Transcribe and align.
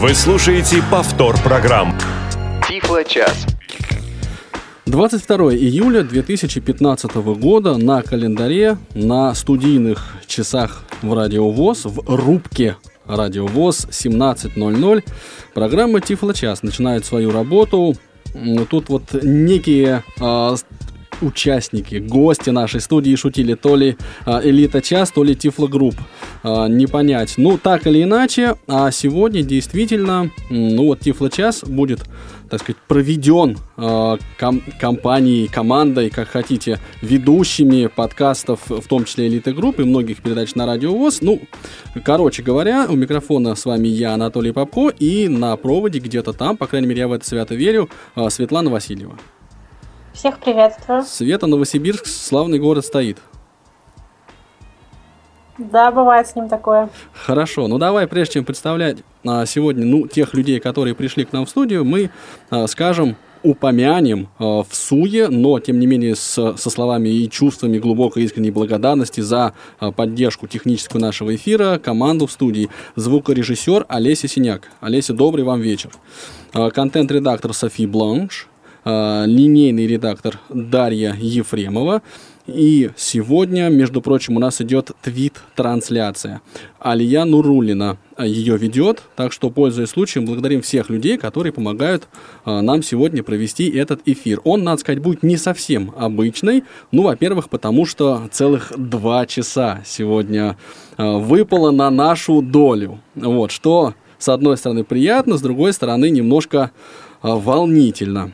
Вы 0.00 0.14
слушаете 0.14 0.80
повтор 0.92 1.36
программ. 1.42 1.92
Тифло 2.68 3.02
час. 3.02 3.46
22 4.86 5.54
июля 5.54 6.04
2015 6.04 7.16
года 7.16 7.76
на 7.76 8.02
календаре 8.02 8.78
на 8.94 9.34
студийных 9.34 10.14
часах 10.28 10.84
в 11.02 11.12
Радио 11.12 11.50
ВОЗ 11.50 11.86
в 11.86 12.14
рубке 12.14 12.76
Радио 13.06 13.48
ВОЗ 13.48 13.88
17.00 13.90 15.04
программа 15.52 16.00
Тифло 16.00 16.32
час 16.32 16.62
начинает 16.62 17.04
свою 17.04 17.32
работу. 17.32 17.96
Тут 18.70 18.90
вот 18.90 19.02
некие 19.20 20.04
а, 20.20 20.54
участники, 21.20 21.96
гости 21.96 22.50
нашей 22.50 22.80
студии 22.80 23.14
шутили, 23.16 23.54
то 23.54 23.76
ли 23.76 23.96
а, 24.24 24.40
Элита 24.42 24.80
Час, 24.80 25.10
то 25.10 25.24
ли 25.24 25.34
Тифло 25.34 25.66
Групп. 25.66 25.94
А, 26.42 26.66
не 26.66 26.86
понять. 26.86 27.34
Ну, 27.36 27.58
так 27.58 27.86
или 27.86 28.02
иначе, 28.02 28.56
а 28.66 28.90
сегодня 28.90 29.42
действительно, 29.42 30.30
ну 30.50 30.86
вот 30.86 31.00
Тифло 31.00 31.30
Час 31.30 31.64
будет, 31.64 32.00
так 32.48 32.60
сказать, 32.60 32.80
проведен 32.86 33.58
а, 33.76 34.18
ком- 34.38 34.62
компанией, 34.80 35.48
командой, 35.48 36.10
как 36.10 36.28
хотите, 36.28 36.78
ведущими 37.02 37.86
подкастов, 37.86 38.60
в 38.68 38.86
том 38.86 39.04
числе 39.04 39.28
Элиты 39.28 39.52
Групп 39.52 39.80
и 39.80 39.84
многих 39.84 40.22
передач 40.22 40.54
на 40.54 40.66
Радио 40.66 40.94
ВОЗ. 40.94 41.18
Ну, 41.20 41.40
короче 42.04 42.42
говоря, 42.42 42.86
у 42.88 42.96
микрофона 42.96 43.54
с 43.54 43.64
вами 43.64 43.88
я, 43.88 44.14
Анатолий 44.14 44.52
Попко, 44.52 44.88
и 44.88 45.28
на 45.28 45.56
проводе 45.56 45.98
где-то 45.98 46.32
там, 46.32 46.56
по 46.56 46.66
крайней 46.66 46.88
мере, 46.88 47.00
я 47.00 47.08
в 47.08 47.12
это 47.12 47.26
свято 47.26 47.54
верю, 47.54 47.88
а, 48.14 48.30
Светлана 48.30 48.70
Васильева. 48.70 49.18
Всех 50.18 50.40
приветствую. 50.40 51.04
Света, 51.04 51.46
Новосибирск, 51.46 52.04
славный 52.04 52.58
город 52.58 52.84
стоит. 52.84 53.18
Да, 55.58 55.92
бывает 55.92 56.26
с 56.26 56.34
ним 56.34 56.48
такое. 56.48 56.90
Хорошо, 57.12 57.68
ну 57.68 57.78
давай, 57.78 58.08
прежде 58.08 58.34
чем 58.34 58.44
представлять 58.44 58.98
а, 59.24 59.46
сегодня 59.46 59.86
ну, 59.86 60.08
тех 60.08 60.34
людей, 60.34 60.58
которые 60.58 60.96
пришли 60.96 61.24
к 61.24 61.32
нам 61.32 61.46
в 61.46 61.48
студию, 61.48 61.84
мы 61.84 62.10
а, 62.50 62.66
скажем, 62.66 63.14
упомянем 63.44 64.28
а, 64.40 64.64
в 64.64 64.74
суе, 64.74 65.28
но 65.28 65.60
тем 65.60 65.78
не 65.78 65.86
менее 65.86 66.16
с, 66.16 66.56
со 66.56 66.68
словами 66.68 67.10
и 67.10 67.30
чувствами 67.30 67.78
глубокой 67.78 68.24
искренней 68.24 68.50
благодарности 68.50 69.20
за 69.20 69.54
а, 69.78 69.92
поддержку 69.92 70.48
техническую 70.48 71.00
нашего 71.00 71.32
эфира, 71.36 71.78
команду 71.78 72.26
в 72.26 72.32
студии, 72.32 72.70
звукорежиссер 72.96 73.86
Олеся 73.88 74.26
Синяк. 74.26 74.68
Олеся, 74.80 75.12
добрый 75.12 75.44
вам 75.44 75.60
вечер. 75.60 75.90
А, 76.54 76.70
контент-редактор 76.70 77.54
Софи 77.54 77.86
Бланш, 77.86 78.48
линейный 78.88 79.86
редактор 79.86 80.40
Дарья 80.48 81.14
Ефремова. 81.18 82.02
И 82.48 82.90
сегодня, 82.96 83.68
между 83.68 84.00
прочим, 84.00 84.36
у 84.36 84.40
нас 84.40 84.62
идет 84.62 84.92
твит-трансляция. 85.02 86.40
Алия 86.78 87.26
Нурулина 87.26 87.98
ее 88.18 88.56
ведет, 88.56 89.02
так 89.16 89.34
что, 89.34 89.50
пользуясь 89.50 89.90
случаем, 89.90 90.24
благодарим 90.24 90.62
всех 90.62 90.88
людей, 90.88 91.18
которые 91.18 91.52
помогают 91.52 92.08
а, 92.46 92.62
нам 92.62 92.82
сегодня 92.82 93.22
провести 93.22 93.68
этот 93.68 94.00
эфир. 94.06 94.40
Он, 94.44 94.64
надо 94.64 94.80
сказать, 94.80 95.02
будет 95.02 95.22
не 95.22 95.36
совсем 95.36 95.92
обычный. 95.94 96.64
Ну, 96.90 97.02
во-первых, 97.02 97.50
потому 97.50 97.84
что 97.84 98.28
целых 98.32 98.72
два 98.78 99.26
часа 99.26 99.82
сегодня 99.84 100.56
а, 100.96 101.18
выпало 101.18 101.70
на 101.70 101.90
нашу 101.90 102.40
долю. 102.40 102.98
Вот, 103.14 103.50
что, 103.50 103.92
с 104.18 104.30
одной 104.30 104.56
стороны, 104.56 104.84
приятно, 104.84 105.36
с 105.36 105.42
другой 105.42 105.74
стороны, 105.74 106.08
немножко 106.08 106.70
а, 107.20 107.36
волнительно. 107.36 108.32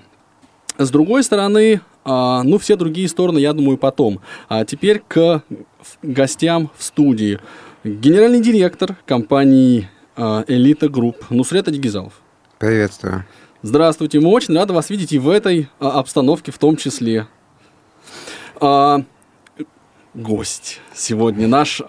С 0.76 0.90
другой 0.90 1.22
стороны, 1.22 1.80
а, 2.04 2.42
ну, 2.42 2.58
все 2.58 2.76
другие 2.76 3.08
стороны, 3.08 3.38
я 3.38 3.52
думаю, 3.52 3.78
потом. 3.78 4.20
А 4.48 4.64
теперь 4.64 5.02
к 5.06 5.42
гостям 6.02 6.70
в 6.76 6.82
студии. 6.82 7.38
Генеральный 7.84 8.40
директор 8.40 8.96
компании 9.06 9.88
а, 10.16 10.44
Элита 10.48 10.88
Групп 10.88 11.30
Нусрет 11.30 11.68
Адигезалов. 11.68 12.14
Приветствую. 12.58 13.24
Здравствуйте, 13.62 14.20
мы 14.20 14.30
очень 14.30 14.54
рады 14.54 14.72
вас 14.74 14.90
видеть 14.90 15.12
и 15.12 15.18
в 15.18 15.28
этой 15.28 15.68
а, 15.78 15.98
обстановке 16.00 16.50
в 16.52 16.58
том 16.58 16.76
числе. 16.76 17.26
Гость 20.14 20.80
сегодня 20.94 21.48
наш 21.48 21.82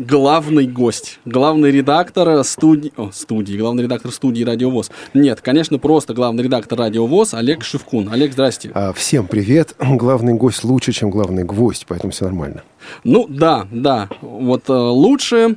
главный 0.00 0.66
гость, 0.66 1.20
главный 1.24 1.70
редактор 1.70 2.42
студии, 2.44 2.92
о, 2.96 3.10
студии, 3.12 3.56
главный 3.56 3.84
редактор 3.84 4.10
студии 4.10 4.42
Радио 4.42 4.70
ВОЗ. 4.70 4.90
Нет, 5.14 5.40
конечно, 5.42 5.78
просто 5.78 6.14
главный 6.14 6.42
редактор 6.42 6.78
Радио 6.78 7.06
ВОЗ 7.06 7.34
Олег 7.34 7.62
Шевкун. 7.62 8.08
Олег, 8.10 8.32
здрасте. 8.32 8.70
А, 8.74 8.92
всем 8.92 9.26
привет. 9.26 9.74
Главный 9.78 10.34
гость 10.34 10.64
лучше, 10.64 10.92
чем 10.92 11.10
главный 11.10 11.44
гвоздь, 11.44 11.84
поэтому 11.86 12.12
все 12.12 12.24
нормально. 12.24 12.62
Ну 13.04 13.26
да, 13.28 13.66
да, 13.70 14.08
вот 14.22 14.68
э, 14.68 14.72
лучше, 14.72 15.56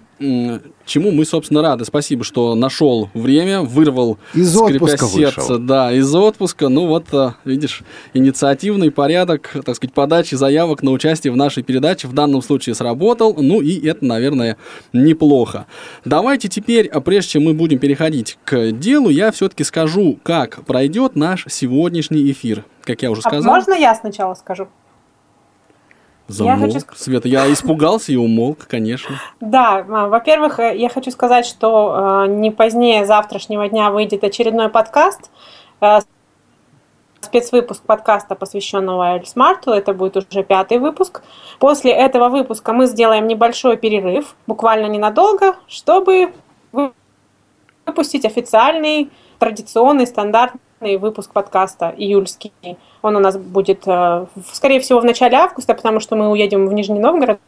чему 0.86 1.12
мы, 1.12 1.26
собственно, 1.26 1.62
рады. 1.62 1.86
Спасибо, 1.86 2.24
что 2.24 2.56
нашел 2.56 3.10
время, 3.14 3.62
вырвал, 3.62 4.18
из 4.34 4.56
отпуска 4.56 5.06
сердце, 5.06 5.42
вышел. 5.42 5.58
да, 5.60 5.92
из 5.94 6.14
отпуска. 6.14 6.70
Ну 6.70 6.88
вот, 6.88 7.06
э, 7.14 7.32
видишь, 7.46 7.84
инициативный 8.14 8.92
порядок, 8.92 9.52
так 9.66 9.76
сказать, 9.76 9.94
подачи 9.94 10.36
заявок 10.36 10.84
на 10.84 10.92
участие 10.92 11.32
в 11.34 11.36
нашей 11.38 11.64
передаче 11.64 12.08
в 12.08 12.14
данном 12.14 12.42
случае 12.42 12.76
сработал. 12.76 13.36
Ну 13.38 13.62
и 13.62 13.86
это, 13.88 14.06
наверное, 14.06 14.58
неплохо. 14.94 15.66
Давайте 16.06 16.48
теперь, 16.48 16.88
а 16.88 17.02
прежде 17.02 17.32
чем 17.32 17.44
мы 17.44 17.54
будем 17.54 17.80
переходить 17.80 18.38
к 18.46 18.72
делу, 18.72 19.10
я 19.10 19.32
все-таки 19.32 19.64
скажу, 19.64 20.20
как 20.24 20.64
пройдет 20.66 21.16
наш 21.16 21.46
сегодняшний 21.50 22.32
эфир. 22.32 22.66
Как 22.84 23.02
я 23.02 23.12
уже 23.12 23.22
А 23.24 23.30
сказал. 23.30 23.54
можно 23.54 23.74
я 23.74 23.96
сначала 23.96 24.34
скажу? 24.34 24.68
Замолк. 26.28 26.60
Я 26.60 26.66
хочу 26.66 26.80
Света, 26.96 27.28
я 27.28 27.52
испугался 27.52 28.12
и 28.12 28.16
умолк, 28.16 28.66
конечно. 28.68 29.16
Да, 29.42 29.84
во-первых, 29.84 30.60
э, 30.60 30.78
я 30.78 30.90
хочу 30.90 31.12
сказать, 31.12 31.46
что 31.46 32.24
э, 32.26 32.28
не 32.30 32.50
позднее 32.50 33.06
завтрашнего 33.06 33.68
дня 33.68 33.92
выйдет 33.92 34.24
очередной 34.24 34.70
подкаст, 34.70 35.30
э, 35.82 36.00
спецвыпуск 37.22 37.84
подкаста, 37.84 38.36
посвященного 38.36 39.18
Эльсмарту. 39.18 39.72
Это 39.72 39.94
будет 39.94 40.16
уже 40.18 40.44
пятый 40.44 40.78
выпуск. 40.78 41.24
После 41.60 41.92
этого 41.92 42.30
выпуска 42.30 42.74
мы 42.74 42.86
сделаем 42.86 43.28
небольшой 43.28 43.78
перерыв, 43.78 44.36
буквально 44.48 44.88
ненадолго, 44.88 45.56
чтобы 45.68 46.34
вы- 46.72 46.94
выпустить 47.86 48.26
официальный, 48.26 49.10
традиционный, 49.40 50.08
стандартный 50.08 50.98
выпуск 50.98 51.32
подкаста 51.34 51.94
июльский. 51.96 52.54
Он 53.04 53.18
у 53.18 53.20
нас 53.20 53.38
будет, 53.38 53.84
э, 53.86 54.26
скорее 54.52 54.80
всего, 54.80 55.00
в 55.00 55.06
начале 55.06 55.38
августа, 55.38 55.76
потому 55.76 56.00
что 56.00 56.16
мы 56.16 56.32
уедем 56.32 56.68
в 56.68 56.74
Нижний 56.74 57.00
Новгород 57.00 57.40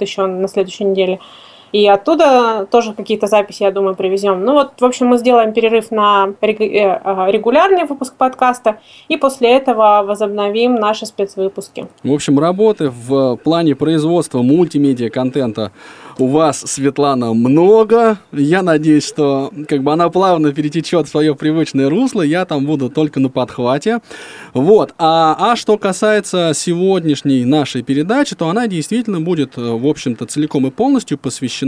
еще 0.00 0.26
на 0.26 0.48
следующей 0.48 0.84
неделе. 0.84 1.20
И 1.74 1.88
оттуда 1.88 2.68
тоже 2.70 2.92
какие-то 2.92 3.26
записи, 3.26 3.64
я 3.64 3.72
думаю, 3.72 3.96
привезем. 3.96 4.44
Ну 4.44 4.52
вот, 4.52 4.74
в 4.78 4.84
общем, 4.84 5.08
мы 5.08 5.18
сделаем 5.18 5.52
перерыв 5.52 5.90
на 5.90 6.32
э, 6.40 6.46
э, 6.46 7.30
регулярный 7.32 7.84
выпуск 7.84 8.14
подкаста, 8.14 8.78
и 9.08 9.16
после 9.16 9.56
этого 9.56 10.04
возобновим 10.06 10.76
наши 10.76 11.04
спецвыпуски. 11.04 11.88
В 12.04 12.12
общем, 12.12 12.38
работы 12.38 12.90
в 12.90 13.36
плане 13.38 13.74
производства 13.74 14.40
мультимедиа-контента 14.42 15.72
у 16.18 16.28
вас, 16.28 16.60
Светлана, 16.60 17.34
много. 17.34 18.18
Я 18.30 18.62
надеюсь, 18.62 19.04
что 19.04 19.50
как 19.66 19.82
бы 19.82 19.92
она 19.92 20.10
плавно 20.10 20.52
перетечет 20.52 21.08
в 21.08 21.10
свое 21.10 21.34
привычное 21.34 21.90
русло. 21.90 22.22
Я 22.22 22.44
там 22.44 22.66
буду 22.66 22.88
только 22.88 23.18
на 23.18 23.30
подхвате. 23.30 23.98
Вот. 24.52 24.94
А, 24.96 25.36
а 25.40 25.56
что 25.56 25.76
касается 25.76 26.52
сегодняшней 26.54 27.44
нашей 27.44 27.82
передачи, 27.82 28.36
то 28.36 28.48
она 28.48 28.68
действительно 28.68 29.20
будет, 29.20 29.58
э, 29.58 29.60
в 29.60 29.84
общем-то, 29.88 30.26
целиком 30.26 30.68
и 30.68 30.70
полностью 30.70 31.18
посвящена 31.18 31.63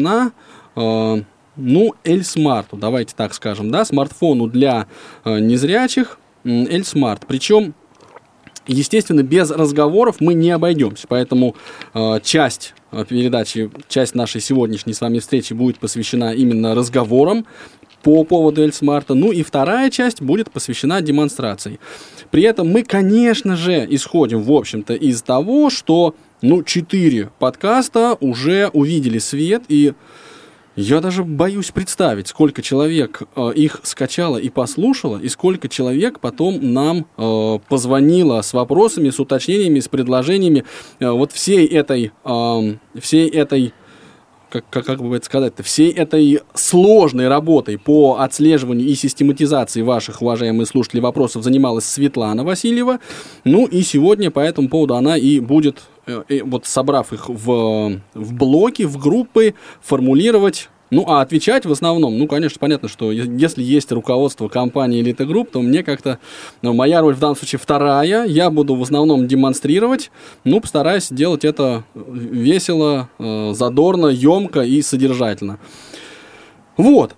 э, 0.75 1.23
ну, 1.57 1.95
Эльсмарту, 2.05 2.77
давайте 2.77 3.15
так 3.17 3.35
скажем, 3.35 3.71
да, 3.71 3.85
смартфону 3.85 4.47
для 4.47 4.87
э, 5.25 5.39
незрячих, 5.39 6.19
Эльсмарт. 6.45 7.27
Причем 7.27 7.75
Естественно, 8.69 9.23
без 9.23 9.53
разговоров 9.53 10.17
мы 10.19 10.35
не 10.35 10.51
обойдемся, 10.51 11.07
поэтому 11.09 11.55
э, 11.95 12.19
часть 12.25 12.75
передачи, 13.09 13.71
часть 13.89 14.17
нашей 14.17 14.41
сегодняшней 14.41 14.93
с 14.93 15.01
вами 15.01 15.21
встречи 15.21 15.53
будет 15.53 15.79
посвящена 15.79 16.35
именно 16.35 16.75
разговорам 16.75 17.47
по 18.03 18.23
поводу 18.23 18.63
Эльсмарта. 18.63 19.15
Ну 19.15 19.33
и 19.33 19.43
вторая 19.43 19.91
часть 19.91 20.23
будет 20.23 20.51
посвящена 20.51 21.01
демонстрации. 21.01 21.81
При 22.31 22.45
этом 22.45 22.69
мы, 22.69 22.83
конечно 22.83 23.57
же, 23.57 23.87
исходим, 23.89 24.43
в 24.43 24.53
общем-то, 24.53 24.95
из 24.95 25.23
того, 25.23 25.71
что, 25.71 26.15
ну, 26.43 26.63
четыре 26.63 27.31
подкаста 27.39 28.17
уже 28.21 28.69
увидели 28.73 29.19
свет 29.19 29.65
и 29.69 29.95
я 30.77 31.01
даже 31.01 31.25
боюсь 31.25 31.71
представить, 31.71 32.29
сколько 32.29 32.61
человек 32.61 33.23
э, 33.35 33.53
их 33.55 33.81
скачало 33.83 34.37
и 34.37 34.51
послушало, 34.51 35.19
и 35.19 35.29
сколько 35.31 35.71
человек 35.71 36.21
потом 36.21 36.75
нам 36.75 37.07
э, 37.17 37.59
позвонило 37.67 38.43
с 38.43 38.53
вопросами, 38.53 39.09
с 39.09 39.19
уточнениями, 39.19 39.81
с 39.81 39.89
предложениями 39.89 40.65
э, 41.01 41.09
вот 41.09 41.33
всей 41.33 41.67
этой, 41.67 42.13
э, 42.23 42.77
всей 43.01 43.27
этой 43.31 43.73
как, 44.51 44.65
как, 44.71 44.87
как 44.87 45.03
бы 45.03 45.17
это 45.17 45.25
сказать-то, 45.25 45.63
всей 45.63 45.91
этой 45.91 46.41
сложной 46.55 47.29
работой 47.29 47.79
по 47.79 48.19
отслеживанию 48.21 48.87
и 48.87 48.95
систематизации 48.95 49.83
ваших, 49.83 50.23
уважаемые 50.23 50.67
слушатели, 50.67 51.01
вопросов 51.01 51.43
занималась 51.43 51.85
Светлана 51.85 52.45
Васильева. 52.45 53.01
Ну 53.45 53.67
и 53.67 53.83
сегодня 53.83 54.31
по 54.31 54.41
этому 54.41 54.69
поводу 54.69 54.95
она 54.95 55.17
и 55.17 55.41
будет, 55.41 55.83
вот 56.45 56.67
собрав 56.67 57.13
их 57.13 57.29
в, 57.29 58.01
в 58.15 58.33
блоки, 58.33 58.83
в 58.83 58.99
группы, 58.99 59.55
формулировать 59.81 60.69
Ну, 60.91 61.05
а 61.09 61.21
отвечать 61.21 61.67
в 61.67 61.73
основном, 61.73 62.17
ну, 62.17 62.29
конечно, 62.29 62.59
понятно, 62.61 62.89
что 62.89 63.11
если 63.11 63.63
есть 63.63 63.91
руководство 63.91 64.49
компании 64.49 65.03
Elite 65.03 65.27
Group, 65.27 65.51
то 65.53 65.61
мне 65.61 65.83
как-то, 65.83 66.21
ну, 66.63 66.73
моя 66.75 67.01
роль 67.01 67.15
в 67.15 67.19
данном 67.19 67.37
случае 67.37 67.59
вторая, 67.59 68.25
я 68.25 68.51
буду 68.51 68.77
в 68.77 68.83
основном 68.83 69.27
демонстрировать, 69.27 70.13
ну, 70.45 70.61
постараюсь 70.61 71.09
делать 71.11 71.45
это 71.45 71.83
весело, 71.95 73.09
э, 73.19 73.53
задорно, 73.53 74.07
емко 74.07 74.61
и 74.61 74.81
содержательно. 74.81 75.59
Вот, 76.77 77.17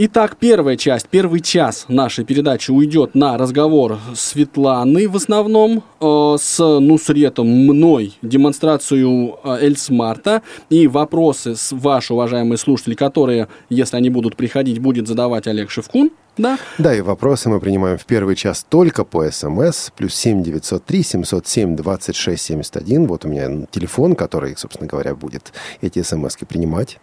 Итак, 0.00 0.36
первая 0.38 0.76
часть, 0.76 1.08
первый 1.08 1.40
час 1.40 1.86
нашей 1.88 2.24
передачи 2.24 2.70
уйдет 2.70 3.16
на 3.16 3.36
разговор 3.36 3.98
Светланы 4.14 5.08
в 5.08 5.16
основном 5.16 5.82
э, 6.00 6.36
с 6.38 6.78
Нусретом, 6.78 7.48
мной, 7.48 8.14
демонстрацию 8.22 9.40
э, 9.42 9.58
Эльсмарта 9.60 10.42
и 10.70 10.86
вопросы 10.86 11.56
с 11.56 11.72
ваши, 11.72 12.14
уважаемые 12.14 12.58
слушатели, 12.58 12.94
которые, 12.94 13.48
если 13.70 13.96
они 13.96 14.08
будут 14.08 14.36
приходить, 14.36 14.78
будет 14.78 15.08
задавать 15.08 15.48
Олег 15.48 15.68
Шевкун. 15.68 16.12
Да? 16.38 16.58
Да, 16.78 16.94
и 16.94 17.00
вопросы 17.00 17.48
мы 17.48 17.60
принимаем 17.60 17.98
в 17.98 18.06
первый 18.06 18.36
час 18.36 18.64
только 18.68 19.04
по 19.04 19.28
СМС, 19.30 19.90
плюс 19.96 20.14
7 20.14 20.42
903 20.42 21.02
707 21.02 21.76
26 21.76 22.42
71. 22.42 23.06
Вот 23.06 23.24
у 23.24 23.28
меня 23.28 23.66
телефон, 23.70 24.14
который, 24.14 24.56
собственно 24.56 24.88
говоря, 24.88 25.14
будет 25.14 25.52
эти 25.80 26.02
смс 26.02 26.36
принимать. 26.48 26.98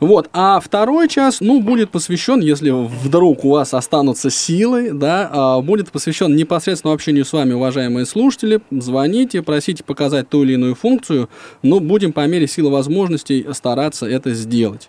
Вот, 0.00 0.28
а 0.32 0.60
второй 0.60 1.08
час, 1.08 1.40
ну, 1.40 1.60
будет 1.60 1.90
посвящен, 1.90 2.40
если 2.40 2.70
вдруг 2.70 3.44
у 3.44 3.50
вас 3.50 3.74
останутся 3.74 4.30
силы, 4.30 4.92
да, 4.92 5.28
а, 5.32 5.60
будет 5.60 5.90
посвящен 5.90 6.36
непосредственно 6.36 6.94
общению 6.94 7.24
с 7.24 7.32
вами, 7.32 7.52
уважаемые 7.52 8.06
слушатели. 8.06 8.60
Звоните, 8.70 9.42
просите 9.42 9.82
показать 9.82 10.28
ту 10.28 10.44
или 10.44 10.54
иную 10.54 10.76
функцию, 10.76 11.28
но 11.62 11.80
будем 11.80 12.12
по 12.12 12.26
мере 12.26 12.46
силы 12.46 12.70
возможностей 12.70 13.44
стараться 13.52 14.06
это 14.06 14.34
сделать. 14.34 14.88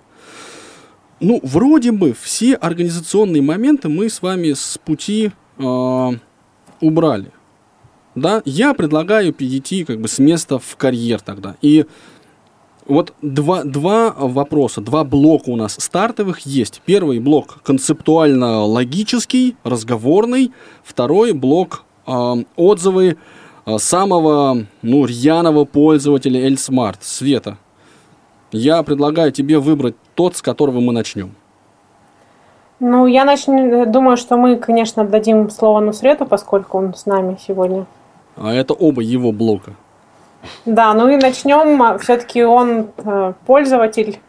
Ну, 1.20 1.40
вроде 1.42 1.92
бы 1.92 2.14
все 2.14 2.54
организационные 2.54 3.42
моменты 3.42 3.90
мы 3.90 4.10
с 4.10 4.22
вами 4.22 4.54
с 4.54 4.78
пути 4.84 5.32
э, 5.58 6.10
убрали. 6.80 7.32
Да, 8.14 8.42
я 8.46 8.74
предлагаю 8.74 9.34
перейти 9.34 9.84
как 9.84 10.00
бы 10.00 10.08
с 10.08 10.20
места 10.20 10.60
в 10.60 10.76
карьер 10.76 11.20
тогда. 11.22 11.56
И 11.62 11.86
вот 12.86 13.14
два, 13.22 13.64
два 13.64 14.12
вопроса, 14.12 14.80
два 14.80 15.04
блока 15.04 15.50
у 15.50 15.56
нас 15.56 15.74
стартовых 15.74 16.42
есть. 16.42 16.82
Первый 16.86 17.20
блок 17.20 17.62
концептуально-логический, 17.64 19.56
разговорный. 19.64 20.52
Второй 20.84 21.34
блок 21.34 21.84
э, 22.06 22.44
отзывы 22.56 23.18
э, 23.66 23.78
самого 23.80 24.66
ну, 24.84 25.06
рьяного 25.06 25.66
пользователя 25.66 26.42
Эльсмарт, 26.42 27.04
Света. 27.04 27.58
Я 28.52 28.82
предлагаю 28.84 29.32
тебе 29.32 29.60
выбрать 29.60 29.96
тот, 30.16 30.36
с 30.36 30.42
которого 30.42 30.80
мы 30.80 30.94
начнем? 30.94 31.36
Ну, 32.80 33.08
я 33.08 33.26
начну, 33.26 33.86
думаю, 33.86 34.18
что 34.18 34.38
мы, 34.38 34.56
конечно, 34.58 35.04
дадим 35.04 35.50
слово 35.50 35.80
Нусрету, 35.80 36.26
поскольку 36.26 36.78
он 36.78 36.94
с 36.94 37.06
нами 37.06 37.38
сегодня. 37.46 37.86
А 38.36 38.54
это 38.54 38.74
оба 38.74 39.02
его 39.02 39.32
блока. 39.32 39.74
Да, 40.66 40.94
ну 40.94 41.10
и 41.10 41.18
начнем. 41.18 41.82
А, 41.82 41.98
Все-таки 41.98 42.44
он 42.44 42.92
э, 42.98 43.34
пользователь. 43.46 44.20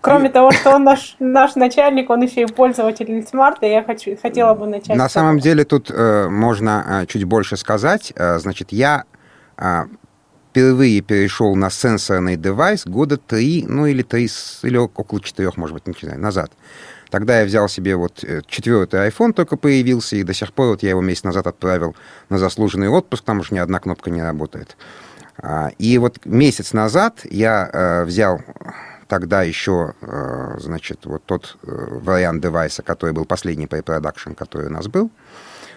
Кроме 0.00 0.28
и... 0.28 0.32
того, 0.32 0.50
что 0.50 0.74
он 0.74 0.84
наш, 0.84 1.16
наш 1.20 1.54
начальник, 1.54 2.10
он 2.10 2.22
еще 2.22 2.42
и 2.42 2.46
пользователь 2.46 3.24
смарта, 3.26 3.66
я 3.66 3.82
хочу, 3.82 4.16
хотела 4.20 4.54
бы 4.54 4.66
начать. 4.66 4.96
На 4.96 5.08
самом 5.08 5.38
деле 5.38 5.64
тут 5.64 5.90
э, 5.90 6.28
можно 6.28 7.02
э, 7.02 7.06
чуть 7.06 7.24
больше 7.24 7.56
сказать. 7.56 8.12
Э, 8.16 8.38
значит, 8.38 8.72
я 8.72 9.04
э, 9.56 9.84
впервые 10.50 11.00
перешел 11.00 11.54
на 11.54 11.70
сенсорный 11.70 12.36
девайс 12.36 12.86
года 12.86 13.16
три, 13.16 13.64
ну 13.68 13.86
или 13.86 14.02
три, 14.02 14.28
или 14.62 14.76
около 14.76 15.20
четырех, 15.20 15.56
может 15.56 15.74
быть, 15.74 15.86
не 15.86 15.94
знаю, 16.00 16.20
назад. 16.20 16.52
Тогда 17.10 17.40
я 17.40 17.46
взял 17.46 17.68
себе 17.68 17.96
вот 17.96 18.22
э, 18.22 18.42
четвертый 18.46 19.08
iPhone 19.08 19.32
только 19.32 19.56
появился, 19.56 20.16
и 20.16 20.22
до 20.22 20.34
сих 20.34 20.52
пор 20.52 20.68
вот 20.68 20.82
я 20.82 20.90
его 20.90 21.00
месяц 21.00 21.24
назад 21.24 21.46
отправил 21.46 21.96
на 22.28 22.38
заслуженный 22.38 22.88
отпуск, 22.88 23.24
там 23.24 23.40
уже 23.40 23.54
ни 23.54 23.58
одна 23.58 23.78
кнопка 23.78 24.10
не 24.10 24.22
работает. 24.22 24.76
А, 25.38 25.70
и 25.78 25.96
вот 25.98 26.24
месяц 26.26 26.72
назад 26.72 27.20
я 27.24 27.70
э, 27.72 28.04
взял 28.04 28.40
тогда 29.06 29.42
еще, 29.42 29.94
э, 30.02 30.56
значит, 30.58 31.06
вот 31.06 31.24
тот 31.24 31.56
вариант 31.62 32.42
девайса, 32.42 32.82
который 32.82 33.12
был 33.12 33.24
последний 33.24 33.66
pre-production, 33.66 34.34
который 34.34 34.66
у 34.66 34.72
нас 34.72 34.86
был 34.86 35.10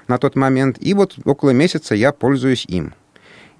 на 0.07 0.17
тот 0.17 0.35
момент, 0.35 0.77
и 0.79 0.93
вот 0.93 1.15
около 1.23 1.51
месяца 1.51 1.95
я 1.95 2.11
пользуюсь 2.11 2.65
им. 2.65 2.93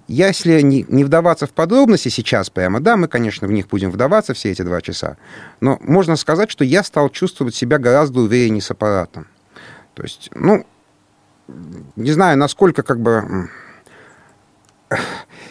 Если 0.07 0.62
не, 0.62 0.86
не 0.89 1.03
вдаваться 1.03 1.48
в 1.48 1.51
подробности 1.51 2.09
сейчас 2.09 2.50
прямо, 2.50 2.80
да, 2.80 2.98
мы, 2.98 3.07
конечно, 3.07 3.48
в 3.48 3.51
них 3.51 3.68
будем 3.68 3.92
вдаваться 3.92 4.33
все 4.33 4.51
эти 4.51 4.62
два 4.62 4.81
часа, 4.81 5.18
но 5.59 5.77
можно 5.81 6.15
сказать, 6.15 6.51
что 6.51 6.63
я 6.63 6.83
стал 6.83 7.09
чувствовать 7.09 7.56
себя 7.56 7.77
гораздо 7.77 8.21
увереннее 8.21 8.62
с 8.62 8.71
аппаратом. 8.71 9.27
То 9.94 10.03
есть, 10.03 10.30
ну, 10.33 10.65
не 11.95 12.12
знаю, 12.12 12.38
насколько 12.38 12.83
как 12.83 13.00
бы 13.00 13.50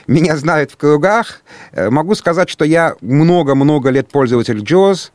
меня 0.07 0.37
знают 0.37 0.73
в 0.73 0.77
кругах. 0.77 1.43
Э, 1.73 1.91
могу 1.91 2.15
сказать, 2.15 2.49
что 2.49 2.65
я 2.65 2.97
много-много 3.01 3.91
лет 3.91 4.09
пользователь 4.09 4.63
JAWS, 4.63 5.11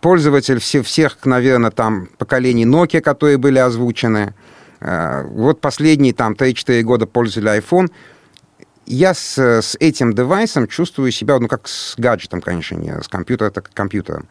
пользователь 0.00 0.58
все, 0.58 0.82
всех, 0.82 1.18
наверное, 1.24 1.70
там 1.70 2.08
поколений 2.18 2.66
Nokia, 2.66 3.00
которые 3.00 3.38
были 3.38 3.58
озвучены. 3.58 4.34
Э, 4.80 5.24
вот 5.24 5.60
последние 5.60 6.12
там 6.12 6.34
3-4 6.34 6.82
года 6.82 7.06
пользователь 7.06 7.62
iPhone– 7.62 7.90
я 8.86 9.14
с, 9.14 9.38
с 9.38 9.76
этим 9.78 10.14
девайсом 10.14 10.66
чувствую 10.66 11.12
себя, 11.12 11.38
ну, 11.38 11.48
как 11.48 11.68
с 11.68 11.94
гаджетом, 11.96 12.40
конечно, 12.40 12.76
не 12.76 12.90
с 13.00 13.08
компьютера, 13.08 13.50
так 13.50 13.70
компьютером. 13.72 14.28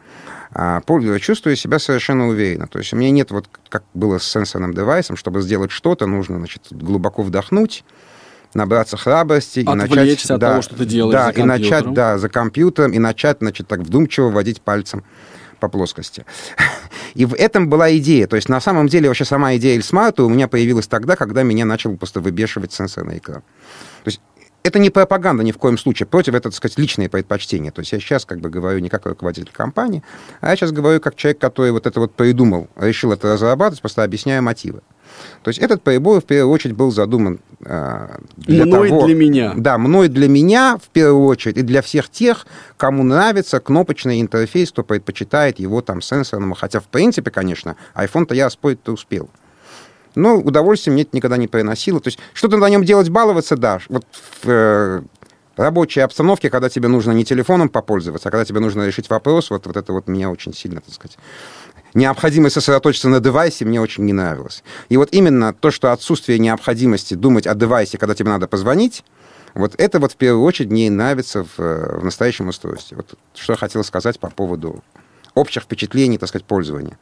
А, 0.52 0.82
чувствую 1.20 1.56
себя 1.56 1.78
совершенно 1.78 2.28
уверенно. 2.28 2.66
То 2.66 2.78
есть 2.78 2.92
у 2.92 2.96
меня 2.96 3.10
нет, 3.10 3.30
вот 3.30 3.46
как 3.68 3.84
было 3.94 4.18
с 4.18 4.24
сенсорным 4.24 4.74
девайсом, 4.74 5.16
чтобы 5.16 5.42
сделать 5.42 5.70
что-то, 5.70 6.06
нужно, 6.06 6.38
значит, 6.38 6.66
глубоко 6.70 7.22
вдохнуть, 7.22 7.84
набраться 8.54 8.96
храбрости 8.96 9.60
и 9.60 9.64
начать... 9.64 10.30
от 10.30 10.40
да, 10.40 10.50
того, 10.50 10.62
что 10.62 10.74
ты 10.74 10.84
делаешь 10.84 11.14
да, 11.14 11.30
и 11.30 11.44
начать, 11.44 11.92
да, 11.92 12.18
за 12.18 12.28
компьютером, 12.28 12.92
и 12.92 12.98
начать, 12.98 13.38
значит, 13.40 13.68
так 13.68 13.80
вдумчиво 13.80 14.30
водить 14.30 14.60
пальцем 14.60 15.04
по 15.60 15.68
плоскости. 15.68 16.24
И 17.14 17.26
в 17.26 17.34
этом 17.34 17.68
была 17.68 17.94
идея. 17.98 18.26
То 18.26 18.36
есть 18.36 18.48
на 18.48 18.60
самом 18.60 18.88
деле 18.88 19.08
вообще 19.08 19.24
сама 19.24 19.56
идея 19.56 19.76
Эльсмарта 19.76 20.24
у 20.24 20.28
меня 20.28 20.48
появилась 20.48 20.86
тогда, 20.86 21.16
когда 21.16 21.42
меня 21.42 21.64
начал 21.64 21.96
просто 21.96 22.20
выбешивать 22.20 22.72
сенсорный 22.72 23.18
экран. 23.18 23.42
То 24.04 24.08
есть 24.08 24.20
это 24.62 24.78
не 24.78 24.90
пропаганда 24.90 25.42
ни 25.42 25.52
в 25.52 25.58
коем 25.58 25.78
случае, 25.78 26.06
против 26.06 26.34
это, 26.34 26.50
так 26.50 26.54
сказать, 26.54 26.78
личные 26.78 27.08
предпочтения. 27.08 27.70
То 27.70 27.80
есть 27.80 27.92
я 27.92 28.00
сейчас 28.00 28.24
как 28.24 28.40
бы 28.40 28.50
говорю 28.50 28.80
не 28.80 28.88
как 28.88 29.06
руководитель 29.06 29.50
компании, 29.52 30.02
а 30.40 30.50
я 30.50 30.56
сейчас 30.56 30.72
говорю 30.72 31.00
как 31.00 31.16
человек, 31.16 31.40
который 31.40 31.72
вот 31.72 31.86
это 31.86 32.00
вот 32.00 32.14
придумал, 32.14 32.68
решил 32.76 33.12
это 33.12 33.32
разрабатывать, 33.32 33.80
просто 33.80 34.02
объясняю 34.02 34.42
мотивы. 34.42 34.80
То 35.42 35.48
есть 35.48 35.58
этот 35.58 35.82
прибор 35.82 36.20
в 36.20 36.24
первую 36.24 36.52
очередь 36.52 36.76
был 36.76 36.90
задуман 36.90 37.40
э, 37.64 38.18
для 38.36 38.64
мной 38.64 38.88
того... 38.90 39.06
для 39.06 39.14
меня. 39.14 39.52
Да, 39.56 39.76
мной 39.78 40.08
для 40.08 40.28
меня 40.28 40.78
в 40.82 40.88
первую 40.88 41.26
очередь 41.26 41.56
и 41.56 41.62
для 41.62 41.82
всех 41.82 42.10
тех, 42.10 42.46
кому 42.76 43.02
нравится 43.02 43.60
кнопочный 43.60 44.20
интерфейс, 44.20 44.70
кто 44.70 44.84
предпочитает 44.84 45.58
его 45.58 45.80
там 45.82 46.00
сенсорному. 46.00 46.54
Хотя, 46.54 46.80
в 46.80 46.84
принципе, 46.84 47.30
конечно, 47.30 47.76
iPhone-то 47.94 48.34
я 48.34 48.48
спорить-то 48.50 48.92
успел. 48.92 49.30
Но 50.14 50.36
удовольствие 50.36 50.92
мне 50.92 51.02
это 51.02 51.16
никогда 51.16 51.36
не 51.36 51.48
приносило. 51.48 52.00
То 52.00 52.08
есть 52.08 52.18
что-то 52.34 52.56
на 52.56 52.68
нем 52.68 52.84
делать, 52.84 53.08
баловаться, 53.08 53.56
да. 53.56 53.80
Вот 53.88 54.04
в 54.42 54.48
э, 54.48 55.02
рабочей 55.56 56.00
обстановке, 56.00 56.50
когда 56.50 56.68
тебе 56.68 56.88
нужно 56.88 57.12
не 57.12 57.24
телефоном 57.24 57.68
попользоваться, 57.68 58.28
а 58.28 58.32
когда 58.32 58.44
тебе 58.44 58.60
нужно 58.60 58.86
решить 58.86 59.08
вопрос, 59.10 59.50
вот, 59.50 59.66
вот 59.66 59.76
это 59.76 59.92
вот 59.92 60.08
меня 60.08 60.30
очень 60.30 60.54
сильно, 60.54 60.80
так 60.80 60.94
сказать, 60.94 61.18
необходимость 61.94 62.54
сосредоточиться 62.54 63.08
на 63.08 63.20
девайсе 63.20 63.64
мне 63.64 63.80
очень 63.80 64.04
не 64.04 64.12
нравилось. 64.12 64.62
И 64.88 64.96
вот 64.96 65.10
именно 65.12 65.52
то, 65.52 65.70
что 65.70 65.92
отсутствие 65.92 66.38
необходимости 66.38 67.14
думать 67.14 67.46
о 67.46 67.54
девайсе, 67.54 67.98
когда 67.98 68.14
тебе 68.14 68.30
надо 68.30 68.48
позвонить, 68.48 69.04
вот 69.54 69.74
это 69.78 69.98
вот 69.98 70.12
в 70.12 70.16
первую 70.16 70.44
очередь 70.44 70.70
мне 70.70 70.90
нравится 70.90 71.44
в, 71.44 71.58
в 71.58 72.04
настоящем 72.04 72.48
устройстве. 72.48 72.96
Вот 72.96 73.14
что 73.34 73.52
я 73.52 73.56
хотел 73.56 73.82
сказать 73.84 74.20
по 74.20 74.30
поводу 74.30 74.82
общих 75.34 75.64
впечатлений, 75.64 76.18
так 76.18 76.28
сказать, 76.28 76.46
пользования. 76.46 76.98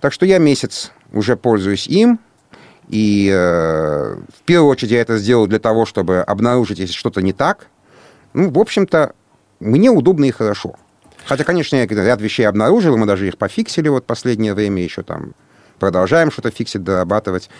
Так 0.00 0.12
что 0.12 0.26
я 0.26 0.38
месяц 0.38 0.92
уже 1.12 1.36
пользуюсь 1.36 1.86
им, 1.86 2.20
и 2.88 3.30
э, 3.32 4.16
в 4.16 4.42
первую 4.44 4.70
очередь 4.70 4.92
я 4.92 5.00
это 5.00 5.18
сделал 5.18 5.46
для 5.46 5.58
того, 5.58 5.86
чтобы 5.86 6.20
обнаружить, 6.20 6.78
если 6.78 6.94
что-то 6.94 7.20
не 7.20 7.32
так. 7.32 7.66
Ну, 8.32 8.50
в 8.50 8.58
общем-то, 8.58 9.12
мне 9.60 9.90
удобно 9.90 10.24
и 10.24 10.30
хорошо. 10.30 10.76
Хотя, 11.26 11.42
конечно, 11.44 11.76
я 11.76 11.86
ряд 11.86 12.20
вещей 12.20 12.44
обнаружил, 12.44 12.96
мы 12.96 13.06
даже 13.06 13.26
их 13.26 13.38
пофиксили 13.38 13.88
вот 13.88 14.06
последнее 14.06 14.54
время, 14.54 14.82
еще 14.82 15.02
там 15.02 15.32
продолжаем 15.78 16.30
что-то 16.30 16.50
фиксить, 16.50 16.84
дорабатывать. 16.84 17.50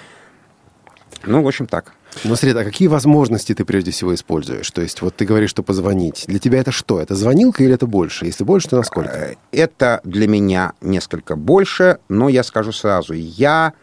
Ну, 1.25 1.43
в 1.43 1.49
общем, 1.49 1.67
так. 1.67 1.93
Ну, 2.25 2.37
смотри, 2.37 2.59
а 2.59 2.65
какие 2.65 2.89
возможности 2.89 3.55
ты 3.55 3.65
прежде 3.65 3.91
всего 3.91 4.15
используешь? 4.15 4.71
То 4.71 4.81
есть, 4.81 5.03
вот 5.03 5.17
ты 5.17 5.25
говоришь, 5.25 5.51
что 5.51 5.63
позвонить. 5.63 6.25
Для 6.29 6.39
тебя 6.39 6.61
это 6.61 6.71
что? 6.71 7.01
Это 7.01 7.15
звонилка 7.15 7.65
или 7.65 7.75
это 7.75 7.87
больше? 7.87 8.27
Если 8.27 8.45
больше, 8.45 8.69
то 8.69 8.77
насколько? 8.77 9.11
Э, 9.11 9.35
это 9.51 10.01
для 10.05 10.29
меня 10.29 10.73
несколько 10.81 11.37
больше, 11.37 11.99
но 12.09 12.29
я 12.29 12.43
скажу 12.43 12.73
сразу, 12.73 13.13
я 13.13 13.75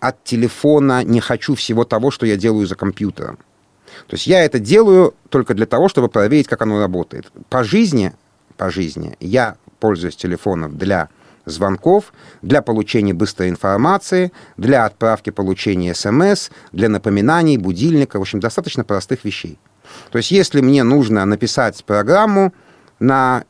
от 0.00 0.24
телефона 0.24 1.04
не 1.04 1.20
хочу 1.20 1.54
всего 1.54 1.84
того, 1.84 2.10
что 2.10 2.26
я 2.26 2.36
делаю 2.36 2.66
за 2.66 2.74
компьютером. 2.74 3.38
То 4.06 4.14
есть 4.14 4.26
я 4.26 4.44
это 4.44 4.58
делаю 4.58 5.14
только 5.28 5.54
для 5.54 5.66
того, 5.66 5.88
чтобы 5.88 6.08
проверить, 6.08 6.48
как 6.48 6.62
оно 6.62 6.80
работает. 6.80 7.30
По 7.48 7.62
жизни, 7.62 8.12
по 8.56 8.70
жизни 8.70 9.16
я 9.20 9.56
пользуясь 9.82 10.14
телефоном 10.14 10.78
для 10.78 11.08
звонков, 11.44 12.12
для 12.40 12.62
получения 12.62 13.12
быстрой 13.12 13.48
информации, 13.48 14.30
для 14.56 14.84
отправки 14.84 15.30
получения 15.30 15.92
смс, 15.92 16.50
для 16.70 16.88
напоминаний, 16.88 17.56
будильника, 17.56 18.18
в 18.18 18.22
общем, 18.22 18.38
достаточно 18.38 18.84
простых 18.84 19.24
вещей. 19.24 19.58
То 20.12 20.18
есть 20.18 20.30
если 20.30 20.60
мне 20.60 20.84
нужно 20.84 21.24
написать 21.24 21.84
программу 21.84 22.54
на 23.00 23.42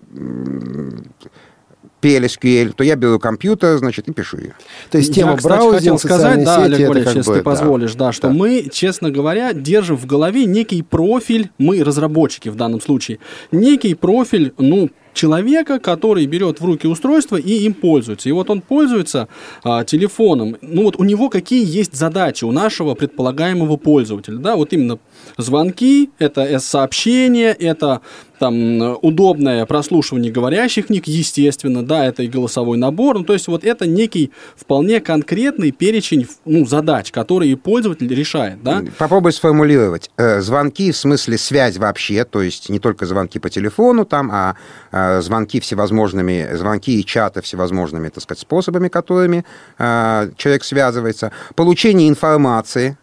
PLSQL, 2.02 2.72
то 2.72 2.84
я 2.84 2.96
беру 2.96 3.18
компьютер, 3.18 3.78
значит, 3.78 4.08
и 4.08 4.12
пишу 4.12 4.38
ее. 4.38 4.54
То 4.90 4.98
есть 4.98 5.14
тема 5.14 5.32
я, 5.32 5.36
кстати, 5.36 5.52
браузинг, 5.52 5.78
хотел 5.78 5.98
сказать, 5.98 6.44
да, 6.44 6.64
Олег 6.64 6.88
Борисович, 6.88 7.16
если 7.16 7.30
бы, 7.30 7.36
ты 7.38 7.42
позволишь, 7.42 7.94
да, 7.94 8.12
что 8.12 8.28
да. 8.28 8.34
мы, 8.34 8.68
честно 8.72 9.10
говоря, 9.10 9.52
держим 9.52 9.96
в 9.96 10.06
голове 10.06 10.44
некий 10.44 10.82
профиль, 10.82 11.50
мы, 11.58 11.82
разработчики 11.82 12.48
в 12.48 12.56
данном 12.56 12.80
случае, 12.80 13.18
некий 13.52 13.94
профиль, 13.94 14.52
ну, 14.58 14.90
человека, 15.14 15.78
который 15.78 16.26
берет 16.26 16.60
в 16.60 16.64
руки 16.64 16.86
устройство 16.86 17.36
и 17.36 17.52
им 17.64 17.74
пользуется. 17.74 18.28
И 18.28 18.32
вот 18.32 18.50
он 18.50 18.60
пользуется 18.60 19.28
а, 19.62 19.84
телефоном. 19.84 20.56
Ну 20.62 20.84
вот 20.84 20.96
у 20.96 21.04
него 21.04 21.28
какие 21.28 21.64
есть 21.64 21.94
задачи 21.94 22.44
у 22.44 22.52
нашего 22.52 22.94
предполагаемого 22.94 23.76
пользователя. 23.76 24.38
Да, 24.38 24.56
вот 24.56 24.72
именно 24.72 24.98
звонки, 25.36 26.10
это 26.18 26.58
сообщения, 26.58 27.52
это 27.58 28.00
там 28.42 28.98
удобное 29.02 29.64
прослушивание 29.66 30.32
говорящих 30.32 30.88
книг, 30.88 31.06
естественно, 31.06 31.86
да, 31.86 32.04
это 32.06 32.24
и 32.24 32.26
голосовой 32.26 32.76
набор. 32.76 33.18
Ну, 33.18 33.24
то 33.24 33.34
есть 33.34 33.46
вот 33.46 33.62
это 33.62 33.86
некий 33.86 34.32
вполне 34.56 35.00
конкретный 35.00 35.70
перечень 35.70 36.26
ну, 36.44 36.66
задач, 36.66 37.12
которые 37.12 37.56
пользователь 37.56 38.12
решает, 38.12 38.60
да. 38.64 38.82
Попробуй 38.98 39.32
сформулировать. 39.32 40.10
Э, 40.16 40.40
звонки 40.40 40.90
в 40.90 40.96
смысле 40.96 41.38
связь 41.38 41.76
вообще, 41.76 42.24
то 42.24 42.42
есть 42.42 42.68
не 42.68 42.80
только 42.80 43.06
звонки 43.06 43.38
по 43.38 43.48
телефону 43.48 44.04
там, 44.04 44.28
а, 44.32 44.56
а 44.90 45.20
звонки 45.20 45.60
всевозможными, 45.60 46.48
звонки 46.54 46.98
и 46.98 47.04
чаты 47.04 47.42
всевозможными, 47.42 48.08
так 48.08 48.24
сказать, 48.24 48.40
способами, 48.40 48.88
которыми 48.88 49.44
человек 49.78 50.64
связывается. 50.64 51.30
Получение 51.54 52.08
информации. 52.08 52.98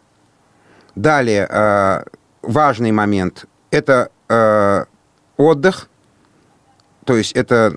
Далее, 0.95 2.03
важный 2.41 2.91
момент– 2.91 3.45
это 3.71 4.09
отдых, 5.39 5.87
то 7.05 7.17
есть 7.17 7.31
это 7.31 7.73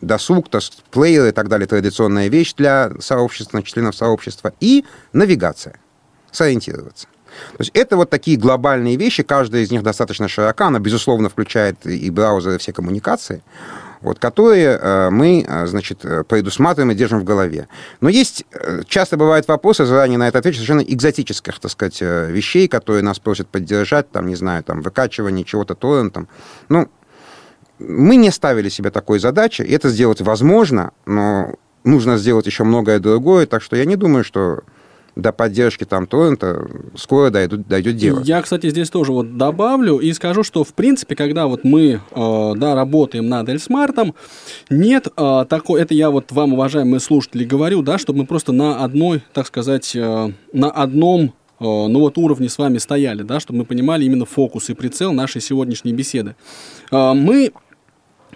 досуг, 0.00 0.48
то 0.48 0.58
есть 0.58 0.84
плеер 0.92 1.26
и 1.26 1.32
так 1.32 1.48
далее, 1.48 1.66
традиционная 1.66 2.28
вещь 2.28 2.54
для 2.54 2.92
сообщества, 3.00 3.62
членов 3.62 3.96
сообщества, 3.96 4.52
и 4.60 4.84
навигация, 5.12 5.80
сориентироваться. 6.30 7.08
То 7.52 7.60
есть 7.60 7.70
это 7.74 7.96
вот 7.96 8.10
такие 8.10 8.36
глобальные 8.36 8.96
вещи, 8.96 9.22
каждая 9.22 9.62
из 9.62 9.70
них 9.70 9.82
достаточно 9.82 10.28
широка, 10.28 10.66
она, 10.66 10.78
безусловно, 10.78 11.28
включает 11.28 11.84
и 11.86 12.10
браузеры, 12.10 12.56
и 12.56 12.58
все 12.58 12.72
коммуникации, 12.72 13.42
вот, 14.00 14.18
которые 14.18 14.78
э, 14.80 15.10
мы, 15.10 15.44
э, 15.46 15.66
значит, 15.66 16.04
э, 16.04 16.24
предусматриваем 16.24 16.92
и 16.92 16.94
держим 16.94 17.20
в 17.20 17.24
голове. 17.24 17.68
Но 18.00 18.08
есть, 18.08 18.44
часто 18.86 19.16
бывают 19.16 19.46
вопросы, 19.48 19.84
заранее 19.84 20.18
на 20.18 20.28
это 20.28 20.38
отвечу, 20.38 20.56
совершенно 20.56 20.80
экзотических, 20.80 21.58
так 21.58 21.70
сказать, 21.70 22.00
вещей, 22.00 22.68
которые 22.68 23.02
нас 23.02 23.18
просят 23.18 23.48
поддержать, 23.48 24.10
там, 24.10 24.26
не 24.26 24.36
знаю, 24.36 24.62
там, 24.62 24.80
выкачивание 24.80 25.44
чего-то 25.44 25.74
торрентом. 25.74 26.28
Ну, 26.68 26.88
мы 27.78 28.16
не 28.16 28.30
ставили 28.30 28.68
себе 28.68 28.90
такой 28.90 29.18
задачи, 29.18 29.62
и 29.62 29.72
это 29.72 29.88
сделать 29.88 30.20
возможно, 30.20 30.92
но 31.06 31.54
нужно 31.84 32.18
сделать 32.18 32.46
еще 32.46 32.64
многое 32.64 32.98
другое, 32.98 33.46
так 33.46 33.62
что 33.62 33.76
я 33.76 33.84
не 33.84 33.96
думаю, 33.96 34.24
что 34.24 34.62
до 35.16 35.32
поддержки 35.32 35.84
там 35.84 36.06
торрента 36.06 36.66
скоро 36.96 37.30
дойдет, 37.30 37.66
дойдет 37.66 37.96
дело. 37.96 38.20
Я, 38.22 38.42
кстати, 38.42 38.70
здесь 38.70 38.90
тоже 38.90 39.12
вот 39.12 39.36
добавлю 39.36 39.98
и 39.98 40.12
скажу, 40.12 40.42
что, 40.42 40.64
в 40.64 40.74
принципе, 40.74 41.14
когда 41.14 41.46
вот 41.46 41.64
мы, 41.64 42.00
э, 42.10 42.52
да, 42.56 42.74
работаем 42.74 43.28
над 43.28 43.48
Эльсмартом, 43.48 44.14
нет 44.68 45.08
э, 45.16 45.44
такой, 45.48 45.82
это 45.82 45.94
я 45.94 46.10
вот 46.10 46.32
вам, 46.32 46.54
уважаемые 46.54 47.00
слушатели, 47.00 47.44
говорю, 47.44 47.82
да, 47.82 47.98
чтобы 47.98 48.20
мы 48.20 48.26
просто 48.26 48.52
на 48.52 48.84
одной, 48.84 49.22
так 49.32 49.46
сказать, 49.46 49.94
э, 49.94 50.32
на 50.52 50.70
одном 50.70 51.22
э, 51.22 51.30
ну 51.60 52.00
вот 52.00 52.16
уровне 52.18 52.48
с 52.48 52.58
вами 52.58 52.78
стояли, 52.78 53.22
да, 53.22 53.40
чтобы 53.40 53.60
мы 53.60 53.64
понимали 53.64 54.04
именно 54.04 54.24
фокус 54.24 54.70
и 54.70 54.74
прицел 54.74 55.12
нашей 55.12 55.40
сегодняшней 55.40 55.92
беседы. 55.92 56.36
Э, 56.90 57.12
мы, 57.14 57.52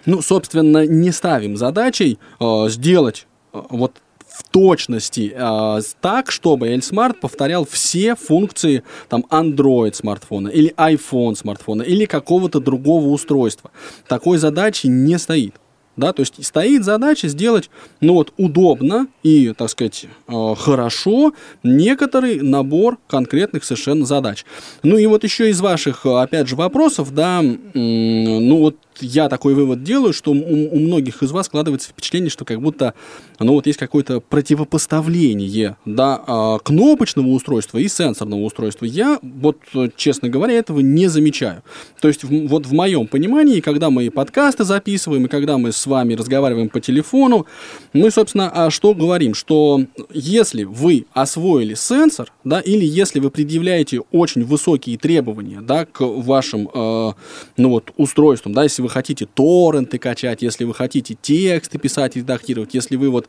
ну, 0.05 0.21
собственно, 0.21 0.85
не 0.85 1.11
ставим 1.11 1.57
задачей 1.57 2.19
э, 2.39 2.65
сделать 2.69 3.27
вот 3.51 4.01
в 4.35 4.43
точности 4.43 5.33
э, 5.33 5.81
так, 6.01 6.29
чтобы 6.29 6.67
L-Smart 6.67 7.15
повторял 7.21 7.65
все 7.65 8.15
функции 8.15 8.83
там 9.07 9.25
Android 9.29 9.93
смартфона 9.93 10.49
или 10.49 10.73
iPhone 10.75 11.35
смартфона 11.35 11.83
или 11.83 12.05
какого-то 12.05 12.59
другого 12.59 13.07
устройства. 13.07 13.71
Такой 14.07 14.37
задачи 14.37 14.87
не 14.87 15.17
стоит. 15.17 15.55
Да, 15.95 16.11
то 16.11 16.23
есть 16.23 16.45
стоит 16.45 16.83
задача 16.83 17.29
сделать, 17.29 17.69
ну 18.01 18.15
вот, 18.15 18.33
удобно 18.35 19.07
и, 19.23 19.53
так 19.57 19.69
сказать, 19.69 20.07
э, 20.27 20.55
хорошо 20.57 21.33
некоторый 21.63 22.41
набор 22.41 22.97
конкретных 23.07 23.63
совершенно 23.63 24.05
задач. 24.05 24.43
Ну 24.83 24.97
и 24.97 25.05
вот 25.05 25.23
еще 25.23 25.49
из 25.49 25.61
ваших, 25.61 26.05
опять 26.05 26.49
же, 26.49 26.57
вопросов, 26.57 27.13
да, 27.13 27.41
ну 27.41 28.57
вот 28.57 28.75
я 29.01 29.29
такой 29.29 29.53
вывод 29.53 29.83
делаю, 29.83 30.13
что 30.13 30.31
у, 30.31 30.35
у 30.35 30.79
многих 30.79 31.23
из 31.23 31.31
вас 31.31 31.47
складывается 31.47 31.89
впечатление, 31.89 32.29
что 32.29 32.45
как 32.45 32.61
будто 32.61 32.93
ну, 33.39 33.53
вот 33.53 33.67
есть 33.67 33.79
какое-то 33.79 34.21
противопоставление 34.21 35.77
да, 35.85 36.21
а, 36.25 36.59
кнопочного 36.59 37.27
устройства 37.27 37.77
и 37.77 37.87
сенсорного 37.87 38.41
устройства. 38.41 38.85
Я, 38.85 39.19
вот, 39.21 39.57
честно 39.95 40.29
говоря, 40.29 40.53
этого 40.53 40.79
не 40.79 41.07
замечаю. 41.07 41.63
То 42.01 42.07
есть, 42.07 42.23
в, 42.23 42.47
вот 42.47 42.65
в 42.65 42.73
моем 42.73 43.07
понимании, 43.07 43.59
когда 43.59 43.89
мы 43.89 44.09
подкасты 44.09 44.63
записываем, 44.63 45.25
и 45.25 45.29
когда 45.29 45.57
мы 45.57 45.71
с 45.71 45.85
вами 45.85 46.13
разговариваем 46.13 46.69
по 46.69 46.79
телефону, 46.79 47.45
мы, 47.93 48.11
собственно, 48.11 48.51
а 48.53 48.69
что 48.69 48.93
говорим? 48.93 49.33
Что 49.33 49.81
если 50.13 50.63
вы 50.63 51.05
освоили 51.13 51.73
сенсор, 51.73 52.31
да, 52.43 52.59
или 52.59 52.85
если 52.85 53.19
вы 53.19 53.29
предъявляете 53.29 54.01
очень 54.11 54.43
высокие 54.43 54.97
требования 54.97 55.61
да, 55.61 55.85
к 55.85 56.01
вашим 56.01 56.69
э, 56.73 57.11
ну, 57.57 57.69
вот, 57.69 57.91
устройствам, 57.97 58.53
да, 58.53 58.63
если 58.63 58.84
вы 58.85 58.89
хотите 58.89 59.25
торренты 59.25 59.97
качать, 59.97 60.41
если 60.41 60.63
вы 60.63 60.73
хотите 60.73 61.17
тексты 61.19 61.77
писать 61.77 62.15
и 62.15 62.19
редактировать, 62.19 62.73
если 62.73 62.95
вы 62.95 63.09
вот... 63.09 63.27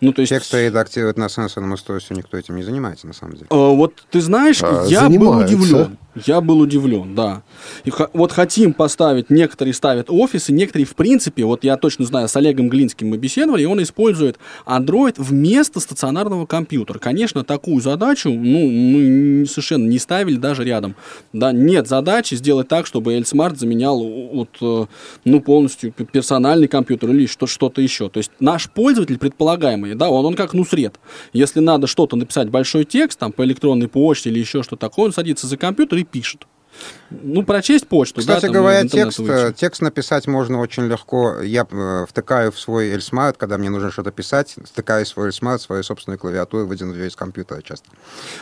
Ну, 0.00 0.12
то 0.12 0.20
есть... 0.20 0.30
Тексты 0.30 0.66
редактировать 0.66 1.16
на 1.16 1.28
сенсорном 1.28 1.72
устройстве 1.72 2.16
никто 2.16 2.36
этим 2.36 2.56
не 2.56 2.62
занимается, 2.62 3.06
на 3.06 3.14
самом 3.14 3.34
деле. 3.34 3.46
А, 3.50 3.70
вот 3.74 3.94
ты 4.10 4.20
знаешь, 4.20 4.62
а, 4.62 4.84
я 4.86 5.02
занимаются. 5.02 5.56
был 5.56 5.60
удивлен. 5.60 5.98
Я 6.26 6.40
был 6.40 6.60
удивлен, 6.60 7.14
да. 7.14 7.42
И 7.84 7.92
вот 8.12 8.32
хотим 8.32 8.72
поставить, 8.72 9.30
некоторые 9.30 9.74
ставят 9.74 10.10
офисы, 10.10 10.52
некоторые, 10.52 10.86
в 10.86 10.94
принципе, 10.94 11.44
вот 11.44 11.64
я 11.64 11.76
точно 11.76 12.04
знаю, 12.04 12.28
с 12.28 12.36
Олегом 12.36 12.68
Глинским 12.68 13.08
мы 13.08 13.16
беседовали, 13.16 13.62
и 13.62 13.66
он 13.66 13.82
использует 13.82 14.38
Android 14.66 15.14
вместо 15.18 15.80
стационарного 15.80 16.46
компьютера. 16.46 16.98
Конечно, 16.98 17.44
такую 17.44 17.80
задачу, 17.80 18.30
ну, 18.30 18.70
мы 18.70 19.46
совершенно 19.46 19.88
не 19.88 19.98
ставили 19.98 20.36
даже 20.36 20.64
рядом. 20.64 20.94
Да, 21.32 21.52
нет 21.52 21.88
задачи 21.88 22.34
сделать 22.34 22.68
так, 22.68 22.86
чтобы 22.86 23.14
ElSmart 23.14 23.56
заменял 23.56 23.98
вот, 24.00 24.50
э, 24.60 24.86
ну, 25.24 25.40
полностью 25.40 25.92
персональный 25.92 26.68
компьютер 26.68 27.10
или 27.10 27.26
что-то 27.26 27.80
еще. 27.80 28.08
То 28.08 28.18
есть 28.18 28.30
наш 28.40 28.70
пользователь 28.70 29.18
предполагаемый, 29.18 29.94
да, 29.94 30.10
он, 30.10 30.24
он 30.26 30.34
как 30.34 30.54
Нусрет. 30.54 30.98
Если 31.32 31.60
надо 31.60 31.86
что-то 31.86 32.16
написать 32.16 32.48
большой 32.48 32.84
текст, 32.84 33.18
там, 33.18 33.32
по 33.32 33.44
электронной 33.44 33.88
почте 33.88 34.30
или 34.30 34.38
еще 34.38 34.62
что 34.62 34.76
такое, 34.76 35.06
он 35.06 35.12
садится 35.12 35.46
за 35.46 35.56
компьютер 35.56 35.98
и 35.98 36.04
пишет. 36.10 36.46
Ну, 37.10 37.42
прочесть 37.42 37.88
почту. 37.88 38.20
Кстати 38.20 38.46
да, 38.46 38.52
говоря, 38.52 38.86
текст, 38.86 39.20
э, 39.20 39.54
текст 39.56 39.80
написать 39.80 40.26
можно 40.26 40.60
очень 40.60 40.84
легко. 40.88 41.40
Я 41.40 41.66
э, 41.70 42.04
втыкаю 42.06 42.52
в 42.52 42.60
свой 42.60 42.90
ElSmart, 42.90 43.38
когда 43.38 43.56
мне 43.56 43.70
нужно 43.70 43.90
что-то 43.90 44.10
писать, 44.10 44.56
втыкаю 44.62 45.06
в 45.06 45.08
свой 45.08 45.26
ElSmart, 45.28 45.62
свою 45.62 45.82
собственную 45.82 46.18
клавиатуру, 46.18 46.66
выдвину 46.66 46.94
ее 46.94 47.08
из 47.08 47.16
компьютера 47.16 47.62
часто. 47.62 47.88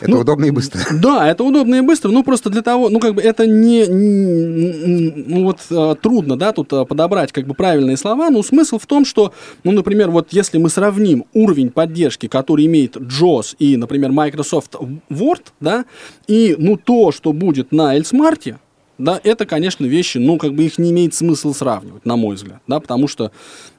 Это 0.01 0.11
ну, 0.11 0.19
удобно 0.19 0.45
и 0.45 0.51
быстро. 0.51 0.81
Да, 0.91 1.29
это 1.29 1.45
удобно 1.45 1.75
и 1.75 1.81
быстро, 1.81 2.09
ну, 2.09 2.23
просто 2.23 2.49
для 2.49 2.61
того, 2.61 2.89
ну, 2.89 2.99
как 2.99 3.15
бы 3.15 3.21
это 3.21 3.47
не, 3.47 3.85
ну, 3.85 5.43
вот 5.45 5.59
э, 5.69 5.95
трудно, 6.01 6.37
да, 6.37 6.51
тут 6.51 6.69
подобрать 6.69 7.31
как 7.31 7.47
бы 7.47 7.53
правильные 7.53 7.95
слова, 7.95 8.29
но 8.29 8.43
смысл 8.43 8.79
в 8.79 8.85
том, 8.85 9.05
что, 9.05 9.33
ну, 9.63 9.71
например, 9.71 10.09
вот 10.09 10.33
если 10.33 10.57
мы 10.57 10.69
сравним 10.69 11.25
уровень 11.33 11.69
поддержки, 11.69 12.27
который 12.27 12.65
имеет 12.65 12.97
JOS 12.97 13.55
и, 13.59 13.77
например, 13.77 14.11
Microsoft 14.11 14.75
Word, 15.09 15.43
да, 15.61 15.85
и, 16.27 16.55
ну, 16.57 16.75
то, 16.75 17.13
что 17.13 17.31
будет 17.31 17.71
на 17.71 17.95
Эльсмарте, 17.95 18.56
да, 18.97 19.19
это, 19.23 19.45
конечно, 19.45 19.85
вещи, 19.85 20.17
ну, 20.17 20.37
как 20.37 20.53
бы 20.53 20.65
их 20.65 20.77
не 20.77 20.91
имеет 20.91 21.13
смысла 21.13 21.53
сравнивать, 21.53 22.05
на 22.05 22.15
мой 22.15 22.35
взгляд, 22.35 22.61
да, 22.67 22.79
потому 22.79 23.07
что 23.07 23.31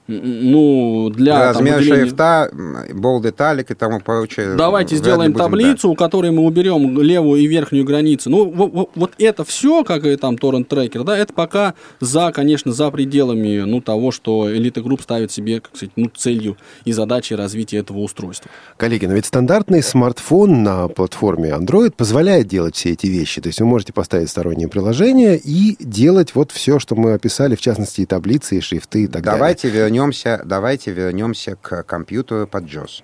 ну, 0.09 1.11
для... 1.15 1.39
Размер 1.53 1.75
там, 1.75 1.79
выделения... 1.81 2.05
шрифта, 2.07 2.51
бол 2.95 3.21
деталик 3.21 3.71
и 3.71 3.75
тому 3.75 4.01
прочее. 4.01 4.55
Давайте 4.57 4.97
сделаем 4.97 5.33
будем, 5.33 5.45
таблицу, 5.45 5.89
да. 5.89 5.93
у 5.93 5.95
которой 5.95 6.31
мы 6.31 6.45
уберем 6.45 7.01
левую 7.01 7.43
и 7.43 7.47
верхнюю 7.47 7.85
границу. 7.85 8.31
Ну, 8.31 8.51
вот, 8.51 8.91
вот 8.95 9.13
это 9.19 9.45
все, 9.45 9.85
как 9.85 10.07
и 10.07 10.17
там 10.17 10.39
торрент 10.39 10.69
трекер, 10.69 11.05
да, 11.05 11.17
это 11.17 11.35
пока 11.35 11.75
за, 12.01 12.33
конечно, 12.33 12.73
за 12.73 12.91
пределами, 12.91 13.59
ну, 13.59 13.83
того, 13.83 14.11
что 14.11 14.51
Elite 14.51 14.83
Group 14.83 15.03
ставит 15.03 15.31
себе, 15.31 15.61
как 15.61 15.77
сказать, 15.77 15.93
ну, 15.97 16.11
целью 16.17 16.57
и 16.87 16.93
задачей 16.93 17.35
развития 17.35 17.79
этого 17.79 17.99
устройства. 17.99 18.51
Коллеги, 18.79 19.05
но 19.05 19.13
ведь 19.13 19.27
стандартный 19.27 19.83
смартфон 19.83 20.63
на 20.63 20.89
платформе 20.89 21.51
Android 21.51 21.91
позволяет 21.91 22.49
делать 22.49 22.77
все 22.77 22.93
эти 22.93 23.07
вещи. 23.07 23.43
То 23.43 23.49
есть 23.49 23.61
вы 23.61 23.67
можете 23.67 23.93
поставить 23.93 24.31
стороннее 24.31 24.69
приложение 24.69 25.37
и 25.37 25.77
делать 25.81 26.35
вот 26.35 26.51
все, 26.51 26.79
что 26.79 26.95
мы 26.95 27.13
описали, 27.13 27.57
в 27.57 27.61
частности, 27.61 28.01
и 28.01 28.07
таблицы, 28.07 28.57
и 28.57 28.61
шрифты 28.63 29.05
и 29.05 29.07
так 29.07 29.23
Давайте 29.23 29.69
далее. 29.69 29.85
вернем 29.85 29.98
вернемся, 29.99 30.41
давайте 30.45 30.93
вернемся 30.93 31.57
к 31.57 31.83
компьютеру 31.83 32.47
под 32.47 32.65
JOS. 32.65 33.03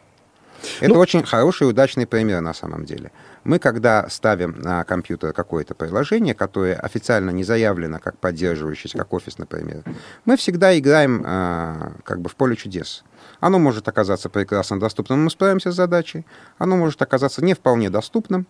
Это 0.80 0.94
ну, 0.94 1.00
очень 1.00 1.24
хороший 1.24 1.66
и 1.66 1.70
удачный 1.70 2.06
пример 2.06 2.40
на 2.40 2.54
самом 2.54 2.84
деле. 2.86 3.10
Мы, 3.42 3.58
когда 3.58 4.08
ставим 4.08 4.54
на 4.60 4.84
компьютер 4.84 5.32
какое-то 5.32 5.74
приложение, 5.74 6.34
которое 6.34 6.76
официально 6.76 7.30
не 7.30 7.44
заявлено 7.44 7.98
как 7.98 8.16
поддерживающееся, 8.18 8.96
как 8.96 9.12
офис, 9.12 9.38
например, 9.38 9.82
мы 10.24 10.36
всегда 10.36 10.78
играем 10.78 11.22
э, 11.26 11.90
как 12.04 12.20
бы 12.20 12.30
в 12.30 12.36
поле 12.36 12.56
чудес. 12.56 13.02
Оно 13.40 13.58
может 13.58 13.88
оказаться 13.88 14.30
прекрасно 14.30 14.80
доступным, 14.80 15.24
мы 15.24 15.30
справимся 15.30 15.72
с 15.72 15.74
задачей. 15.74 16.24
Оно 16.58 16.76
может 16.76 17.02
оказаться 17.02 17.44
не 17.44 17.54
вполне 17.54 17.90
доступным, 17.90 18.46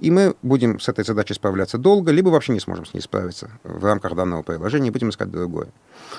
и 0.00 0.10
мы 0.10 0.36
будем 0.42 0.78
с 0.78 0.88
этой 0.88 1.04
задачей 1.04 1.34
справляться 1.34 1.76
долго, 1.76 2.12
либо 2.12 2.28
вообще 2.28 2.52
не 2.52 2.60
сможем 2.60 2.86
с 2.86 2.94
ней 2.94 3.00
справиться 3.00 3.50
в 3.64 3.84
рамках 3.84 4.14
данного 4.14 4.42
приложения 4.42 4.88
и 4.88 4.90
будем 4.90 5.10
искать 5.10 5.30
другое. 5.30 5.68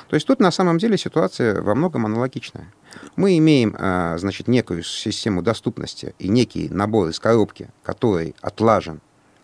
То 0.09 0.15
есть 0.15 0.27
тут 0.27 0.39
на 0.39 0.51
самом 0.51 0.77
деле 0.77 0.97
ситуация 0.97 1.61
во 1.61 1.75
многом 1.75 2.05
аналогичная. 2.05 2.73
Мы 3.15 3.37
имеем, 3.37 3.75
а, 3.79 4.17
значит, 4.17 4.47
некую 4.47 4.83
систему 4.83 5.41
доступности 5.41 6.13
и 6.19 6.27
некий 6.27 6.67
набор 6.69 7.09
из 7.09 7.19
коробки, 7.19 7.69
который 7.83 8.35
отлажен 8.41 8.99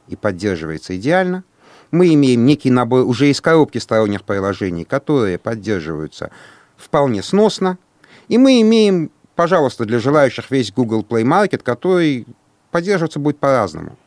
и 0.08 0.16
поддерживается 0.16 0.96
идеально. 0.98 1.44
Мы 1.92 2.14
имеем 2.14 2.46
некий 2.46 2.72
набор 2.72 3.06
уже 3.06 3.30
из 3.30 3.40
коробки 3.40 3.78
сторонних 3.78 4.24
приложений, 4.24 4.84
которые 4.84 5.38
поддерживаются 5.38 6.32
вполне 6.76 7.24
сносно. 7.24 7.78
И 8.28 8.38
мы 8.38 8.60
имеем, 8.62 9.12
пожалуйста, 9.36 9.86
для 9.86 10.00
желающих 10.00 10.52
весь 10.52 10.74
Google 10.74 11.06
Play 11.08 11.24
Market, 11.24 11.60
который 11.60 12.28
поддерживаться 12.72 13.20
будет 13.20 13.38
по-разному. 13.38 13.98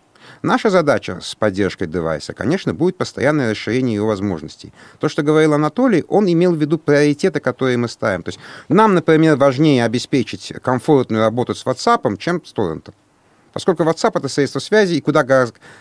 Наша 0.42 0.70
задача 0.70 1.20
с 1.20 1.34
поддержкой 1.34 1.86
девайса, 1.86 2.32
конечно, 2.32 2.72
будет 2.74 2.96
постоянное 2.96 3.50
расширение 3.50 3.96
его 3.96 4.06
возможностей. 4.06 4.72
То, 5.00 5.08
что 5.08 5.22
говорил 5.22 5.54
Анатолий, 5.54 6.04
он 6.08 6.30
имел 6.30 6.52
в 6.52 6.60
виду 6.60 6.78
приоритеты, 6.78 7.40
которые 7.40 7.76
мы 7.76 7.88
ставим. 7.88 8.22
То 8.22 8.28
есть 8.28 8.38
нам, 8.68 8.94
например, 8.94 9.36
важнее 9.36 9.84
обеспечить 9.84 10.52
комфортную 10.62 11.22
работу 11.22 11.54
с 11.54 11.64
WhatsApp, 11.66 12.16
чем 12.18 12.44
с 12.44 12.52
торрентом. 12.52 12.94
Поскольку 13.52 13.82
WhatsApp 13.82 14.12
это 14.14 14.28
средство 14.28 14.60
связи, 14.60 14.94
и 14.94 15.00
куда 15.00 15.24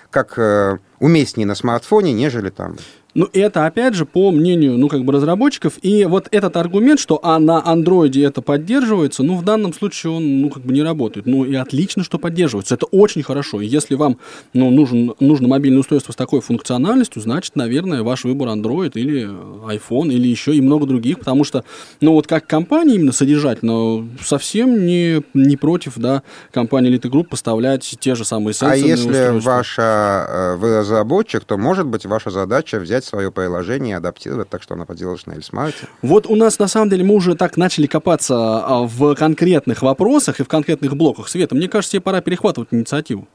как 0.09 0.33
э, 0.37 0.77
уместнее 0.99 1.45
на 1.45 1.55
смартфоне, 1.55 2.13
нежели 2.13 2.49
там 2.49 2.77
ну, 3.17 3.27
это, 3.33 3.65
опять 3.65 3.95
же, 3.95 4.05
по 4.05 4.29
мнению, 4.29 4.77
ну, 4.77 4.89
как 4.89 5.03
бы 5.03 5.11
разработчиков. 5.11 5.73
И 5.81 6.05
вот 6.05 6.27
этот 6.29 6.55
аргумент, 6.55 6.99
что 6.99 7.19
а 7.23 7.39
на 7.39 7.65
андроиде 7.65 8.23
это 8.23 8.43
поддерживается, 8.43 9.23
ну, 9.23 9.37
в 9.37 9.43
данном 9.43 9.73
случае 9.73 10.13
он, 10.13 10.41
ну, 10.41 10.51
как 10.51 10.61
бы 10.61 10.71
не 10.71 10.83
работает. 10.83 11.25
Ну, 11.25 11.43
и 11.43 11.55
отлично, 11.55 12.03
что 12.03 12.19
поддерживается. 12.19 12.75
Это 12.75 12.85
очень 12.85 13.23
хорошо. 13.23 13.59
И 13.59 13.65
если 13.65 13.95
вам, 13.95 14.19
ну, 14.53 14.69
нужен, 14.69 15.15
нужно 15.19 15.47
мобильное 15.47 15.79
устройство 15.79 16.11
с 16.11 16.15
такой 16.15 16.41
функциональностью, 16.41 17.19
значит, 17.23 17.55
наверное, 17.55 18.03
ваш 18.03 18.23
выбор 18.23 18.49
Android 18.49 18.91
или 18.93 19.27
iPhone, 19.67 20.09
или 20.09 20.27
еще 20.27 20.55
и 20.55 20.61
много 20.61 20.85
других, 20.85 21.17
потому 21.17 21.43
что, 21.43 21.63
ну, 22.01 22.13
вот 22.13 22.27
как 22.27 22.45
компания 22.45 22.97
именно 22.97 23.13
содержательно 23.13 24.07
совсем 24.23 24.85
не, 24.85 25.23
не 25.33 25.57
против, 25.57 25.93
да, 25.95 26.21
компания 26.51 26.91
Elite 26.91 27.09
Group 27.09 27.29
поставлять 27.29 27.95
те 27.99 28.13
же 28.13 28.25
самые 28.25 28.53
сенсорные 28.53 28.83
А 28.83 28.87
если 28.87 29.09
устройства. 29.09 29.49
ваша, 29.49 30.27
э, 30.29 30.55
вы 30.57 30.83
разработчик, 30.87 31.43
то, 31.43 31.57
может 31.57 31.85
быть, 31.85 32.05
ваша 32.05 32.29
задача 32.29 32.79
взять 32.79 33.03
свое 33.03 33.31
приложение 33.31 33.91
и 33.91 33.97
адаптировать 33.97 34.49
так, 34.49 34.63
что 34.63 34.73
оно 34.73 34.85
поделалось 34.85 35.25
на 35.25 35.33
Эльсмарте. 35.33 35.87
Вот 36.01 36.27
у 36.27 36.35
нас, 36.35 36.59
на 36.59 36.67
самом 36.67 36.89
деле, 36.89 37.03
мы 37.03 37.15
уже 37.15 37.35
так 37.35 37.57
начали 37.57 37.87
копаться 37.87 38.35
а, 38.35 38.83
в 38.83 39.15
конкретных 39.15 39.81
вопросах 39.81 40.39
и 40.39 40.43
в 40.43 40.47
конкретных 40.47 40.95
блоках. 40.95 41.27
Света, 41.27 41.55
мне 41.55 41.67
кажется, 41.67 41.93
тебе 41.93 42.01
пора 42.01 42.21
перехватывать 42.21 42.69
инициативу. 42.71 43.27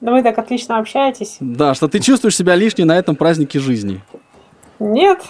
Да 0.00 0.12
вы 0.12 0.22
так 0.22 0.38
отлично 0.38 0.78
общаетесь. 0.78 1.38
Да, 1.40 1.74
что 1.74 1.88
ты 1.88 1.98
чувствуешь 1.98 2.36
себя 2.36 2.54
лишней 2.54 2.84
на 2.84 2.96
этом 2.96 3.16
празднике 3.16 3.58
жизни. 3.58 4.00
Нет. 4.78 5.22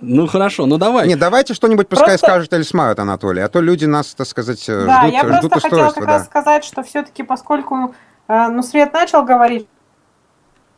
Ну 0.00 0.26
хорошо, 0.26 0.64
ну 0.64 0.78
давай. 0.78 1.06
Не, 1.06 1.16
давайте 1.16 1.52
что-нибудь 1.52 1.88
пускай 1.88 2.10
просто... 2.12 2.26
скажет 2.26 2.52
Эльсмарт, 2.54 2.98
Анатолий, 2.98 3.42
а 3.42 3.48
то 3.48 3.60
люди 3.60 3.84
нас, 3.84 4.14
так 4.14 4.26
сказать, 4.26 4.64
да, 4.66 5.02
ждут, 5.02 5.12
я 5.12 5.24
просто 5.24 5.48
ждут 5.48 5.62
хотела 5.62 5.90
как 5.90 6.06
да. 6.06 6.12
раз 6.12 6.24
сказать, 6.24 6.64
что 6.64 6.82
все-таки 6.82 7.22
поскольку 7.22 7.94
э, 8.28 8.48
ну, 8.48 8.62
Свет 8.62 8.94
начал 8.94 9.22
говорить, 9.24 9.68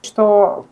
что 0.02 0.66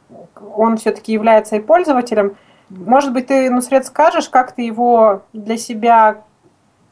он 0.54 0.76
все-таки 0.76 1.12
является 1.12 1.56
и 1.56 1.60
пользователем. 1.60 2.36
Может 2.68 3.12
быть, 3.12 3.26
ты, 3.26 3.50
ну, 3.50 3.60
сред 3.62 3.86
скажешь, 3.86 4.28
как 4.28 4.52
ты 4.54 4.62
его 4.62 5.22
для 5.32 5.56
себя 5.56 6.22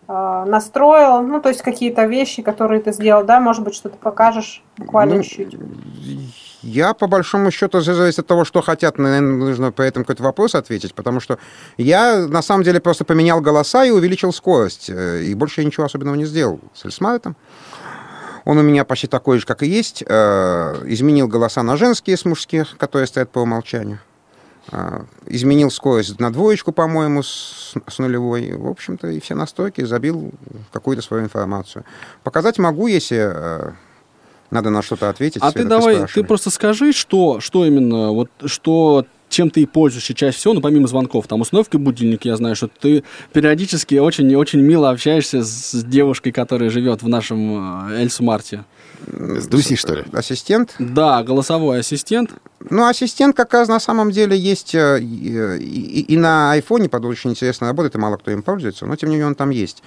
э, 0.08 0.44
настроил, 0.46 1.22
ну, 1.22 1.40
то 1.40 1.50
есть 1.50 1.62
какие-то 1.62 2.04
вещи, 2.06 2.42
которые 2.42 2.80
ты 2.80 2.92
сделал, 2.92 3.24
да, 3.24 3.38
может 3.40 3.62
быть, 3.62 3.74
что-то 3.74 3.96
покажешь 3.96 4.62
буквально 4.76 5.16
ну, 5.16 5.22
чуть-чуть. 5.22 5.56
Я, 6.62 6.92
по 6.92 7.06
большому 7.06 7.52
счету, 7.52 7.80
зависит 7.80 8.18
от 8.18 8.26
того, 8.26 8.44
что 8.44 8.60
хотят, 8.60 8.98
наверное, 8.98 9.32
нужно 9.32 9.70
по 9.70 9.82
этому 9.82 10.04
какой-то 10.04 10.24
вопрос 10.24 10.56
ответить, 10.56 10.92
потому 10.92 11.20
что 11.20 11.38
я, 11.76 12.26
на 12.26 12.42
самом 12.42 12.64
деле, 12.64 12.80
просто 12.80 13.04
поменял 13.04 13.40
голоса 13.40 13.84
и 13.84 13.90
увеличил 13.90 14.32
скорость, 14.32 14.90
э, 14.90 15.22
и 15.22 15.34
больше 15.34 15.60
я 15.60 15.66
ничего 15.66 15.86
особенного 15.86 16.16
не 16.16 16.24
сделал 16.24 16.58
с 16.74 16.84
Эльсмартом. 16.84 17.36
Он 18.48 18.56
у 18.56 18.62
меня 18.62 18.86
почти 18.86 19.06
такой 19.06 19.40
же, 19.40 19.44
как 19.44 19.62
и 19.62 19.66
есть. 19.66 20.02
Э, 20.06 20.82
изменил 20.86 21.28
голоса 21.28 21.62
на 21.62 21.76
женские 21.76 22.16
с 22.16 22.24
мужских, 22.24 22.78
которые 22.78 23.06
стоят 23.06 23.28
по 23.30 23.40
умолчанию. 23.40 23.98
Э, 24.72 25.02
изменил 25.26 25.70
скорость 25.70 26.18
на 26.18 26.32
двоечку, 26.32 26.72
по-моему, 26.72 27.22
с, 27.22 27.74
с 27.86 27.98
нулевой. 27.98 28.54
В 28.54 28.66
общем-то, 28.66 29.08
и 29.08 29.20
все 29.20 29.34
настройки 29.34 29.84
забил 29.84 30.32
какую-то 30.72 31.02
свою 31.02 31.24
информацию. 31.24 31.84
Показать 32.24 32.56
могу, 32.56 32.86
если 32.86 33.18
э, 33.18 33.72
надо 34.50 34.70
на 34.70 34.80
что-то 34.80 35.10
ответить. 35.10 35.42
А 35.42 35.52
ты 35.52 35.64
давай, 35.64 36.06
ты 36.06 36.24
просто 36.24 36.48
скажи, 36.48 36.94
что, 36.94 37.40
что 37.40 37.66
именно, 37.66 38.12
вот 38.12 38.30
что 38.46 39.04
чем 39.28 39.50
ты 39.50 39.62
и 39.62 39.66
пользуешься 39.66 40.14
чаще 40.14 40.36
всего, 40.36 40.54
ну, 40.54 40.60
помимо 40.60 40.86
звонков, 40.86 41.26
там, 41.26 41.40
установка 41.40 41.78
будильника, 41.78 42.28
я 42.28 42.36
знаю, 42.36 42.56
что 42.56 42.68
ты 42.68 43.04
периодически 43.32 43.96
очень-очень 43.96 44.60
мило 44.60 44.90
общаешься 44.90 45.42
с 45.42 45.84
девушкой, 45.84 46.32
которая 46.32 46.70
живет 46.70 47.02
в 47.02 47.08
нашем 47.08 47.90
э, 47.90 48.00
Эльсмарте. 48.00 48.64
С 49.06 49.46
Дуси, 49.46 49.76
что 49.76 49.94
ли? 49.94 50.04
Ассистент? 50.12 50.74
Да, 50.78 51.22
голосовой 51.22 51.80
ассистент. 51.80 52.32
Ну, 52.70 52.86
ассистент 52.86 53.36
как 53.36 53.52
раз 53.52 53.68
на 53.68 53.80
самом 53.80 54.10
деле 54.10 54.36
есть 54.36 54.74
э, 54.74 54.98
и, 55.00 55.58
и, 55.58 56.00
и 56.12 56.16
на 56.16 56.52
айфоне, 56.52 56.88
под 56.88 57.04
очень 57.04 57.30
интересно 57.30 57.68
работает, 57.68 57.94
и 57.94 57.98
мало 57.98 58.16
кто 58.16 58.30
им 58.30 58.42
пользуется, 58.42 58.86
но 58.86 58.96
тем 58.96 59.10
не 59.10 59.16
менее 59.16 59.28
он 59.28 59.34
там 59.34 59.50
есть. 59.50 59.82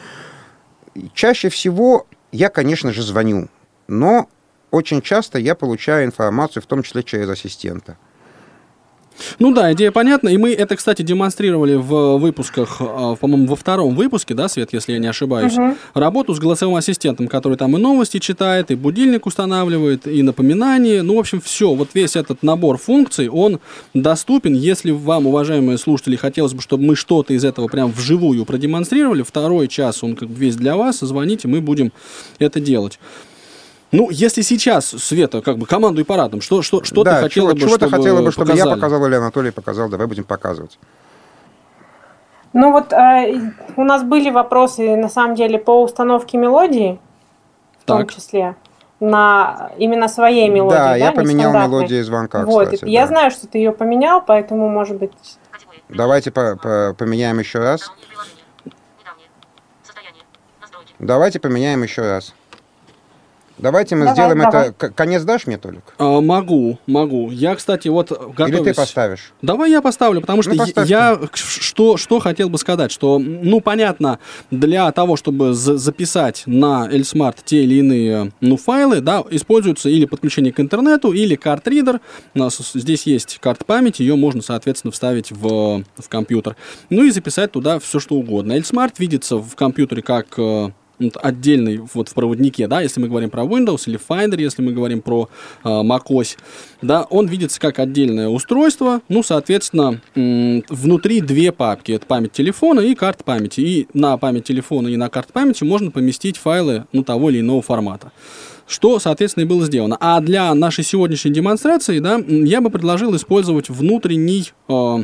Чаще 1.14 1.50
всего 1.50 2.08
я, 2.32 2.50
конечно 2.50 2.92
же, 2.94 3.04
звоню, 3.04 3.50
но 3.88 4.30
очень 4.72 5.02
часто 5.02 5.38
я 5.38 5.56
получаю 5.56 6.06
информацию, 6.06 6.64
в 6.64 6.66
том 6.66 6.84
числе 6.84 7.04
через 7.04 7.30
ассистента. 7.30 7.98
Ну 9.40 9.54
да, 9.54 9.74
идея 9.74 9.92
понятна. 9.92 10.30
И 10.30 10.38
мы 10.38 10.54
это, 10.54 10.76
кстати, 10.76 11.02
демонстрировали 11.02 11.76
в 11.76 12.18
выпусках, 12.18 12.78
а, 12.80 13.16
по-моему, 13.16 13.48
во 13.48 13.56
втором 13.56 13.96
выпуске, 13.96 14.34
да, 14.34 14.48
Свет, 14.48 14.70
если 14.74 14.94
я 14.94 15.00
не 15.00 15.08
ошибаюсь, 15.08 15.54
угу. 15.54 15.76
работу 15.94 16.34
с 16.34 16.40
голосовым 16.40 16.76
ассистентом, 16.76 17.28
который 17.28 17.58
там 17.58 17.76
и 17.76 17.80
новости 17.80 18.20
читает, 18.20 18.72
и 18.72 18.76
будильник 18.76 19.26
устанавливает, 19.26 20.08
и 20.08 20.22
напоминания. 20.22 21.02
Ну, 21.02 21.16
в 21.16 21.20
общем, 21.20 21.42
все. 21.42 21.74
Вот 21.74 21.90
весь 21.94 22.16
этот 22.16 22.44
набор 22.44 22.78
функций, 22.78 23.30
он 23.30 23.60
доступен. 23.94 24.54
Если 24.56 24.92
вам, 24.92 25.28
уважаемые 25.28 25.78
слушатели, 25.78 26.16
хотелось 26.16 26.54
бы, 26.54 26.62
чтобы 26.62 26.84
мы 26.84 26.96
что-то 26.96 27.34
из 27.34 27.44
этого 27.44 27.68
прям 27.68 27.92
вживую 27.92 28.46
продемонстрировали, 28.46 29.24
второй 29.24 29.68
час 29.68 30.04
он 30.04 30.16
как 30.16 30.30
бы 30.30 30.36
весь 30.36 30.56
для 30.56 30.76
вас, 30.76 31.00
звоните, 31.00 31.48
мы 31.48 31.62
будем 31.62 31.92
это 32.40 32.60
делать. 32.60 33.00
Ну, 33.92 34.10
если 34.10 34.42
сейчас, 34.42 34.86
Света, 34.86 35.42
как 35.42 35.58
бы 35.58 35.66
команду 35.66 36.02
и 36.02 36.04
парадом, 36.06 36.40
что, 36.40 36.62
что, 36.62 36.84
что 36.84 37.04
да, 37.04 37.16
ты 37.16 37.24
хотела 37.24 37.50
чего, 37.50 37.54
бы, 37.54 37.60
чего 37.60 37.70
чтобы 37.78 37.92
хотела 37.92 38.22
бы, 38.22 38.32
чтобы 38.32 38.48
показали? 38.48 38.70
я 38.70 38.76
показал 38.76 39.06
или 39.06 39.16
Анатолий 39.16 39.52
показал, 39.52 39.90
давай 39.90 40.08
будем 40.08 40.24
показывать. 40.24 40.80
Ну 42.54 42.72
вот 42.72 42.94
э, 42.94 43.52
у 43.76 43.84
нас 43.84 44.04
были 44.04 44.30
вопросы, 44.30 44.96
на 44.96 45.10
самом 45.10 45.36
деле, 45.36 45.60
по 45.60 45.84
установке 45.84 46.38
мелодии, 46.38 47.00
в 47.80 47.86
так. 47.86 47.98
том 47.98 48.08
числе, 48.08 48.56
на 49.02 49.72
именно 49.78 50.08
своей 50.08 50.48
мелодии. 50.48 50.78
Да, 50.78 50.90
да 50.90 50.96
я 50.96 51.12
поменял 51.12 51.54
мелодию 51.54 52.04
звонка, 52.06 52.46
Вот, 52.46 52.70
кстати, 52.70 52.90
я 52.90 53.02
да. 53.02 53.08
знаю, 53.08 53.32
что 53.32 53.48
ты 53.48 53.58
ее 53.58 53.74
поменял, 53.74 54.24
поэтому, 54.26 54.70
может 54.70 54.98
быть... 54.98 55.12
Давайте 55.90 56.32
по 56.32 56.54
-по 56.54 56.94
поменяем 56.94 57.40
еще 57.40 57.60
раз. 57.60 57.92
Давайте 61.00 61.40
поменяем 61.40 61.84
еще 61.84 62.04
раз. 62.04 62.34
Давайте 63.62 63.96
мы 63.96 64.06
давай, 64.06 64.16
сделаем 64.16 64.40
давай. 64.40 64.70
это. 64.70 64.90
Конец 64.90 65.24
дашь 65.24 65.46
мне, 65.46 65.58
Толик? 65.58 65.84
А, 66.00 66.20
могу, 66.20 66.80
могу. 66.88 67.30
Я, 67.30 67.56
кстати, 67.56 67.88
вот 67.88 68.10
готовлюсь. 68.10 68.60
Или 68.60 68.64
ты 68.66 68.74
поставишь? 68.74 69.34
Давай 69.42 69.70
я 69.70 69.82
поставлю, 69.82 70.22
потому 70.22 70.42
что 70.42 70.54
ну, 70.56 70.66
я 70.84 71.20
что, 71.34 71.98
что 71.98 72.20
хотел 72.20 72.50
бы 72.50 72.58
сказать, 72.58 72.92
что, 72.92 73.20
ну, 73.20 73.62
понятно, 73.62 74.20
для 74.50 74.92
того, 74.92 75.16
чтобы 75.16 75.54
записать 75.54 76.44
на 76.48 76.90
Эльсмарт 76.92 77.38
те 77.46 77.64
или 77.64 77.76
иные 77.76 78.32
ну, 78.42 78.58
файлы, 78.58 79.00
да, 79.00 79.24
используются 79.30 79.90
или 79.90 80.06
подключение 80.06 80.52
к 80.52 80.60
интернету, 80.60 81.12
или 81.12 81.36
карт-ридер. 81.36 82.02
У 82.34 82.40
нас 82.40 82.60
здесь 82.74 83.04
есть 83.04 83.38
карта 83.40 83.64
памяти, 83.64 84.02
ее 84.02 84.16
можно, 84.16 84.42
соответственно, 84.42 84.92
вставить 84.92 85.32
в, 85.32 85.84
в 85.98 86.10
компьютер. 86.10 86.56
Ну 86.90 87.04
и 87.04 87.12
записать 87.12 87.52
туда 87.52 87.80
все, 87.80 88.00
что 88.00 88.16
угодно. 88.16 88.54
Эльсмарт 88.54 88.98
видится 89.00 89.38
в 89.38 89.56
компьютере 89.56 90.02
как 90.02 90.28
э, 90.38 90.72
вот 91.02 91.18
отдельный 91.22 91.82
вот 91.94 92.10
в 92.10 92.14
проводнике, 92.14 92.68
да, 92.68 92.82
если 92.82 93.00
мы 93.00 93.08
говорим 93.08 93.30
про 93.30 93.44
Windows 93.44 93.84
или 93.88 94.00
Finder, 94.00 94.40
если 94.40 94.62
мы 94.62 94.72
говорим 94.72 95.02
про 95.02 95.30
э, 95.64 95.68
macOS, 95.68 96.38
да, 96.82 97.04
он 97.10 97.28
видится 97.28 97.60
как 97.60 97.80
отдельное 97.80 98.28
устройство, 98.28 99.02
ну, 99.10 99.24
соответственно, 99.24 100.02
внутри 100.16 101.22
две 101.22 101.52
папки, 101.52 101.92
это 101.92 102.06
память 102.06 102.32
телефона 102.32 102.82
и 102.82 102.96
карта 102.96 103.24
памяти, 103.24 103.62
и 103.62 103.88
на 103.94 104.18
память 104.18 104.46
телефона 104.46 104.88
и 104.88 104.98
на 104.98 105.10
карту 105.10 105.34
памяти 105.34 105.64
можно 105.64 105.92
поместить 105.92 106.38
файлы, 106.38 106.86
ну, 106.92 107.04
того 107.04 107.30
или 107.30 107.40
иного 107.40 107.62
формата. 107.62 108.12
Что, 108.68 109.00
соответственно, 109.00 109.44
и 109.44 109.48
было 109.48 109.66
сделано. 109.66 109.98
А 110.00 110.22
для 110.22 110.54
нашей 110.54 110.84
сегодняшней 110.84 111.32
демонстрации, 111.32 112.00
да, 112.00 112.18
я 112.26 112.62
бы 112.62 112.70
предложил 112.70 113.14
использовать 113.16 113.70
внутренний 113.70 114.52
э, 114.70 115.04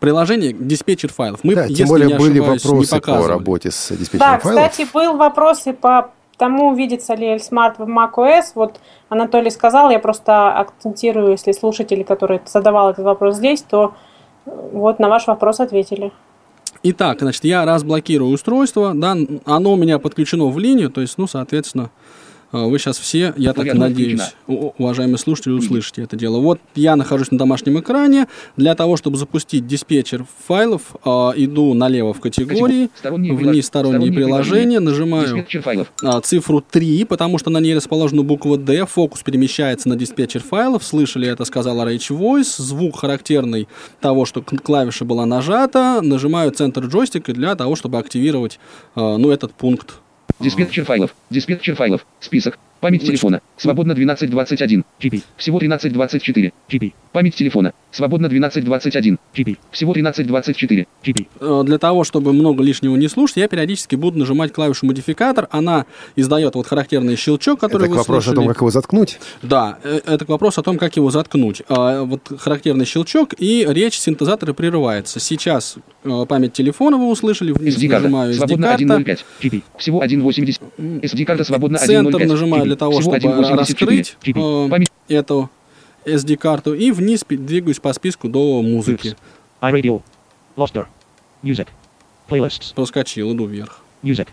приложение 0.00 0.52
диспетчер 0.52 1.12
файлов. 1.12 1.40
Мы, 1.42 1.54
Да, 1.54 1.62
если 1.62 1.74
тем 1.74 1.88
более 1.88 2.08
не 2.08 2.14
были 2.14 2.38
ошибаюсь, 2.40 2.64
не 2.64 2.68
вопросы 2.70 2.90
по 2.90 2.96
показывали. 2.96 3.30
работе 3.30 3.70
с 3.70 3.88
диспетчером 3.96 4.32
Да, 4.32 4.38
файлов. 4.38 4.70
кстати, 4.70 4.88
был 4.92 5.16
вопрос 5.16 5.66
и 5.66 5.72
по 5.72 6.10
тому, 6.36 6.74
видится 6.74 7.14
ли 7.14 7.34
Smart 7.36 7.74
в 7.78 7.88
macOS. 7.88 8.52
Вот 8.54 8.80
Анатолий 9.08 9.50
сказал, 9.50 9.90
я 9.90 9.98
просто 9.98 10.52
акцентирую, 10.52 11.32
если 11.32 11.52
слушатели, 11.52 12.02
который 12.02 12.40
задавал 12.46 12.90
этот 12.90 13.04
вопрос 13.04 13.36
здесь, 13.36 13.62
то 13.62 13.94
э, 14.46 14.50
вот 14.72 14.98
на 15.00 15.08
ваш 15.08 15.26
вопрос 15.26 15.60
ответили. 15.60 16.12
Итак, 16.84 17.18
значит, 17.20 17.42
я 17.44 17.64
разблокирую 17.64 18.30
устройство, 18.30 18.92
да, 18.94 19.16
оно 19.46 19.72
у 19.72 19.76
меня 19.76 19.98
подключено 19.98 20.46
в 20.46 20.58
линию, 20.58 20.90
то 20.90 21.00
есть, 21.00 21.18
ну, 21.18 21.26
соответственно, 21.26 21.90
вы 22.52 22.78
сейчас 22.78 22.98
все, 22.98 23.34
я 23.36 23.52
так 23.52 23.64
Клавиатура 23.64 23.88
надеюсь, 23.88 24.34
уважаемые 24.46 25.18
слушатели, 25.18 25.52
услышите 25.52 26.02
это 26.02 26.16
дело. 26.16 26.38
Вот 26.38 26.60
я 26.74 26.96
нахожусь 26.96 27.30
на 27.30 27.38
домашнем 27.38 27.78
экране. 27.78 28.26
Для 28.56 28.74
того, 28.74 28.96
чтобы 28.96 29.18
запустить 29.18 29.66
диспетчер 29.66 30.24
файлов, 30.46 30.96
э, 31.04 31.08
иду 31.36 31.74
налево 31.74 32.14
в 32.14 32.20
категории, 32.20 32.88
Сторонние 32.94 33.34
вниз 33.34 33.66
сторонние 33.66 34.12
приложения, 34.12 34.80
нажимаю 34.80 35.46
а, 36.02 36.20
цифру 36.20 36.60
3, 36.60 37.04
потому 37.04 37.38
что 37.38 37.50
на 37.50 37.58
ней 37.58 37.74
расположена 37.74 38.22
буква 38.22 38.56
D, 38.56 38.86
фокус 38.86 39.22
перемещается 39.22 39.88
на 39.88 39.96
диспетчер 39.96 40.42
файлов, 40.42 40.84
слышали 40.84 41.28
это, 41.28 41.44
сказала 41.44 41.88
Rage 41.88 42.16
Voice, 42.16 42.60
звук 42.60 43.00
характерный 43.00 43.68
того, 44.00 44.24
что 44.24 44.42
клавиша 44.42 45.04
была 45.04 45.26
нажата, 45.26 46.00
нажимаю 46.02 46.50
центр 46.52 46.86
джойстика 46.86 47.32
для 47.32 47.54
того, 47.54 47.76
чтобы 47.76 47.98
активировать, 47.98 48.58
а, 48.94 49.18
ну, 49.18 49.30
этот 49.30 49.52
пункт. 49.52 50.00
Диспетчер 50.40 50.84
файлов. 50.84 51.14
Диспетчер 51.30 51.74
файлов. 51.74 52.06
Список. 52.20 52.58
Память 52.80 53.04
телефона. 53.04 53.40
Свободно 53.56 53.92
1221. 53.94 54.84
GB. 55.00 55.22
Всего 55.36 55.56
1324. 55.58 56.52
GB. 56.70 56.92
Память 57.12 57.34
телефона. 57.34 57.72
Свободно 57.90 58.28
1221. 58.28 59.18
GB. 59.34 59.56
Всего 59.72 59.90
1324. 59.92 60.86
GB. 61.04 61.26
Э, 61.40 61.62
Для 61.64 61.78
того, 61.78 62.04
чтобы 62.04 62.32
много 62.32 62.62
лишнего 62.62 62.94
не 62.96 63.08
слушать, 63.08 63.38
я 63.38 63.48
периодически 63.48 63.96
буду 63.96 64.18
нажимать 64.18 64.52
клавишу 64.52 64.86
модификатор, 64.86 65.48
она 65.50 65.86
издает 66.14 66.54
вот 66.54 66.66
характерный 66.68 67.16
щелчок, 67.16 67.58
который 67.58 67.84
Это 67.84 67.88
к 67.88 67.90
вы 67.90 67.96
вопросу 67.98 68.18
о 68.18 68.22
слышали. 68.22 68.34
том, 68.36 68.46
как 68.48 68.56
его 68.58 68.70
заткнуть. 68.70 69.18
Да, 69.42 69.78
э, 69.82 70.00
это 70.06 70.24
к 70.24 70.28
вопросу 70.28 70.60
о 70.60 70.64
том, 70.64 70.78
как 70.78 70.96
его 70.96 71.10
заткнуть. 71.10 71.62
Вот 71.68 72.30
характерный 72.38 72.84
щелчок, 72.84 73.34
и 73.38 73.66
речь 73.68 73.98
синтезатора 73.98 74.52
прерывается. 74.52 75.18
Сейчас 75.18 75.76
э, 76.04 76.26
память 76.28 76.52
телефона 76.52 76.96
вы 76.96 77.08
услышали, 77.10 77.50
вниз 77.52 77.76
SD-карта. 77.76 78.04
нажимаю 78.04 78.34
Свободно 78.34 78.66
SD-карта. 78.66 79.02
1.05. 79.12 79.18
GB. 79.42 79.62
Всего 79.78 80.04
1.80. 80.04 80.60
SD-карта 81.02 81.44
свободно 81.44 81.76
1.05. 81.76 81.86
Центр 81.86 82.24
нажимаю. 82.24 82.67
Для 82.68 82.76
того, 82.76 83.00
Всего 83.00 83.18
чтобы 83.18 83.34
1.84. 83.42 83.56
раскрыть 83.56 84.16
э, 85.08 85.14
эту 85.14 85.50
SD-карту, 86.04 86.74
и 86.74 86.90
вниз 86.90 87.24
двигаюсь 87.28 87.80
по 87.80 87.92
списку 87.92 88.28
до 88.28 88.62
музыки. 88.62 89.16
iRadio. 89.60 90.02
Loster. 90.56 90.86
Music. 91.42 91.68
Playlists. 92.28 92.74
Проскочил, 92.74 93.32
иду 93.32 93.46
вверх. 93.46 93.80
Music. 94.02 94.28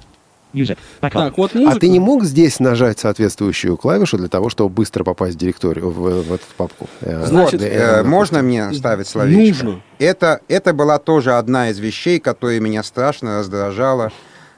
Music. 0.54 0.78
Так, 1.02 1.38
вот 1.38 1.54
музыка. 1.54 1.76
А 1.76 1.80
ты 1.80 1.89
не 1.89 2.00
мог 2.00 2.24
здесь 2.24 2.60
нажать 2.62 2.98
соответствующую 3.00 3.76
клавишу 3.76 4.17
для 4.17 4.30
того, 4.30 4.50
чтобы 4.50 4.69
быстро 4.69 5.04
попасть 5.04 5.36
в 5.36 5.38
директорию, 5.38 5.89
в, 5.89 6.24
в 6.24 6.32
эту 6.34 6.45
папку? 6.56 6.88
Э, 7.02 7.26
Значит, 7.26 7.60
для- 7.60 7.69
Э, 7.69 7.74
э, 8.00 8.04
можно 8.04 8.41
мне 8.41 8.71
ставить 8.74 9.08
словечко? 9.08 9.65
Нужно. 9.65 9.82
Это, 10.00 10.39
это 10.48 10.74
была 10.74 10.98
тоже 10.98 11.34
одна 11.34 11.69
из 11.71 11.80
вещей, 11.80 12.19
которая 12.19 12.60
меня 12.62 12.84
страшно 12.84 13.39
раздражала. 13.39 14.13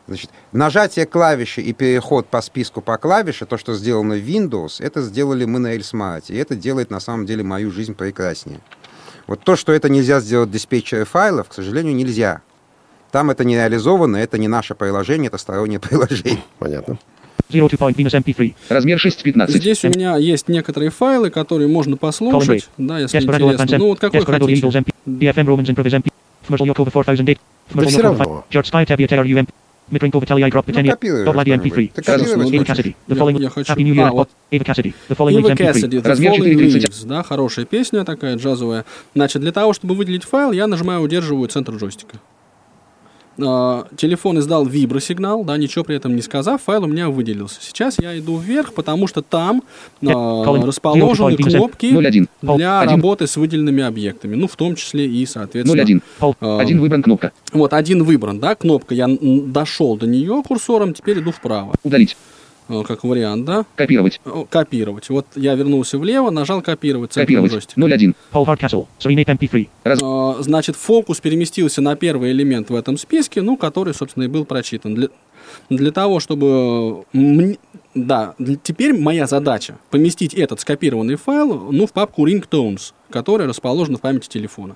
Значит, 0.07 0.29
нажатие 0.53 1.05
клавиши 1.05 1.61
и 1.61 1.73
переход 1.73 2.27
по 2.27 2.41
списку 2.41 2.81
по 2.81 2.97
клавише, 2.97 3.45
то, 3.45 3.57
что 3.57 3.73
сделано 3.73 4.15
в 4.15 4.19
Windows, 4.19 4.81
это 4.81 5.01
сделали 5.01 5.43
мы 5.43 5.59
на 5.59 5.75
Elsmart. 5.75 6.25
И 6.29 6.37
это 6.37 6.55
делает 6.55 6.89
на 6.91 7.01
самом 7.01 7.25
деле 7.25 7.43
мою 7.43 7.71
жизнь 7.71 7.93
прекраснее. 7.93 8.59
Вот 9.27 9.41
то, 9.41 9.57
что 9.57 9.73
это 9.73 9.89
нельзя 9.89 10.21
сделать 10.21 10.49
в 10.49 10.53
диспетчере 10.53 11.03
файлов, 11.03 11.49
к 11.49 11.53
сожалению, 11.53 11.93
нельзя. 11.93 12.41
Там 13.11 13.29
это 13.29 13.43
не 13.43 13.55
реализовано, 13.55 14.17
это 14.17 14.37
не 14.37 14.47
наше 14.47 14.75
приложение, 14.75 15.27
это 15.27 15.37
стороннее 15.37 15.79
приложение. 15.81 16.41
Понятно. 16.57 16.97
02 17.49 17.67
point 17.67 17.95
Venus 17.95 18.21
MP3. 18.23 18.55
Размер 18.69 18.97
6.15. 18.97 19.51
Здесь 19.51 19.83
у 19.85 19.89
меня 19.89 20.17
есть 20.17 20.47
некоторые 20.47 20.89
файлы, 20.89 21.29
которые 21.29 21.67
можно 21.69 21.97
послушать. 21.97 22.69
Да, 22.77 22.99
если 22.99 23.19
интересно. 23.19 23.77
Ну, 23.77 23.87
вот 23.87 23.99
какой 23.99 24.21
хотите. 24.21 24.53
Eagles 24.53 24.83
MP. 24.83 24.93
DFM 25.05 25.45
Romans 25.45 25.65
Improvise 25.65 26.01
MP. 26.01 26.11
Commercial 26.47 26.73
Yoko 26.73 26.89
4008. 26.89 27.37
Да 27.73 27.85
все 27.85 28.01
равно. 28.01 28.45
Mitrinko 29.89 30.19
Vitalia 30.19 30.49
Drop 30.49 30.63
Ну, 30.67 30.73
Dot 30.73 31.35
Ladi 31.35 31.53
что-нибудь. 31.53 31.71
MP3. 31.71 31.91
Ты 31.93 32.03
Сейчас, 32.03 32.21
копируй 32.21 32.35
ну, 32.35 32.49
Ava 32.51 32.65
хочу. 32.65 32.73
Cassidy. 32.73 32.95
The 33.07 33.15
Я- 33.15 33.15
following 33.15 33.41
я 33.41 33.49
хочу. 33.49 33.73
Happy 33.73 33.83
New 33.83 33.93
Year. 33.95 34.07
А, 34.07 34.11
вот. 34.11 34.29
Ava 34.51 34.63
Cassidy. 34.65 34.93
The 35.09 35.15
following 35.17 35.39
Ива 35.39 35.47
week's 35.47 35.57
MP3. 35.57 35.73
Cassidy, 35.73 36.01
The 36.01 36.07
Размер 36.07 36.31
Falling 36.33 36.55
4.30. 36.55 36.75
Leaves, 36.83 37.05
да, 37.07 37.23
хорошая 37.23 37.65
песня 37.65 38.03
такая, 38.03 38.35
джазовая. 38.35 38.85
Значит, 39.15 39.41
для 39.41 39.51
того, 39.51 39.73
чтобы 39.73 39.95
выделить 39.95 40.23
файл, 40.25 40.51
я 40.51 40.67
нажимаю 40.67 41.01
удерживаю 41.01 41.47
центр 41.47 41.73
джойстика. 41.75 42.17
А, 43.39 43.87
телефон 43.95 44.39
издал 44.39 44.65
вибросигнал, 44.65 45.43
да, 45.43 45.57
ничего 45.57 45.83
при 45.83 45.95
этом 45.95 46.15
не 46.15 46.21
сказав, 46.21 46.61
файл 46.61 46.83
у 46.83 46.87
меня 46.87 47.09
выделился. 47.09 47.59
Сейчас 47.61 47.97
я 47.99 48.17
иду 48.17 48.37
вверх, 48.37 48.73
потому 48.73 49.07
что 49.07 49.21
там 49.21 49.63
а, 50.01 50.05
Colin, 50.05 50.65
расположены 50.65 51.35
0.1. 51.35 51.43
кнопки 51.43 51.85
0.1. 51.85 52.57
для 52.57 52.83
работы 52.83 53.27
с 53.27 53.37
выделенными 53.37 53.83
объектами, 53.83 54.35
ну, 54.35 54.47
в 54.47 54.55
том 54.55 54.75
числе 54.75 55.05
и, 55.05 55.25
соответственно... 55.25 55.81
0.1. 55.81 56.35
а, 56.39 56.59
Один 56.59 56.79
выбран 56.79 57.03
кнопка. 57.03 57.31
Вот, 57.51 57.73
один 57.73 58.03
выбран, 58.03 58.39
да, 58.39 58.55
кнопка, 58.55 58.95
я 58.95 59.07
дошел 59.07 59.97
до 59.97 60.07
нее 60.07 60.41
курсором, 60.47 60.93
теперь 60.93 61.19
иду 61.19 61.31
вправо, 61.31 61.73
Удалить. 61.83 62.17
А, 62.69 62.83
как 62.83 63.03
вариант, 63.03 63.45
да, 63.45 63.65
Копировать. 63.75 64.19
Копировать. 64.49 65.09
Вот 65.09 65.25
я 65.35 65.55
вернулся 65.55 65.97
влево, 65.97 66.29
нажал 66.29 66.61
копировать 66.61 67.13
центр 67.13 67.27
Копировать. 67.27 67.51
джойстика. 67.51 67.79
0.1. 67.79 68.15
Paul 68.31 68.45
Hardcastle. 68.45 68.87
Serenade 68.99 69.37
MP3. 69.37 69.67
А, 69.83 70.41
Значит, 70.41 70.75
фокус 70.75 71.19
переместился 71.19 71.81
на 71.81 71.95
первый 71.95 72.31
элемент 72.31 72.69
в 72.69 72.75
этом 72.75 72.97
списке, 72.97 73.41
ну, 73.41 73.57
который, 73.57 73.93
собственно, 73.93 74.23
и 74.23 74.27
был 74.27 74.45
прочитан. 74.45 74.95
Для, 74.95 75.07
для 75.69 75.91
того, 75.91 76.19
чтобы... 76.19 77.05
Да, 77.95 78.35
теперь 78.63 78.93
моя 78.97 79.25
задача 79.27 79.77
поместить 79.89 80.33
этот 80.33 80.59
скопированный 80.59 81.15
файл, 81.15 81.71
ну, 81.71 81.87
в 81.87 81.93
папку 81.93 82.27
Ringtones, 82.27 82.93
которая 83.09 83.47
расположена 83.47 83.97
в 83.97 84.01
памяти 84.01 84.27
телефона. 84.27 84.75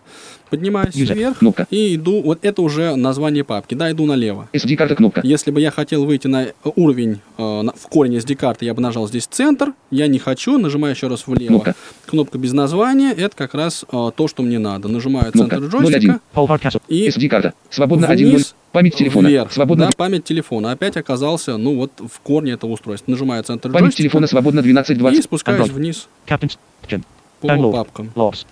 Поднимаюсь 0.50 0.95
User. 0.95 1.13
вверх 1.13 1.39
Кнопка. 1.39 1.67
и 1.69 1.95
иду... 1.95 2.21
Вот 2.24 2.39
это 2.41 2.62
уже 2.62 2.95
название 2.95 3.43
папки. 3.43 3.76
Да, 3.76 3.91
иду 3.91 4.06
налево. 4.06 4.50
SD-карта 4.54 4.95
кнопка. 4.95 5.21
Если 5.24 5.52
бы 5.52 5.62
я 5.62 5.69
хотел 5.71 6.06
выйти 6.06 6.28
на 6.28 6.47
уровень 6.76 7.19
э, 7.38 7.62
на- 7.62 7.74
в 7.74 7.88
корень 7.88 8.17
SD-карты, 8.17 8.65
я 8.65 8.74
бы 8.74 8.82
нажал 8.82 9.08
здесь 9.08 9.28
центр. 9.28 9.74
Я 9.91 10.08
не 10.08 10.17
хочу, 10.19 10.58
нажимаю 10.58 10.93
еще 10.95 11.08
раз 11.08 11.28
влево. 11.28 11.47
Кнопка. 11.60 11.76
Кнопка 12.08 12.38
без 12.38 12.54
названия, 12.54 13.12
это 13.13 13.36
как 13.36 13.54
раз 13.54 13.86
э, 13.91 14.12
то, 14.15 14.28
что 14.28 14.43
мне 14.43 14.60
надо. 14.60 14.88
Нажимаю 14.88 15.32
Кнопка. 15.32 15.58
центр 15.60 15.69
джойстика 15.78 16.13
0.1. 16.13 16.19
Paul 16.34 16.47
Hardcastle. 16.47 16.82
и 16.88 17.08
SD-карта. 17.10 17.54
Свободно 17.69 18.06
1.0. 18.06 18.15
вниз, 18.17 18.56
Память 18.71 18.95
телефона. 18.95 19.28
вверх, 19.28 19.52
Свободно. 19.52 19.86
да, 19.88 19.91
память 19.97 20.24
телефона. 20.24 20.71
Опять 20.71 20.95
оказался, 20.95 21.58
ну 21.58 21.76
вот, 21.76 21.91
в 21.97 22.21
корне 22.21 22.54
этого 22.54 22.71
устройства. 22.71 23.01
Нажимаю 23.08 23.44
центр 23.44 23.70
Память 23.72 23.86
джойстика 23.86 24.04
телефона 24.04 24.28
свободно 24.28 24.60
и 24.62 24.64
12.20. 24.74 25.22
спускаюсь 25.24 25.68
Android. 25.70 25.74
вниз 25.74 26.08
Kitchen. 26.28 27.04
по 27.42 27.48
Download. 27.48 27.72
папкам. 27.74 28.12
Logs. 28.16 28.46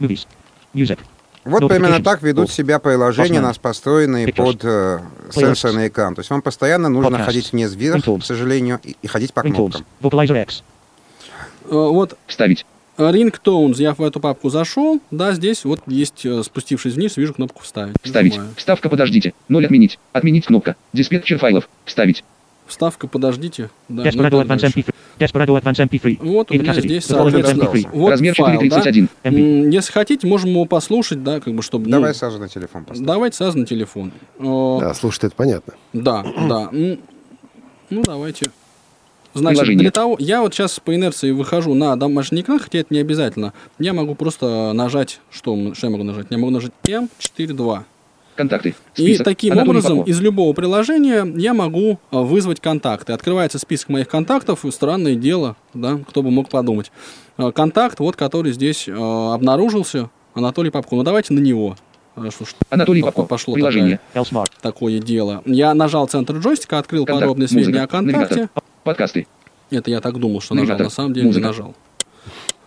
Movies. 0.00 0.26
Music. 0.74 0.98
Вот 1.44 1.68
примерно 1.68 2.02
так 2.02 2.22
ведут 2.22 2.50
себя 2.50 2.78
приложения, 2.80 3.38
у 3.38 3.42
нас 3.42 3.56
построенные 3.56 4.32
под 4.32 4.64
э, 4.64 4.98
сенсорный 5.30 5.86
экран. 5.88 6.14
То 6.16 6.20
есть 6.20 6.30
вам 6.30 6.42
постоянно 6.42 6.88
нужно 6.88 7.16
Podcasts. 7.16 7.24
ходить 7.24 7.52
вниз 7.52 7.72
вверх, 7.74 8.04
к 8.04 8.24
сожалению, 8.24 8.80
и, 8.82 8.96
и 9.00 9.06
ходить 9.06 9.32
по 9.32 9.42
кнопкам. 9.42 9.84
Vocalizer 10.02 10.42
X. 10.42 10.64
Э, 11.66 11.68
Вот 11.70 12.18
Вставить. 12.26 12.66
Ringtones, 12.98 13.74
я 13.76 13.92
в 13.94 14.00
эту 14.00 14.20
папку 14.20 14.48
зашел, 14.48 15.00
да, 15.10 15.32
здесь 15.32 15.64
вот 15.66 15.80
есть, 15.86 16.24
э, 16.24 16.42
спустившись 16.42 16.94
вниз, 16.94 17.16
вижу 17.18 17.34
кнопку 17.34 17.62
«Вставить». 17.62 17.94
Вставить. 18.02 18.32
Нажимаю. 18.32 18.54
Вставка 18.56 18.88
подождите. 18.88 19.34
0 19.48 19.64
отменить. 19.66 19.98
Отменить 20.14 20.46
кнопка. 20.46 20.76
Диспетчер 20.94 21.38
файлов. 21.38 21.68
Вставить. 21.84 22.24
Вставка 22.66 23.06
«Подождите». 23.06 23.70
Да, 23.88 24.02
ну, 24.02 24.08
Desperado 24.10 24.28
идем 24.28 24.40
Advance 24.40 24.60
дальше. 24.60 24.66
MP3. 24.80 24.94
Desperado 25.18 25.60
Advance 25.62 25.88
MP3. 25.88 26.18
Вот 26.20 26.50
у 26.50 26.54
меня 26.54 26.74
здесь, 26.74 27.04
соответственно, 27.04 27.62
MP3. 27.64 27.88
вот 27.92 28.10
Размер 28.10 28.34
файл, 28.34 28.60
да. 28.60 28.66
4.31. 28.66 29.08
MB. 29.24 29.64
М, 29.64 29.70
Если 29.70 29.92
хотите, 29.92 30.26
можем 30.26 30.50
его 30.50 30.64
послушать, 30.64 31.22
да, 31.22 31.40
как 31.40 31.54
бы, 31.54 31.62
чтобы... 31.62 31.88
Давай 31.90 32.10
ну, 32.10 32.14
сразу 32.14 32.38
на 32.38 32.48
телефон 32.48 32.84
поставим. 32.84 33.06
Давайте 33.06 33.36
сразу 33.36 33.58
на 33.58 33.66
телефон. 33.66 34.12
О, 34.38 34.78
Да, 34.80 34.94
слушай, 34.94 35.24
это 35.26 35.34
понятно. 35.36 35.74
Да, 35.92 36.24
да. 36.48 36.70
Ну, 36.72 38.02
давайте. 38.02 38.50
Значит, 39.34 39.58
Приложение. 39.58 39.80
для 39.82 39.90
того, 39.90 40.16
я 40.18 40.40
вот 40.40 40.54
сейчас 40.54 40.80
по 40.80 40.94
инерции 40.94 41.30
выхожу 41.30 41.74
на 41.74 41.94
домашний 41.96 42.40
экран, 42.40 42.58
хотя 42.58 42.78
это 42.78 42.92
не 42.94 43.00
обязательно. 43.00 43.52
Я 43.78 43.92
могу 43.92 44.14
просто 44.14 44.72
нажать, 44.72 45.20
что, 45.30 45.74
что 45.74 45.86
я 45.88 45.90
могу 45.90 46.04
нажать? 46.04 46.26
Я 46.30 46.38
могу 46.38 46.50
нажать 46.50 46.72
M42. 46.84 47.82
Контакты. 48.36 48.74
И 48.96 49.02
Список. 49.02 49.24
таким 49.24 49.52
Анатолий 49.54 49.70
образом 49.78 49.92
Попов. 49.98 50.08
из 50.08 50.20
любого 50.20 50.52
приложения 50.52 51.26
я 51.36 51.54
могу 51.54 51.98
а, 52.10 52.20
вызвать 52.22 52.60
контакты. 52.60 53.12
Открывается 53.14 53.58
список 53.58 53.88
моих 53.88 54.08
контактов, 54.08 54.64
и 54.64 54.70
странное 54.70 55.14
дело, 55.14 55.56
да, 55.74 55.98
кто 56.08 56.22
бы 56.22 56.30
мог 56.30 56.48
подумать. 56.50 56.92
А, 57.38 57.50
Контакт, 57.52 57.98
вот 57.98 58.14
который 58.16 58.52
здесь 58.52 58.88
а, 58.88 59.34
обнаружился, 59.34 60.10
Анатолий 60.34 60.70
Попко. 60.70 60.96
Ну 60.96 61.02
давайте 61.02 61.32
на 61.32 61.38
него. 61.40 61.76
Анатолий 62.70 63.02
пошло 63.02 63.12
Попов. 63.22 63.40
такое- 63.40 63.54
Приложение. 63.54 64.00
L-Smart. 64.14 64.50
такое 64.62 64.98
дело. 65.00 65.42
Я 65.44 65.74
нажал 65.74 66.06
центр 66.08 66.36
джойстика, 66.38 66.78
открыл 66.78 67.04
Контакт. 67.04 67.20
подробные 67.22 67.48
сведения 67.48 67.80
Музыка. 67.80 67.84
о 67.84 67.86
контакте. 67.88 68.34
Навигатор. 68.36 68.62
Подкасты. 68.84 69.26
Это 69.70 69.90
я 69.90 70.00
так 70.00 70.18
думал, 70.18 70.40
что 70.40 70.54
нажал, 70.54 70.64
Навигатор. 70.66 70.86
на 70.86 70.90
самом 70.90 71.12
деле 71.12 71.26
Музыка. 71.26 71.42
не 71.42 71.46
нажал. 71.48 71.74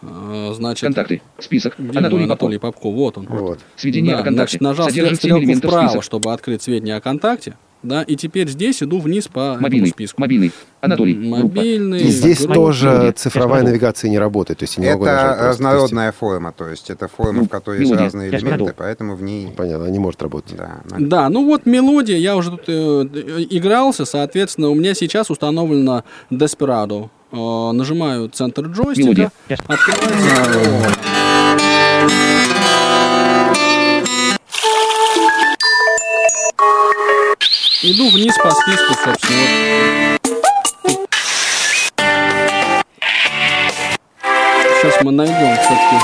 А, 0.01 0.53
Значит, 0.53 0.83
Контакты. 0.85 1.21
Список. 1.39 1.75
где 1.77 1.97
Анатолий 1.99 2.23
Анатолий 2.25 2.57
Попов. 2.57 2.75
Попко? 2.75 2.89
Вот 2.95 3.17
он. 3.17 3.25
Вот. 3.27 3.59
Сведения 3.75 4.11
Да, 4.15 4.19
о 4.19 4.23
контакте. 4.23 4.57
значит, 4.57 4.61
нажал 4.61 4.87
Содержит 4.89 5.17
стрелку 5.17 5.53
вправо, 5.55 5.87
список. 5.87 6.03
чтобы 6.03 6.31
открыть 6.33 6.61
сведения 6.61 6.95
о 6.95 7.01
контакте. 7.01 7.55
Да, 7.81 8.01
и 8.01 8.17
теперь 8.17 8.49
здесь 8.49 8.83
иду 8.83 8.99
вниз 8.99 9.29
по 9.29 9.51
этому 9.51 9.61
Мобильный. 9.61 9.89
списку. 9.89 10.19
Мобильный. 10.19 10.51
Анатолий. 10.81 11.15
Мобильный. 11.15 12.01
И 12.01 12.07
здесь 12.09 12.39
группа. 12.39 12.53
тоже 12.53 13.13
цифровая 13.15 13.63
навигация 13.63 14.09
не 14.09 14.19
работает. 14.19 14.59
То 14.59 14.63
есть 14.63 14.75
я 14.77 14.83
не 14.83 14.89
могу 14.91 15.05
Это. 15.05 15.15
То 15.15 15.27
есть, 15.29 15.39
разнородная 15.61 16.11
форма, 16.11 16.51
то 16.51 16.67
есть 16.67 16.89
это 16.89 17.07
форма, 17.07 17.39
Ну, 17.39 17.45
в 17.45 17.49
которой 17.49 17.79
есть 17.79 17.89
мелодия. 17.89 18.05
разные 18.05 18.31
Я 18.31 18.37
элементы, 18.39 18.73
поэтому 18.77 19.15
в 19.15 19.23
ней... 19.23 19.47
Понятно, 19.55 19.85
она 19.85 19.91
не 19.93 19.99
может 19.99 20.21
работать. 20.21 20.57
Да, 20.57 20.81
она- 20.91 21.07
Да, 21.07 21.29
ну 21.29 21.45
вот 21.45 21.65
мелодия, 21.65 22.17
я 22.17 22.35
уже 22.35 22.51
тут 22.51 22.63
э, 22.67 22.71
э, 23.13 23.45
игрался, 23.49 24.03
соответственно, 24.03 24.69
у 24.71 24.75
меня 24.75 24.93
сейчас 24.93 25.29
установлено 25.31 26.03
Desperado. 26.29 27.09
Э, 27.31 27.71
нажимаю 27.73 28.27
центр 28.29 28.65
джойстика, 28.65 29.01
Мелодия. 29.03 29.31
Открывается... 29.67 30.95
Иду 37.81 38.09
вниз 38.09 38.35
по 38.37 38.51
списку, 38.51 38.93
собственно. 38.93 40.17
Сейчас 44.81 45.01
мы 45.01 45.11
найдем 45.11 45.55
все-таки 45.57 45.95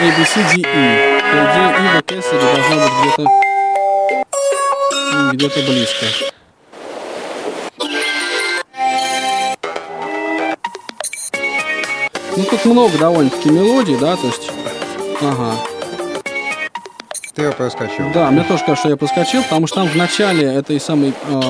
A, 0.00 0.18
B, 0.18 0.24
C, 0.26 0.40
D, 0.54 0.62
E. 0.62 1.20
По 1.20 1.36
идее, 1.36 1.68
Ива 1.84 2.02
Кессери 2.02 2.40
должна 2.40 2.76
быть 2.84 2.92
где-то 3.02 3.22
где-то 5.32 5.60
близко. 5.60 6.06
Тут 12.58 12.72
много 12.72 12.98
довольно-таки 12.98 13.50
мелодий, 13.50 13.96
да, 13.96 14.16
то 14.16 14.26
есть... 14.26 14.50
Ага. 15.20 15.54
Ты 17.34 17.42
его 17.42 17.52
проскочил. 17.52 18.10
Да, 18.12 18.30
мне 18.30 18.42
тоже 18.42 18.60
кажется, 18.60 18.76
что 18.76 18.88
я 18.90 18.96
проскочил, 18.96 19.42
потому 19.44 19.66
что 19.66 19.76
там 19.76 19.88
в 19.88 19.96
начале 19.96 20.46
этой 20.54 20.80
самой... 20.80 21.12
э, 21.28 21.40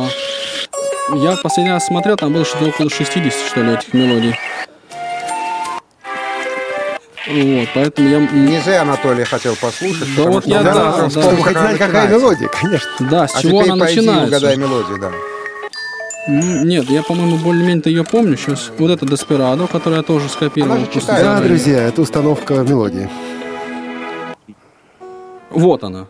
я 1.15 1.37
в 1.37 1.43
последний 1.43 1.73
раз 1.73 1.87
смотрел, 1.87 2.17
там 2.17 2.33
было 2.33 2.45
что-то 2.45 2.67
около 2.67 2.91
60, 2.91 3.33
что 3.47 3.63
ли, 3.63 3.75
этих 3.75 3.95
мелодий. 3.95 4.35
Вот, 7.27 7.69
поэтому 7.75 8.09
я... 8.09 8.19
Не 8.21 8.61
зря 8.61 8.83
Анатолий 8.83 9.25
хотел 9.25 9.55
послушать. 9.57 10.09
Да 10.17 10.25
вот 10.25 10.47
я 10.47 10.63
да, 10.63 10.75
да. 10.75 10.93
хоть 10.93 11.13
знать, 11.13 11.79
какая 11.79 12.09
мелодия, 12.09 12.49
конечно. 12.49 12.91
Да, 13.01 13.29
с 13.29 13.37
А 13.37 13.43
чего 13.43 13.61
она 13.61 13.77
начинается? 13.77 14.37
угадай 14.37 14.57
мелодию, 14.57 14.99
да. 14.99 15.11
Ну, 16.31 16.63
Нет, 16.65 16.91
я, 16.91 17.03
по-моему, 17.03 17.39
более-менее 17.39 17.83
ее 17.87 18.05
помню 18.05 18.37
сейчас. 18.37 18.71
Вот 18.77 18.91
это 18.91 19.07
Деспирадо, 19.07 19.67
который 19.67 19.97
я 19.97 20.03
тоже 20.03 20.29
скопировал. 20.29 20.75
Она 20.75 20.85
же. 20.85 21.01
Да, 21.07 21.41
друзья, 21.41 21.85
это 21.85 22.03
установка 22.03 22.55
мелодии. 22.57 23.09
Вот 25.49 25.83
она. 25.83 26.07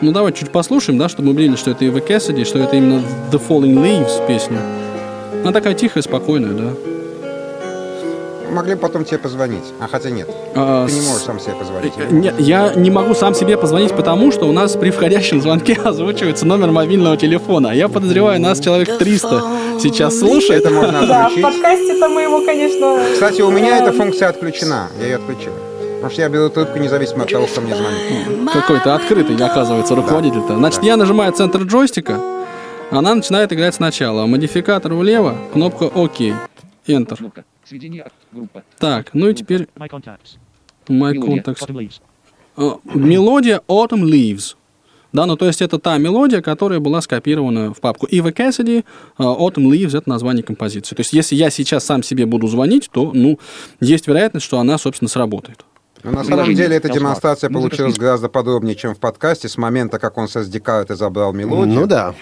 Ну, 0.00 0.12
давай 0.12 0.32
чуть 0.32 0.50
послушаем, 0.50 0.98
да, 0.98 1.10
чтобы 1.10 1.28
мы 1.28 1.34
убедились, 1.34 1.58
что 1.58 1.72
это 1.72 1.84
Ива 1.84 2.00
Кэссиди, 2.00 2.44
что 2.44 2.58
это 2.58 2.76
именно 2.76 3.02
The 3.30 3.40
Falling 3.46 3.74
Leaves 3.74 4.26
песня. 4.26 4.60
Она 5.42 5.52
такая 5.52 5.74
тихая, 5.74 6.02
спокойная, 6.02 6.52
да. 6.52 6.95
Могли 8.50 8.74
потом 8.76 9.04
тебе 9.04 9.18
позвонить. 9.18 9.64
А 9.80 9.88
хотя 9.88 10.10
нет. 10.10 10.28
А, 10.54 10.86
Ты 10.86 10.92
не 10.92 11.00
можешь 11.06 11.22
сам 11.24 11.38
себе 11.40 11.54
позвонить. 11.54 11.92
Э, 11.96 12.06
Нет, 12.10 12.34
я 12.38 12.72
не 12.74 12.90
могу 12.90 13.14
сам 13.14 13.34
себе 13.34 13.56
позвонить, 13.56 13.92
потому 13.94 14.30
что 14.32 14.46
у 14.46 14.52
нас 14.52 14.76
при 14.76 14.90
входящем 14.90 15.40
звонке 15.42 15.74
озвучивается 15.84 16.46
номер 16.46 16.70
мобильного 16.70 17.16
телефона. 17.16 17.68
Я 17.68 17.88
подозреваю, 17.88 18.40
нас 18.40 18.60
человек 18.60 18.98
300 18.98 19.42
сейчас 19.80 20.18
слушает. 20.18 20.64
Это 20.64 20.70
можно 20.74 20.92
Да, 21.06 21.22
в 21.22 21.26
отключить. 21.26 21.42
подкасте-то 21.42 22.08
мы 22.08 22.22
его, 22.22 22.44
конечно... 22.44 22.98
Кстати, 23.12 23.42
у 23.42 23.50
меня 23.50 23.78
эта 23.78 23.92
функция 23.92 24.28
отключена. 24.28 24.88
Я 25.00 25.06
ее 25.06 25.16
отключил. 25.16 25.52
Потому 25.96 26.10
что 26.12 26.22
я 26.22 26.28
беру 26.28 26.48
трубку 26.50 26.78
независимо 26.78 27.24
от 27.24 27.30
того, 27.30 27.46
кто 27.46 27.60
мне 27.60 27.74
звонит. 27.74 28.50
Какой-то 28.52 28.94
открытый, 28.94 29.36
оказывается, 29.36 29.94
руководитель-то. 29.94 30.56
Значит, 30.56 30.82
я 30.84 30.96
нажимаю 30.96 31.32
центр 31.32 31.62
джойстика, 31.62 32.20
она 32.90 33.14
начинает 33.14 33.52
играть 33.52 33.74
сначала. 33.74 34.26
Модификатор 34.26 34.94
влево, 34.94 35.34
кнопка 35.52 35.84
ОК. 35.84 36.20
Enter. 36.86 37.18
Сведения. 37.68 38.02
от- 38.02 38.12
Группа. 38.32 38.62
Так, 38.78 39.10
ну 39.12 39.28
и 39.28 39.34
теперь 39.34 39.68
My 39.76 39.88
contacts. 39.90 40.36
My 40.88 41.12
Мелодия. 41.12 41.42
Contacts. 41.42 41.66
Autumn 41.66 41.76
leaves. 41.76 42.00
Э, 42.56 42.70
Мелодия 42.94 43.60
Autumn 43.68 44.02
Leaves. 44.04 44.54
Да, 45.12 45.24
ну 45.24 45.36
то 45.36 45.46
есть 45.46 45.62
это 45.62 45.78
та 45.78 45.96
мелодия, 45.98 46.42
которая 46.42 46.78
была 46.78 47.00
скопирована 47.00 47.72
в 47.72 47.80
папку 47.80 48.06
Ива 48.06 48.30
Кэссиди. 48.32 48.84
э, 49.18 49.22
Autumn 49.22 49.70
Leaves— 49.70 49.96
это 49.98 50.08
название 50.08 50.42
композиции. 50.42 50.94
То 50.94 51.00
есть 51.00 51.12
если 51.12 51.36
я 51.36 51.50
сейчас 51.50 51.84
сам 51.84 52.02
себе 52.02 52.26
буду 52.26 52.46
звонить, 52.48 52.90
то, 52.92 53.12
ну, 53.14 53.38
есть 53.80 54.06
вероятность, 54.08 54.44
что 54.44 54.58
она, 54.58 54.76
собственно, 54.78 55.08
сработает. 55.08 55.64
Но 56.04 56.10
на 56.12 56.24
самом 56.24 56.54
деле 56.54 56.76
эта 56.76 56.88
демонстрация 56.90 57.48
Музыка 57.50 57.68
получилась 57.70 57.98
гораздо 57.98 58.28
подробнее, 58.28 58.76
чем 58.76 58.94
в 58.94 58.98
подкасте, 58.98 59.48
с 59.48 59.56
момента, 59.56 59.98
как 59.98 60.18
он 60.18 60.28
со 60.28 60.40
SDK 60.40 60.82
это 60.82 60.94
забрал 60.96 61.32
мелодию. 61.32 61.74
Ну 61.74 61.86
да. 61.86 62.14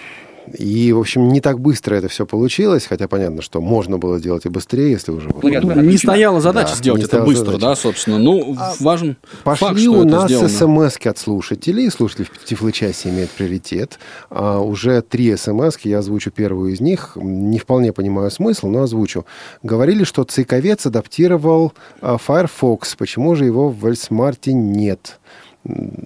И, 0.53 0.93
в 0.93 0.99
общем, 0.99 1.29
не 1.29 1.41
так 1.41 1.59
быстро 1.59 1.95
это 1.95 2.07
все 2.07 2.25
получилось, 2.25 2.85
хотя 2.87 3.07
понятно, 3.07 3.41
что 3.41 3.61
можно 3.61 3.97
было 3.97 4.19
сделать 4.19 4.45
и 4.45 4.49
быстрее, 4.49 4.91
если 4.91 5.11
уже... 5.11 5.29
Клавиатура 5.29 5.75
Не 5.75 5.97
стояла 5.97 6.41
задача 6.41 6.71
Да, 6.71 6.75
сделать 6.75 7.03
это 7.03 7.21
быстро, 7.21 7.45
задача. 7.45 7.61
да, 7.61 7.75
собственно. 7.75 8.17
Ну, 8.17 8.55
важен 8.79 9.17
факт, 9.43 9.59
Пошли 9.59 9.83
что 9.83 9.91
у 9.91 10.03
нас 10.03 10.31
смс 10.31 10.97
от 11.05 11.17
слушателей. 11.17 11.89
Слушатели 11.89 12.25
в 12.25 12.45
Тифлы-часе 12.45 13.09
имеют 13.09 13.31
приоритет. 13.31 13.99
А, 14.29 14.59
уже 14.59 15.01
три 15.01 15.35
смс 15.35 15.77
я 15.83 15.99
озвучу 15.99 16.31
первую 16.31 16.73
из 16.73 16.79
них. 16.79 17.13
Не 17.15 17.59
вполне 17.59 17.91
понимаю 17.91 18.31
смысл, 18.31 18.67
но 18.67 18.83
озвучу. 18.83 19.25
Говорили, 19.63 20.03
что 20.03 20.23
цейковец 20.23 20.85
адаптировал 20.85 21.73
а, 22.01 22.17
Firefox. 22.17 22.95
Почему 22.95 23.35
же 23.35 23.45
его 23.45 23.69
в 23.69 23.85
Эльсмарте 23.85 24.53
нет? 24.53 25.19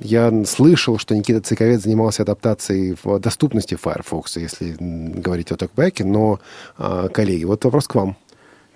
Я 0.02 0.46
слышал, 0.46 0.98
что 0.98 1.16
Никита 1.16 1.42
Цейковец 1.42 1.82
занимался 1.82 2.24
адаптацией 2.24 2.96
в 3.04 3.20
доступности 3.20 3.76
Firefox, 3.76 4.38
если 4.38 4.76
говорить 4.80 5.52
о 5.52 5.58
токбеке, 5.58 6.06
но, 6.06 6.40
а, 6.78 7.10
коллеги, 7.10 7.44
вот 7.44 7.64
вопрос 7.66 7.88
к 7.88 7.96
вам. 7.96 8.16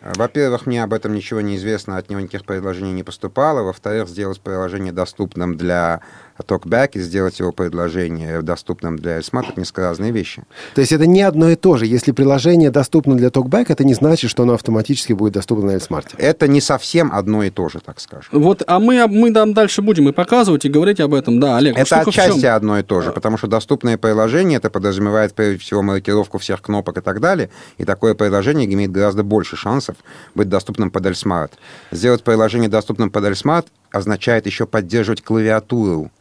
Во-первых, 0.04 0.65
мне 0.65 0.84
об 0.84 0.93
этом 0.93 1.13
ничего 1.13 1.39
не 1.39 1.56
известно, 1.56 1.98
от 1.98 2.10
него 2.10 2.19
никаких 2.19 2.46
предложений 2.46 2.91
не 2.91 3.04
поступало. 3.04 3.63
Во-вторых, 3.63 4.10
сделать 4.10 4.41
приложение 4.41 4.91
доступным 4.91 5.56
для 5.56 6.02
TalkBack 6.43 6.91
и 6.93 6.99
сделать 6.99 7.39
его 7.39 7.51
предложение 7.51 8.41
доступным 8.41 8.97
для 8.97 9.19
Smart— 9.19 9.49
это 9.49 9.60
несколько 9.60 9.82
разные 9.82 10.12
вещи. 10.12 10.43
То 10.75 10.82
есть 10.82 10.91
это 10.91 11.06
не 11.06 11.21
одно 11.21 11.49
и 11.49 11.56
то 11.56 11.77
же. 11.77 11.86
Если 11.86 12.12
приложение 12.12 12.69
доступно 12.69 13.15
для 13.15 13.29
TalkBack, 13.29 13.65
это 13.69 13.84
не 13.84 13.93
значит, 13.93 14.29
что 14.29 14.43
оно 14.43 14.53
автоматически 14.53 15.13
будет 15.13 15.34
доступно 15.34 15.67
на 15.67 15.71
Эльсмарте. 15.71 16.15
Это 16.17 16.47
не 16.47 16.62
совсем 16.62 17.12
одно 17.13 17.43
и 17.43 17.49
то 17.49 17.69
же, 17.69 17.79
так 17.79 17.99
скажем. 17.99 18.29
Вот, 18.32 18.63
а 18.67 18.79
мы, 18.79 19.08
мы 19.08 19.34
там 19.34 19.53
дальше 19.53 19.82
будем 19.82 20.10
и 20.10 20.12
показывать, 20.12 20.65
и 20.65 20.69
говорить 20.69 20.99
об 20.99 21.13
этом. 21.13 21.39
Да, 21.39 21.58
Олег, 21.58 21.77
Это 21.77 22.01
отчасти 22.01 22.45
одно 22.45 22.79
и 22.79 22.84
то 22.84 23.01
же, 23.01 23.12
потому 23.12 23.38
что 23.38 23.47
доступное 23.47 23.97
приложение 23.97 24.58
это 24.58 24.69
подразумевает 24.69 25.34
прежде 25.34 25.60
всего 25.60 25.82
маркировку 25.82 26.38
всех 26.38 26.62
кнопок 26.62 26.97
и 26.97 27.01
так 27.01 27.19
далее, 27.19 27.49
и 27.77 27.86
такое 27.86 28.13
приложение 28.13 28.71
имеет 28.71 28.91
гораздо 28.91 29.23
больше 29.23 29.56
шансов 29.56 29.95
быть 30.36 30.49
доступным 30.49 30.91
под 30.91 31.06
ElSmart. 31.06 31.54
Сделать 31.91 32.23
приложение 32.23 32.69
доступным 32.69 33.10
под 33.10 33.25
ElSmart 33.26 33.67
означает 33.91 34.45
еще 34.45 34.65
поддерживать 34.65 35.21
клавиатуру 35.21 36.12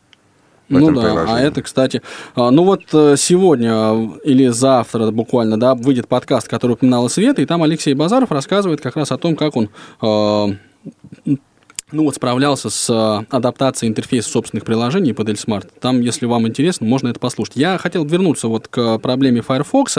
в 0.69 0.73
Ну 0.73 0.79
этом 0.79 0.95
да, 0.95 1.01
приложении. 1.03 1.41
а 1.41 1.45
это, 1.45 1.63
кстати, 1.63 2.03
а, 2.35 2.51
ну 2.51 2.65
вот 2.65 2.83
э, 2.93 3.17
сегодня 3.19 3.73
э, 3.73 4.07
или 4.25 4.49
завтра 4.49 5.11
буквально, 5.11 5.59
да, 5.59 5.75
выйдет 5.75 6.09
подкаст, 6.09 6.49
который 6.49 6.73
упоминала 6.73 7.09
Света, 7.09 7.43
и 7.43 7.47
там 7.47 7.63
Алексей 7.63 7.95
Базаров 7.95 8.31
рассказывает 8.31 8.81
как 8.81 8.97
раз 8.97 9.13
о 9.13 9.19
том, 9.19 9.37
как 9.37 9.57
он 9.57 9.69
э, 10.03 11.37
ну 11.93 12.05
вот 12.05 12.17
справлялся 12.17 12.71
с 12.71 12.91
э, 12.91 13.27
адаптацией 13.31 13.91
интерфейса 13.91 14.31
собственных 14.31 14.65
приложений 14.65 15.13
под 15.13 15.29
Эльсмарт. 15.29 15.69
Там, 15.81 16.01
если 16.01 16.27
вам 16.27 16.49
интересно, 16.49 16.87
можно 16.87 17.09
это 17.09 17.21
послушать. 17.21 17.57
Я 17.57 17.79
хотел 17.79 18.05
вернуться 18.05 18.49
вот 18.49 18.69
к 18.69 18.99
проблеме 18.99 19.43
Firefox. 19.43 19.99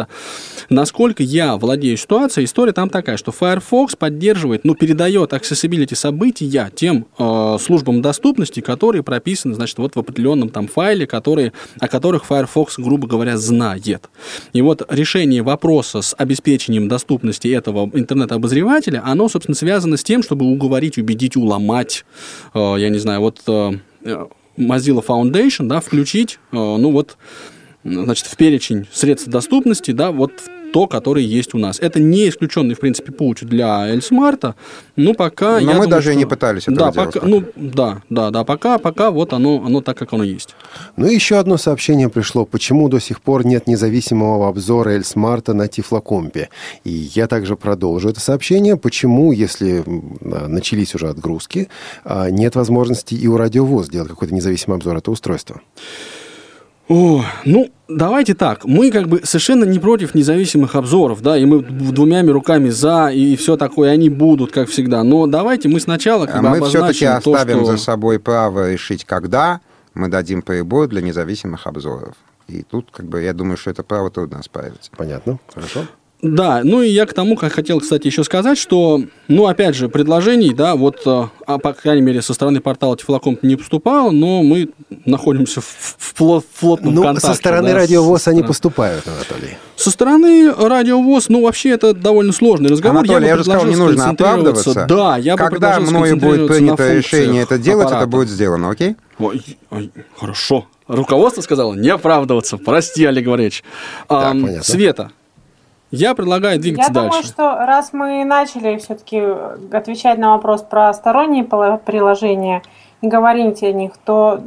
Насколько 0.70 1.24
я 1.24 1.56
владею 1.58 1.98
ситуацией, 1.98 2.46
история 2.46 2.74
там 2.74 2.90
такая, 2.90 3.18
что 3.18 3.32
Firefox 3.32 3.96
поддерживает, 3.96 4.66
ну, 4.66 4.76
передает 4.76 5.34
accessibility 5.34 5.96
события 5.96 6.72
тем 6.76 7.06
э, 7.18 7.58
службам 7.62 8.02
доступности, 8.02 8.60
которые 8.60 9.04
прописаны, 9.04 9.54
значит, 9.54 9.78
вот 9.78 9.96
в 9.96 10.00
определенном 10.00 10.50
там 10.50 10.68
файле, 10.68 11.06
которые, 11.06 11.54
о 11.80 11.88
которых 11.88 12.26
Firefox, 12.26 12.80
грубо 12.80 13.08
говоря, 13.08 13.38
знает. 13.38 14.10
И 14.54 14.62
вот 14.62 14.86
решение 14.90 15.44
вопроса 15.44 16.02
с 16.02 16.16
обеспечением 16.18 16.88
доступности 16.88 17.48
этого 17.48 17.90
интернет-обозревателя, 17.94 19.04
оно, 19.06 19.30
собственно, 19.30 19.56
связано 19.56 19.98
с 19.98 20.04
тем, 20.04 20.24
чтобы 20.24 20.46
уговорить, 20.46 20.98
убедить, 20.98 21.36
уломать 21.36 21.83
нажимать, 21.84 22.06
э, 22.54 22.76
я 22.80 22.90
не 22.90 23.00
знаю, 23.00 23.22
вот 23.22 23.42
э, 23.48 23.72
Mozilla 24.58 25.06
Foundation, 25.06 25.68
да, 25.68 25.80
включить, 25.80 26.40
э, 26.52 26.56
ну 26.56 26.92
вот, 26.92 27.18
значит, 27.84 28.28
в 28.28 28.36
перечень 28.36 28.88
средств 28.92 29.28
доступности, 29.28 29.92
да, 29.92 30.12
вот 30.12 30.32
то, 30.74 30.88
который 30.88 31.24
есть 31.24 31.54
у 31.54 31.60
нас. 31.60 31.80
Это 31.80 32.00
не 32.00 32.28
исключенный, 32.28 32.74
в 32.74 32.80
принципе, 32.80 33.12
путь 33.12 33.46
для 33.46 33.88
Эльсмарта, 33.88 34.56
но 34.96 35.14
пока... 35.14 35.54
Но 35.54 35.60
я 35.60 35.66
мы 35.68 35.74
думаю, 35.74 35.90
даже 35.90 36.10
и 36.10 36.14
что- 36.14 36.20
не 36.20 36.26
пытались 36.26 36.64
этого 36.64 36.78
да, 36.78 36.92
делать 36.92 37.14
пока, 37.14 37.28
ну, 37.28 37.44
да, 37.56 38.02
да, 38.10 38.32
да, 38.32 38.44
пока, 38.44 38.80
пока 38.80 39.12
вот 39.12 39.34
оно, 39.34 39.64
оно 39.64 39.82
так, 39.82 39.98
как 39.98 40.14
оно 40.14 40.24
есть. 40.24 40.56
Ну 40.98 41.08
и 41.08 41.14
еще 41.14 41.38
одно 41.38 41.58
сообщение 41.58 42.10
пришло. 42.10 42.46
Почему 42.46 42.90
до 42.90 43.00
сих 43.00 43.22
пор 43.22 43.46
нет 43.46 43.68
независимого 43.68 44.50
обзора 44.50 44.90
Эльсмарта 44.92 45.54
на 45.54 45.68
Тифлокомпе? 45.68 46.50
И 46.84 46.90
я 46.90 47.28
также 47.28 47.56
продолжу 47.56 48.10
это 48.10 48.20
сообщение. 48.20 48.76
Почему, 48.76 49.32
если 49.32 49.84
начались 50.22 50.96
уже 50.96 51.10
отгрузки, 51.10 51.70
а, 52.04 52.32
нет 52.32 52.56
возможности 52.56 53.14
и 53.14 53.28
у 53.28 53.38
Радиовоз 53.38 53.86
сделать 53.86 54.10
какой-то 54.10 54.34
независимый 54.34 54.78
обзор 54.78 54.98
этого 54.98 55.14
устройства? 55.14 55.62
О, 56.90 57.24
ну, 57.46 57.72
давайте 57.88 58.34
так. 58.34 58.66
Мы 58.66 58.92
как 58.92 59.08
бы 59.08 59.22
совершенно 59.24 59.64
не 59.64 59.80
против 59.80 60.14
независимых 60.16 60.76
обзоров, 60.76 61.22
да, 61.22 61.38
и 61.38 61.46
мы 61.46 61.62
двумя 61.62 62.22
руками 62.24 62.70
за, 62.70 63.08
и 63.08 63.36
все 63.36 63.56
такое, 63.56 63.92
они 63.92 64.10
будут, 64.10 64.52
как 64.52 64.68
всегда. 64.70 65.04
Но 65.04 65.26
давайте 65.28 65.70
мы 65.70 65.80
сначала 65.80 66.26
как 66.26 66.36
А 66.36 66.42
бы 66.42 66.50
мы 66.50 66.68
все-таки 66.68 67.06
обозначим 67.06 67.22
то, 67.24 67.34
оставим 67.40 67.64
что- 67.64 67.72
за 67.72 67.78
собой 67.78 68.20
право 68.20 68.72
решить, 68.72 69.06
когда 69.06 69.62
мы 69.94 70.10
дадим 70.10 70.42
прибор 70.42 70.88
для 70.88 71.02
независимых 71.02 71.68
обзоров. 71.68 72.16
И 72.50 72.64
тут, 72.64 72.90
как 72.92 73.06
бы, 73.06 73.22
я 73.22 73.34
думаю, 73.34 73.56
что 73.56 73.70
это 73.72 73.84
право 73.84 74.10
трудно 74.12 74.40
оспаривать. 74.40 74.92
Понятно? 74.98 75.40
Хорошо. 75.54 75.86
Да, 76.24 76.62
ну 76.64 76.82
и 76.82 76.88
я 76.88 77.06
к 77.06 77.14
тому, 77.14 77.36
как 77.36 77.52
хотел, 77.52 77.82
кстати, 77.82 78.08
еще 78.08 78.24
сказать, 78.24 78.58
что, 78.58 79.02
ну, 79.28 79.46
опять 79.48 79.76
же, 79.76 79.90
предложений, 79.90 80.54
да, 80.54 80.76
вот, 80.76 81.02
э, 81.06 81.24
а, 81.46 81.58
по 81.58 81.74
крайней 81.74 82.02
мере, 82.02 82.22
со 82.22 82.34
стороны 82.34 82.62
портала 82.62 82.96
Тифлокомп 82.96 83.44
не 83.44 83.58
поступало, 83.58 84.10
но 84.12 84.42
мы 84.42 84.70
находимся 85.06 85.60
в, 85.60 85.66
в 85.66 86.16
пло- 86.18 86.40
в 86.42 86.60
плотном 86.62 86.96
Ну, 86.96 87.04
контакте. 87.04 87.28
со 87.28 87.34
стороны 87.34 87.74
да, 87.74 87.76
Радиовоз 87.80 88.28
они 88.30 88.40
со- 88.40 88.48
поступают, 88.48 89.06
Анатолий. 89.06 89.58
Со 89.76 89.92
стороны 89.92 90.54
радиовоз, 90.54 91.28
ну, 91.28 91.42
вообще 91.44 91.72
это 91.72 91.94
довольно 91.94 92.32
сложный 92.32 92.70
разговор. 92.70 93.00
Анатолий, 93.00 93.28
я, 93.28 93.34
бы 93.34 93.40
же 93.40 93.44
сказал, 93.44 93.66
не 93.66 93.76
нужно 93.76 94.10
оправдываться. 94.12 94.86
Да, 94.88 95.18
я 95.18 95.36
бы 95.36 95.44
Когда 95.44 95.80
мною 95.82 96.16
будет 96.16 96.48
принято 96.48 96.94
решение 96.94 97.44
это 97.44 97.58
делать, 97.58 97.88
это 97.88 97.98
аппарата. 97.98 98.08
будет 98.18 98.30
сделано, 98.30 98.70
окей? 98.70 98.96
Ой, 99.20 99.42
ой, 99.72 99.92
хорошо. 100.18 100.68
Руководство 100.88 101.42
сказало 101.42 101.74
не 101.74 101.90
оправдываться. 101.90 102.58
Прости, 102.58 103.04
Олег 103.04 103.28
Валерьевич. 103.28 103.62
Так, 104.08 104.24
Ам, 104.24 104.42
понятно. 104.44 104.64
Света, 104.64 105.12
я 105.96 106.16
предлагаю 106.16 106.60
двигаться 106.60 106.90
Я 106.90 106.94
дальше. 106.94 107.10
думаю, 107.10 107.24
что 107.24 107.66
раз 107.66 107.94
мы 107.94 108.26
начали 108.26 108.78
все-таки 108.78 109.22
отвечать 109.72 110.18
на 110.18 110.32
вопрос 110.32 110.64
про 110.64 110.92
сторонние 110.94 111.44
приложения 111.44 112.64
и 113.02 113.08
говорить 113.08 113.62
о 113.62 113.72
них, 113.72 113.92
то 114.04 114.42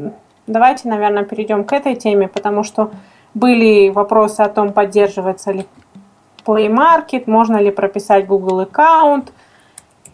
давайте, 0.48 0.88
наверное, 0.88 1.24
перейдем 1.24 1.64
к 1.64 1.72
этой 1.72 1.94
теме, 1.94 2.26
потому 2.26 2.64
что 2.64 2.90
были 3.34 3.90
вопросы 3.90 4.40
о 4.40 4.48
том, 4.48 4.72
поддерживается 4.72 5.52
ли 5.52 5.66
Play 6.44 6.68
Market, 6.68 7.24
можно 7.26 7.58
ли 7.58 7.70
прописать 7.70 8.26
Google 8.26 8.60
аккаунт, 8.60 9.32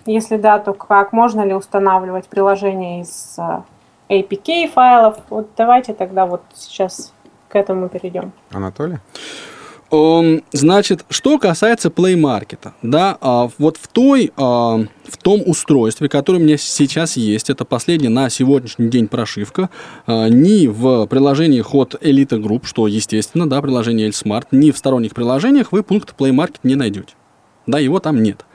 если 0.04 0.36
да, 0.36 0.58
то 0.58 0.74
как, 0.74 1.14
можно 1.14 1.40
ли 1.46 1.54
устанавливать 1.54 2.26
приложение 2.26 3.00
из 3.00 3.36
э, 3.38 3.62
APK 4.10 4.68
файлов. 4.68 5.16
Вот 5.30 5.48
давайте 5.56 5.94
тогда 5.94 6.26
вот 6.26 6.42
сейчас 6.54 7.14
к 7.48 7.56
этому 7.56 7.88
перейдем. 7.88 8.32
Анатолий? 8.50 8.98
Эм, 9.92 10.42
Значит, 10.52 11.04
что 11.10 11.38
касается 11.38 11.90
Play 11.90 12.14
Market, 12.14 12.72
да, 12.80 13.18
а, 13.20 13.50
вот 13.58 13.76
в 13.76 13.88
той, 13.88 14.32
а, 14.38 14.78
в 15.04 15.16
том 15.22 15.42
устройстве, 15.44 16.08
которое 16.08 16.38
у 16.38 16.42
меня 16.42 16.56
сейчас 16.56 17.18
есть, 17.18 17.50
это 17.50 17.66
последняя 17.66 18.08
на 18.08 18.30
сегодняшний 18.30 18.88
день 18.88 19.06
прошивка, 19.06 19.68
а, 20.06 20.28
ни 20.28 20.66
в 20.66 21.06
приложениях 21.06 21.74
от 21.74 21.94
Elite 22.00 22.40
Group, 22.40 22.64
что 22.64 22.86
естественно, 22.86 23.46
да, 23.48 23.60
приложение 23.60 24.08
L-Smart, 24.08 24.46
ни 24.50 24.70
в 24.70 24.78
сторонних 24.78 25.12
приложениях 25.14 25.72
вы 25.72 25.82
пункт 25.82 26.14
Play 26.18 26.30
Market 26.30 26.60
не 26.62 26.74
найдете. 26.74 27.12
Да, 27.66 27.78
его 27.78 28.00
там 28.00 28.22
нет. 28.22 28.46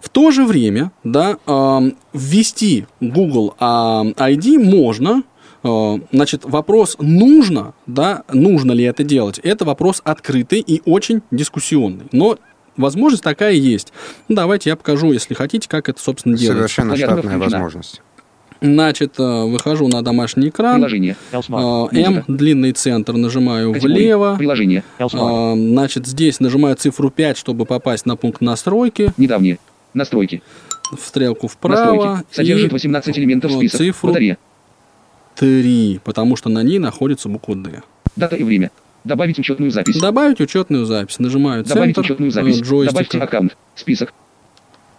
В 0.00 0.08
то 0.08 0.30
же 0.30 0.44
время, 0.44 0.90
да, 1.04 1.36
ввести 2.12 2.86
Google 3.00 3.54
ID 3.60 4.58
можно. 4.58 5.22
А, 5.62 5.98
Значит, 6.12 6.44
вопрос 6.44 6.96
нужно, 6.98 7.74
да, 7.86 8.22
нужно 8.32 8.72
ли 8.72 8.84
это 8.84 9.04
делать, 9.04 9.38
это 9.42 9.64
вопрос 9.64 10.00
открытый 10.04 10.60
и 10.60 10.82
очень 10.84 11.22
дискуссионный. 11.30 12.06
Но 12.12 12.38
возможность 12.76 13.22
такая 13.22 13.52
есть. 13.52 13.92
Ну, 14.28 14.36
давайте 14.36 14.70
я 14.70 14.76
покажу, 14.76 15.12
если 15.12 15.34
хотите, 15.34 15.68
как 15.68 15.88
это, 15.88 16.00
собственно, 16.00 16.36
делается. 16.36 16.58
Совершенно 16.68 16.96
штатная 16.96 17.38
возможность. 17.38 18.02
Значит, 18.62 19.18
э, 19.18 19.22
выхожу 19.22 19.86
на 19.88 20.02
домашний 20.02 20.48
экран. 20.48 20.76
Приложение. 20.76 21.16
Elsmart. 21.30 21.88
А, 21.92 21.94
М, 21.94 22.24
длинный 22.26 22.72
центр, 22.72 23.12
нажимаю 23.12 23.74
Категории. 23.74 23.94
влево. 23.94 24.36
Приложение. 24.38 24.82
Elsmart. 24.98 25.56
Значит, 25.72 26.06
здесь 26.06 26.40
нажимаю 26.40 26.74
цифру 26.76 27.10
5, 27.10 27.36
чтобы 27.36 27.66
попасть 27.66 28.06
на 28.06 28.16
пункт 28.16 28.40
настройки. 28.40 29.12
Недавние. 29.18 29.58
Настройки. 29.92 30.42
В 30.90 31.00
стрелку 31.06 31.48
вправо. 31.48 31.94
Настройки. 32.04 32.26
Содержит 32.34 32.70
и 32.70 32.72
18 32.72 33.18
элементов 33.18 33.52
список. 33.52 33.78
цифру. 33.78 34.08
Батарея. 34.08 34.38
3, 35.36 36.00
потому 36.04 36.36
что 36.36 36.48
на 36.48 36.62
ней 36.62 36.78
находится 36.78 37.28
буква 37.28 37.54
D. 37.54 37.82
Дата 38.16 38.36
и 38.36 38.42
время. 38.42 38.70
Добавить 39.04 39.38
учетную 39.38 39.70
запись. 39.70 40.00
Добавить 40.00 40.40
учетную 40.40 40.84
запись. 40.84 41.18
Нажимаю 41.20 41.62
Добавить 41.64 41.94
центр 41.94 42.00
учетную 42.00 42.30
э, 42.30 42.34
запись. 42.34 42.56
Добавьте 42.58 42.90
джойстика. 42.90 43.24
аккаунт. 43.24 43.56
Список. 43.76 44.12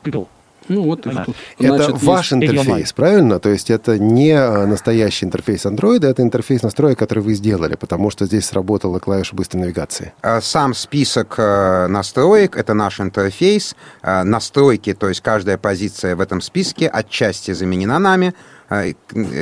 People. 0.03 0.27
Ну 0.69 0.81
вот 0.83 1.07
Ага. 1.07 1.23
тут. 1.25 1.35
Это 1.59 1.77
Значит, 1.77 2.03
ваш 2.03 2.31
есть- 2.31 2.43
интерфейс, 2.43 2.91
правильно? 2.93 3.39
То 3.39 3.49
есть 3.49 3.69
это 3.69 3.97
не 3.97 4.31
а, 4.31 4.65
настоящий 4.65 5.25
интерфейс 5.25 5.65
Android, 5.65 6.05
это 6.05 6.21
интерфейс 6.21 6.61
настроек, 6.61 6.99
который 6.99 7.19
вы 7.19 7.35
сделали, 7.35 7.75
потому 7.75 8.09
что 8.09 8.25
здесь 8.25 8.45
сработала 8.45 8.99
клавиша 8.99 9.33
быстрой 9.35 9.61
навигации. 9.61 10.11
А 10.21 10.41
Сам 10.41 10.73
список 10.73 11.35
э, 11.37 11.87
настроек– 11.87 12.55
это 12.57 12.73
наш 12.73 12.99
интерфейс. 12.99 13.75
А 14.01 14.23
Настройки, 14.25 14.93
то 14.93 15.07
есть 15.07 15.21
каждая 15.21 15.57
позиция 15.57 16.15
в 16.17 16.21
этом 16.21 16.41
списке 16.41 16.87
отчасти 16.89 17.51
заменена 17.51 17.97
нами. 17.99 18.33
А, 18.69 18.85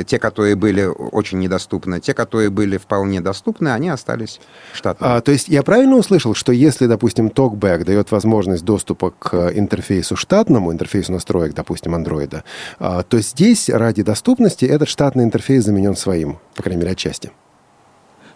Те, 0.06 0.18
которые 0.18 0.54
были 0.54 0.84
очень 0.84 1.38
недоступны, 1.40 2.00
те, 2.00 2.14
которые 2.14 2.50
были 2.50 2.76
вполне 2.76 3.20
доступны, 3.20 3.68
они 3.68 3.88
остались 3.88 4.40
штатными. 4.72 5.14
А, 5.16 5.20
то 5.20 5.32
есть 5.32 5.48
я 5.48 5.62
правильно 5.62 5.96
услышал, 5.96 6.34
что 6.34 6.52
если, 6.52 6.86
допустим, 6.86 7.28
TalkBack 7.28 7.84
дает 7.84 8.12
возможность 8.12 8.64
доступа 8.64 9.10
к 9.10 9.34
э, 9.34 9.58
интерфейсу 9.58 10.14
штатному, 10.14 10.72
интерфейсу 10.72 11.12
настроек, 11.12 11.54
допустим, 11.54 11.94
андроида, 11.94 12.44
а, 12.78 13.02
то 13.02 13.20
здесь 13.20 13.68
ради 13.68 14.02
доступности 14.02 14.64
этот 14.64 14.88
штатный 14.88 15.24
интерфейс 15.24 15.64
заменен 15.64 15.96
своим, 15.96 16.38
по 16.54 16.62
крайней 16.62 16.80
мере, 16.80 16.92
отчасти. 16.92 17.32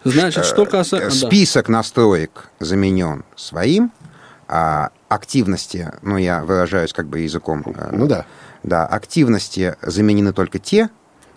Значит, 0.03 0.45
что 0.45 0.63
Э, 0.63 0.65
касается... 0.65 1.27
Список 1.27 1.69
настроек 1.69 2.49
заменен 2.59 3.23
своим, 3.35 3.91
а 4.47 4.89
активности, 5.07 5.91
ну, 6.01 6.17
я 6.17 6.43
выражаюсь 6.43 6.91
как 6.91 7.07
бы 7.07 7.19
языком... 7.19 7.63
э, 7.65 7.89
Ну 7.93 8.07
да. 8.07 8.25
Да, 8.63 8.85
активности 8.85 9.75
заменены 9.81 10.33
только 10.33 10.59
те, 10.59 10.89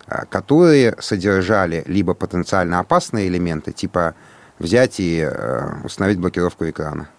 а, 0.07 0.25
которые 0.25 0.95
содержали 0.99 1.83
либо 1.87 2.13
потенциально 2.13 2.79
опасные 2.79 3.27
элементы, 3.27 3.71
типа 3.71 4.13
взять 4.59 4.99
и 4.99 5.19
э, 5.19 5.83
установить 5.83 6.19
блокировку 6.19 6.69
экрана, 6.69 7.09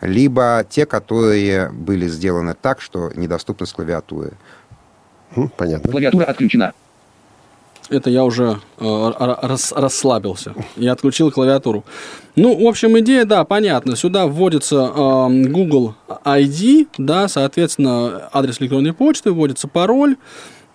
либо 0.00 0.66
те, 0.68 0.86
которые 0.86 1.70
были 1.70 2.08
сделаны 2.08 2.54
так, 2.54 2.80
что 2.80 3.12
недоступны 3.14 3.66
с 3.66 3.72
клавиатуры. 3.72 4.32
Понятно. 5.56 5.90
Клавиатура 5.90 6.24
отключена. 6.24 6.72
Это 7.90 8.08
я 8.10 8.24
уже 8.24 8.60
э, 8.78 8.84
ра- 8.84 9.38
рас- 9.42 9.72
расслабился. 9.72 10.54
Я 10.76 10.92
отключил 10.92 11.30
клавиатуру. 11.30 11.84
Ну, 12.34 12.64
в 12.64 12.66
общем, 12.66 12.98
идея, 13.00 13.24
да, 13.24 13.44
понятна. 13.44 13.94
Сюда 13.94 14.26
вводится 14.26 14.76
э, 14.94 15.28
Google 15.48 15.94
ID, 16.24 16.88
да, 16.98 17.28
соответственно, 17.28 18.28
адрес 18.32 18.60
электронной 18.60 18.92
почты, 18.94 19.32
вводится 19.32 19.68
пароль. 19.68 20.16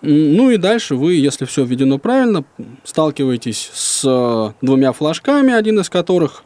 Ну 0.02 0.50
и 0.50 0.56
дальше 0.56 0.94
вы, 0.94 1.14
если 1.14 1.44
все 1.44 1.64
введено 1.64 1.98
правильно, 1.98 2.44
сталкиваетесь 2.84 3.70
с 3.74 4.02
э, 4.06 4.52
двумя 4.62 4.92
флажками, 4.92 5.52
один 5.52 5.80
из 5.80 5.90
которых 5.90 6.44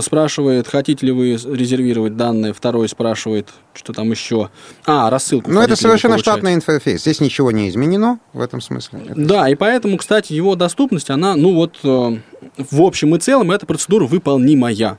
спрашивает, 0.00 0.66
хотите 0.68 1.06
ли 1.06 1.12
вы 1.12 1.32
резервировать 1.32 2.16
данные, 2.16 2.52
второй 2.52 2.88
спрашивает, 2.88 3.50
что 3.74 3.92
там 3.92 4.10
еще. 4.10 4.50
А, 4.86 5.10
рассылку. 5.10 5.50
Но 5.50 5.60
Ну, 5.60 5.66
это 5.66 5.76
совершенно 5.76 6.18
штатный 6.18 6.54
интерфейс. 6.54 7.02
Здесь 7.02 7.20
ничего 7.20 7.50
не 7.50 7.68
изменено 7.68 8.18
в 8.32 8.40
этом 8.40 8.60
смысле. 8.60 9.00
Да, 9.14 9.48
и 9.48 9.54
поэтому, 9.54 9.96
кстати, 9.96 10.32
его 10.32 10.56
доступность, 10.56 11.10
она, 11.10 11.36
ну 11.36 11.54
вот, 11.54 11.76
э, 11.84 12.18
в 12.58 12.80
общем 12.80 13.14
и 13.14 13.18
целом, 13.18 13.50
эта 13.50 13.66
процедура 13.66 14.06
выполнимая. 14.06 14.98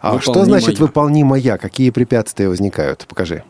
А 0.00 0.20
что 0.20 0.32
Выполнимая. 0.32 0.60
значит 0.60 0.80
выполнимая? 0.80 1.58
Какие 1.58 1.90
препятствия 1.90 2.48
возникают? 2.48 3.06
Покажи. 3.08 3.44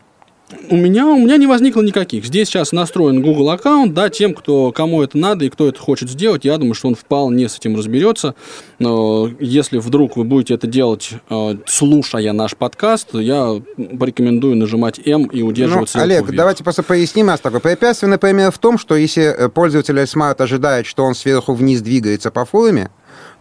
У 0.70 0.76
меня, 0.76 1.06
у 1.06 1.18
меня 1.18 1.36
не 1.36 1.46
возникло 1.46 1.82
никаких. 1.82 2.24
Здесь 2.24 2.48
сейчас 2.48 2.72
настроен 2.72 3.22
Google 3.22 3.50
аккаунт, 3.50 3.94
да, 3.94 4.08
тем, 4.10 4.34
кто, 4.34 4.72
кому 4.72 5.02
это 5.02 5.18
надо 5.18 5.44
и 5.44 5.48
кто 5.50 5.68
это 5.68 5.78
хочет 5.80 6.10
сделать, 6.10 6.44
я 6.44 6.56
думаю, 6.58 6.74
что 6.74 6.88
он 6.88 6.94
вполне 6.94 7.48
с 7.48 7.58
этим 7.58 7.76
разберется. 7.76 8.34
Но 8.78 9.28
если 9.40 9.78
вдруг 9.78 10.16
вы 10.16 10.24
будете 10.24 10.54
это 10.54 10.66
делать, 10.66 11.10
э, 11.30 11.56
слушая 11.66 12.32
наш 12.32 12.56
подкаст, 12.56 13.14
я 13.14 13.60
порекомендую 13.98 14.56
нажимать 14.56 15.00
М 15.06 15.24
и 15.24 15.42
Ну, 15.42 15.48
удерживать 15.48 15.88
ссылку 15.90 16.04
Олег, 16.04 16.22
вверх. 16.24 16.36
давайте 16.36 16.64
просто 16.64 16.82
поясним 16.82 17.28
раз 17.28 17.40
такое. 17.40 17.60
Препятствие, 17.60 18.10
например, 18.10 18.50
в 18.50 18.58
том, 18.58 18.78
что 18.78 18.94
если 18.96 19.24
э, 19.24 19.48
пользователь 19.48 19.98
iSmart 19.98 20.40
ожидает, 20.42 20.86
что 20.86 21.04
он 21.04 21.14
сверху 21.14 21.54
вниз 21.54 21.80
двигается 21.80 22.30
по 22.30 22.44
форме, 22.44 22.90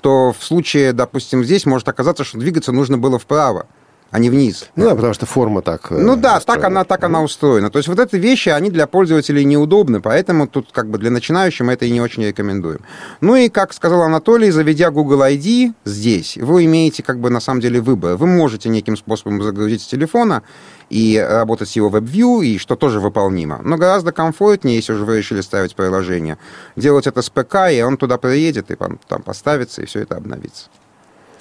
то 0.01 0.33
в 0.37 0.43
случае, 0.43 0.93
допустим, 0.93 1.43
здесь 1.43 1.65
может 1.65 1.87
оказаться, 1.87 2.23
что 2.23 2.37
двигаться 2.37 2.71
нужно 2.71 2.97
было 2.97 3.19
вправо, 3.19 3.67
а 4.11 4.19
не 4.19 4.29
вниз. 4.29 4.69
Ну 4.75 4.85
да, 4.85 4.95
потому 4.95 5.13
что 5.13 5.25
форма 5.25 5.61
так... 5.61 5.91
э, 5.91 5.97
Ну 5.97 6.15
да, 6.17 6.33
так 6.33 6.57
устроена. 6.57 6.67
она, 6.67 6.83
так 6.83 7.03
она 7.03 7.21
устроена. 7.21 7.69
То 7.69 7.79
есть 7.79 7.87
вот 7.87 7.97
эти 7.97 8.17
вещи, 8.17 8.49
они 8.49 8.69
для 8.69 8.85
пользователей 8.85 9.45
неудобны, 9.45 10.01
поэтому 10.01 10.47
тут 10.47 10.69
как 10.71 10.89
бы 10.89 10.97
для 10.97 11.09
начинающих 11.11 11.65
мы 11.65 11.73
это 11.73 11.85
и 11.85 11.91
не 11.91 12.01
очень 12.01 12.23
рекомендуем. 12.23 12.81
Ну 13.21 13.35
и, 13.37 13.47
как 13.47 13.73
сказал 13.73 14.01
Анатолий, 14.01 14.51
заведя 14.51 14.91
Google 14.91 15.21
ID 15.23 15.73
здесь, 15.85 16.37
вы 16.37 16.65
имеете 16.65 17.03
как 17.03 17.19
бы 17.19 17.29
на 17.29 17.39
самом 17.39 17.61
деле 17.61 17.79
выбор. 17.79 18.17
Вы 18.17 18.27
можете 18.27 18.67
неким 18.69 18.97
способом 18.97 19.41
загрузить 19.41 19.81
с 19.81 19.87
телефона 19.87 20.43
и 20.89 21.17
работать 21.17 21.69
с 21.69 21.77
его 21.77 21.89
WebView, 21.89 22.43
и 22.45 22.57
что 22.57 22.75
тоже 22.75 22.99
выполнимо. 22.99 23.61
Но 23.63 23.77
гораздо 23.77 24.11
комфортнее, 24.11 24.75
если 24.75 24.91
уже 24.91 25.05
вы 25.05 25.17
решили 25.19 25.39
ставить 25.39 25.73
приложение, 25.73 26.37
делать 26.75 27.07
это 27.07 27.21
с 27.21 27.29
ПК, 27.29 27.71
и 27.71 27.81
он 27.81 27.95
туда 27.95 28.17
приедет, 28.17 28.71
и 28.71 28.75
там 28.75 29.21
поставится, 29.23 29.81
и 29.81 29.85
все 29.85 30.01
это 30.01 30.17
обновится. 30.17 30.67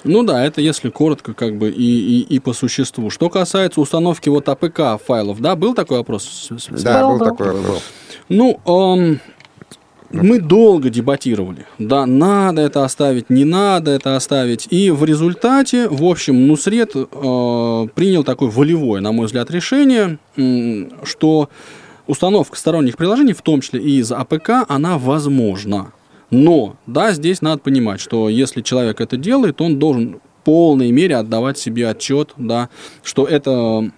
Ну 0.03 0.23
да, 0.23 0.43
это 0.43 0.61
если 0.61 0.89
коротко, 0.89 1.33
как 1.33 1.57
бы 1.57 1.69
и, 1.69 2.19
и, 2.19 2.21
и 2.21 2.39
по 2.39 2.53
существу. 2.53 3.09
Что 3.09 3.29
касается 3.29 3.81
установки 3.81 4.29
вот 4.29 4.49
APK 4.49 4.99
файлов, 5.05 5.39
да, 5.41 5.55
был 5.55 5.73
такой 5.73 5.97
вопрос? 5.97 6.49
Да, 6.69 7.07
Был, 7.07 7.17
был, 7.17 7.25
такой 7.25 7.53
вопрос. 7.53 7.83
Ну, 8.29 8.59
эм, 8.65 9.19
мы 10.09 10.39
долго 10.39 10.89
дебатировали. 10.89 11.65
Да, 11.77 12.05
надо 12.05 12.61
это 12.61 12.83
оставить, 12.83 13.29
не 13.29 13.45
надо 13.45 13.91
это 13.91 14.15
оставить. 14.15 14.67
И 14.69 14.89
в 14.91 15.03
результате, 15.05 15.87
в 15.87 16.03
общем, 16.03 16.47
Нусрет 16.47 16.91
э, 16.95 17.87
принял 17.95 18.23
такое 18.23 18.49
волевое, 18.49 19.01
на 19.01 19.11
мой 19.11 19.27
взгляд, 19.27 19.51
решение, 19.51 20.17
м, 20.35 20.91
что 21.03 21.49
установка 22.07 22.57
сторонних 22.57 22.97
приложений, 22.97 23.33
в 23.33 23.41
том 23.41 23.61
числе 23.61 23.81
и 23.81 23.99
из 23.99 24.11
APK, 24.11 24.65
она 24.67 24.97
возможна. 24.97 25.93
Но, 26.31 26.77
да, 26.87 27.11
здесь 27.11 27.41
надо 27.41 27.61
понимать, 27.61 27.99
что 27.99 28.29
если 28.29 28.61
человек 28.61 29.01
это 29.01 29.17
делает, 29.17 29.61
он 29.61 29.79
должен 29.79 30.15
в 30.15 30.45
полной 30.45 30.91
мере 30.91 31.17
отдавать 31.17 31.57
себе 31.57 31.89
отчет, 31.89 32.33
да, 32.37 32.69
что 33.03 33.25
это 33.25 33.91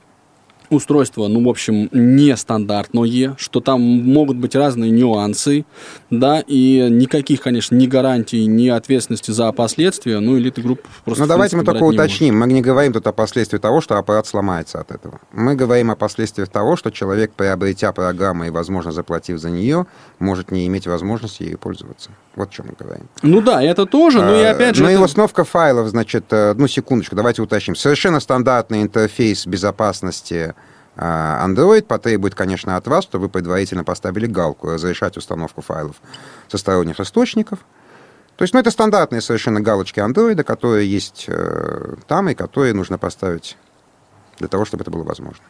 устройство, 0.70 1.28
ну, 1.28 1.44
в 1.44 1.50
общем, 1.50 1.90
нестандартное, 1.92 3.36
что 3.38 3.60
там 3.60 3.82
могут 3.82 4.38
быть 4.38 4.56
разные 4.56 4.92
нюансы, 4.92 5.66
да, 6.10 6.44
и 6.46 6.88
никаких, 6.90 7.42
конечно, 7.42 7.76
ни 7.76 7.88
гарантий, 7.88 8.46
ни 8.46 8.68
ответственности 8.70 9.32
за 9.32 9.52
последствия, 9.52 10.20
ну, 10.20 10.38
элиты 10.38 10.62
групп 10.62 10.82
просто... 11.06 11.24
Ну, 11.24 11.28
давайте 11.28 11.58
мы 11.58 11.64
только 11.64 11.80
не 11.80 11.84
может. 11.86 12.00
уточним. 12.00 12.40
Мы 12.40 12.48
не 12.48 12.62
говорим 12.62 12.94
тут 12.94 13.08
о 13.08 13.12
последствии 13.12 13.58
того, 13.58 13.82
что 13.82 13.98
аппарат 13.98 14.28
сломается 14.28 14.80
от 14.80 14.92
этого. 14.92 15.20
Мы 15.32 15.56
говорим 15.56 15.92
о 15.92 15.96
последствиях 15.96 16.50
того, 16.50 16.76
что 16.76 16.92
человек, 16.92 17.34
приобретя 17.34 17.92
программу 17.92 18.46
и, 18.46 18.50
возможно, 18.50 18.92
заплатив 18.92 19.40
за 19.40 19.50
нее, 19.50 19.86
может 20.20 20.52
не 20.52 20.68
иметь 20.68 20.88
возможности 20.88 21.44
ею 21.44 21.58
пользоваться. 21.58 22.12
Вот 22.36 22.50
о 22.50 22.52
чем 22.52 22.68
мы 22.70 22.76
говорим. 22.80 23.08
Ну 23.22 23.42
да, 23.42 23.62
это 23.62 23.86
тоже, 23.86 24.22
но 24.22 24.36
и 24.36 24.44
А, 24.44 24.52
опять 24.52 24.76
же... 24.76 24.84
Ну 24.84 24.90
и 24.90 24.94
это- 24.94 25.04
установка 25.04 25.44
файлов, 25.44 25.88
значит, 25.90 26.26
э, 26.32 26.52
одну 26.52 26.68
секундочку, 26.68 27.16
давайте 27.16 27.42
уточним. 27.42 27.76
Совершенно 27.76 28.20
стандартный 28.20 28.82
интерфейс 28.82 29.46
безопасности 29.46 30.54
Android 30.96 31.84
потребует, 31.84 32.36
конечно, 32.36 32.76
от 32.76 32.88
вас, 32.88 33.04
чтобы 33.04 33.24
вы 33.24 33.30
предварительно 33.30 33.84
поставили 33.84 34.28
галку 34.28 34.72
разрешать 34.72 35.18
установку 35.18 35.62
файлов 35.62 35.96
со 36.48 36.58
сторонних 36.58 37.00
источников. 37.00 37.60
То 38.38 38.44
есть, 38.44 38.54
ну, 38.54 38.60
это 38.60 38.72
стандартные 38.72 39.22
совершенно 39.22 39.62
галочки 39.62 40.00
Android, 40.00 40.44
которые 40.44 40.90
есть 40.90 41.26
э, 41.28 41.96
там 42.08 42.30
и 42.30 42.36
которые 42.36 42.74
нужно 42.74 42.98
поставить 42.98 43.58
для 44.40 44.48
того, 44.48 44.66
чтобы 44.66 44.82
это 44.82 44.92
было 44.92 45.04
возможно. 45.04 45.44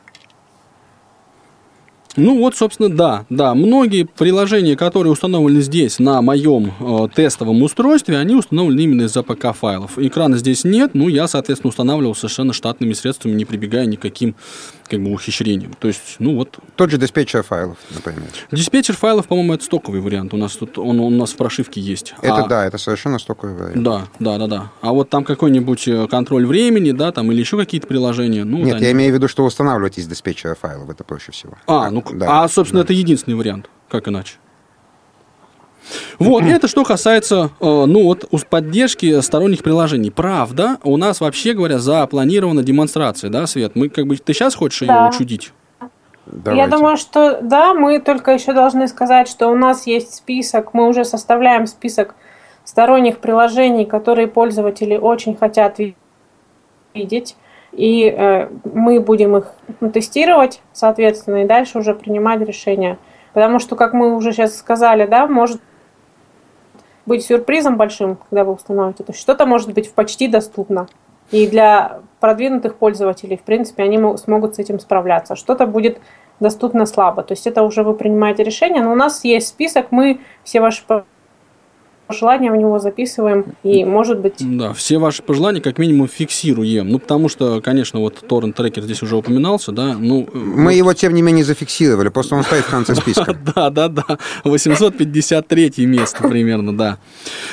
Ну 2.16 2.38
вот, 2.38 2.56
собственно, 2.56 2.89
да, 2.89 3.26
да. 3.32 3.56
Многие 3.56 4.04
приложения, 4.04 4.78
которые 4.78 5.12
установлены 5.12 5.62
здесь 5.62 5.98
на 5.98 6.22
моем 6.22 6.72
э, 6.80 7.08
тестовом 7.16 7.64
устройстве, 7.64 8.18
они 8.18 8.36
установлены 8.36 8.82
именно 8.82 9.02
из 9.04 9.18
APK 9.18 9.54
файлов. 9.54 9.98
Экрана 9.98 10.38
здесь 10.38 10.64
нет, 10.64 10.91
ну 10.94 11.08
я, 11.08 11.28
соответственно, 11.28 11.70
устанавливал 11.70 12.14
совершенно 12.14 12.54
штатными 12.54 12.94
средствами, 12.94 13.34
не 13.34 13.46
прибегая 13.46 13.88
ни 13.88 13.96
к 13.96 14.02
каким 14.02 14.36
как 14.94 15.04
бы 15.04 15.12
ухищрениям. 15.12 15.74
То 15.80 15.88
есть, 15.88 16.18
ну 16.20 16.36
вот, 16.36 16.58
Тот 16.76 16.91
же 16.91 16.98
диспетчер 16.98 17.44
файлов, 17.44 17.78
например. 17.89 18.24
диспетчер 18.52 18.96
файлов, 18.96 19.28
по-моему, 19.28 19.54
это 19.56 19.64
стоковый 19.64 20.02
вариант. 20.02 20.34
У 20.34 20.38
нас 20.38 20.56
тут 20.56 20.78
он, 20.78 21.00
он 21.00 21.14
у 21.14 21.18
нас 21.18 21.32
в 21.32 21.38
прошивке 21.38 21.82
есть. 21.82 22.14
Это 22.22 22.44
А- 22.44 22.48
да, 22.48 22.66
это 22.66 22.78
совершенно 22.78 23.18
стоковый 23.20 23.56
вариант. 23.56 23.84
Да, 23.84 24.08
да, 24.20 24.38
да, 24.38 24.48
да. 24.48 24.72
А 24.82 24.91
вот 24.94 25.10
там 25.10 25.24
какой-нибудь 25.24 25.88
э, 25.88 26.08
контроль 26.08 26.46
времени, 26.46 26.91
да, 26.91 27.12
там 27.12 27.32
или 27.32 27.39
еще 27.39 27.58
какие-то 27.58 27.88
приложения. 27.88 28.44
Ну, 28.44 28.58
Нет, 28.58 28.74
вот 28.76 28.82
я 28.82 28.89
они- 28.89 28.91
имею 28.91 29.12
в 29.12 29.16
виду, 29.16 29.28
что 29.28 29.44
устанавливать 29.44 29.98
из 29.98 30.08
диспетчера 30.08 30.56
файлов, 30.56 30.89
это 30.89 31.04
проще 31.04 31.32
всего. 31.32 31.54
А, 31.68 31.89
ну, 31.89 32.04
Да, 32.14 32.44
а, 32.44 32.48
собственно, 32.48 32.82
да. 32.82 32.86
это 32.86 32.94
единственный 32.94 33.36
вариант. 33.36 33.70
Как 33.89 34.08
иначе? 34.08 34.36
Вот, 36.19 36.43
это 36.43 36.67
что 36.67 36.84
касается, 36.84 37.49
э, 37.59 37.65
ну, 37.86 38.03
вот, 38.03 38.25
поддержки 38.49 39.21
сторонних 39.21 39.63
приложений. 39.63 40.11
Правда, 40.11 40.77
у 40.84 40.97
нас, 40.97 41.21
вообще 41.21 41.53
говоря, 41.53 41.79
запланирована 41.79 42.63
демонстрация, 42.63 43.29
да, 43.29 43.47
Свет? 43.47 43.75
Мы, 43.75 43.89
как 43.89 44.07
бы, 44.07 44.15
ты 44.17 44.34
сейчас 44.34 44.55
хочешь 44.55 44.81
ее 44.81 44.88
Да. 44.88 45.09
учудить? 45.09 45.51
Я 45.81 45.89
Давайте. 46.25 46.71
думаю, 46.71 46.97
что 46.97 47.39
да, 47.41 47.73
мы 47.73 47.99
только 47.99 48.31
еще 48.31 48.53
должны 48.53 48.88
сказать, 48.88 49.27
что 49.27 49.49
у 49.49 49.55
нас 49.55 49.86
есть 49.88 50.13
список, 50.13 50.73
мы 50.73 50.88
уже 50.88 51.03
составляем 51.03 51.67
список 51.67 52.15
сторонних 52.63 53.17
приложений, 53.19 53.86
которые 53.86 54.27
пользователи 54.27 54.95
очень 54.95 55.36
хотят 55.36 55.79
ви- 55.79 55.97
видеть. 56.93 57.36
И 57.73 58.05
э, 58.05 58.49
мы 58.71 58.99
будем 58.99 59.36
их 59.36 59.51
ну, 59.81 59.91
тестировать, 59.91 60.61
соответственно, 60.71 61.43
и 61.43 61.47
дальше 61.47 61.79
уже 61.79 61.93
принимать 61.93 62.39
решения. 62.41 62.97
Потому 63.34 63.59
что, 63.59 63.75
как 63.75 63.93
мы 63.93 64.15
уже 64.15 64.31
сейчас 64.31 64.55
сказали, 64.57 65.05
да, 65.07 65.27
может 65.27 65.59
быть 67.06 67.26
сюрпризом 67.26 67.78
большим, 67.78 68.18
когда 68.30 68.43
вы 68.43 68.54
установите. 68.54 69.04
То 69.04 69.12
есть 69.12 69.22
что-то 69.22 69.45
может 69.45 69.74
быть 69.74 69.91
почти 69.93 70.28
доступно. 70.28 70.88
И 71.32 71.47
для 71.47 71.99
продвинутых 72.20 72.76
пользователей, 72.76 73.38
в 73.38 73.41
принципе, 73.41 73.84
они 73.84 73.97
мо- 73.97 74.18
смогут 74.18 74.56
с 74.56 74.60
этим 74.60 74.80
справляться. 74.80 75.36
Что-то 75.36 75.66
будет 75.66 75.99
доступно 76.39 76.86
слабо. 76.86 77.24
То 77.24 77.34
есть 77.34 77.47
это 77.47 77.64
уже 77.64 77.84
вы 77.84 77.93
принимаете 77.93 78.43
решение. 78.43 78.84
Но 78.84 78.91
у 78.91 78.95
нас 78.95 79.24
есть 79.24 79.47
список, 79.47 79.88
мы 79.91 80.20
все 80.43 80.62
ваши 80.62 80.84
пожелания 82.14 82.51
в 82.51 82.55
него 82.55 82.80
записываем. 82.80 83.55
И, 83.64 83.84
может 83.84 84.20
быть, 84.20 84.36
Да, 84.39 84.74
все 84.74 84.97
ваши 84.99 85.24
пожелания 85.24 85.61
как 85.61 85.80
минимум 85.80 86.07
фиксируем. 86.07 86.89
Ну, 86.89 86.99
потому 86.99 87.28
что, 87.28 87.59
конечно, 87.61 87.99
вот 87.99 88.24
торрент-трекер 88.28 88.84
здесь 88.84 89.01
уже 89.01 89.16
упоминался, 89.16 89.72
да, 89.72 89.95
ну... 89.97 90.28
э, 90.32 90.38
Мы 90.38 90.74
его, 90.76 90.93
тем 90.93 91.14
не 91.14 91.22
менее, 91.22 91.43
зафиксировали, 91.43 92.09
просто 92.09 92.36
он 92.36 92.43
стоит 92.43 92.66
в 92.66 92.70
конце 92.70 92.95
списка. 93.01 93.36
Да, 93.55 93.70
да, 93.70 93.88
да. 93.88 94.18
853 94.43 95.86
место 95.86 96.28
примерно, 96.28 96.78
да. 96.78 96.97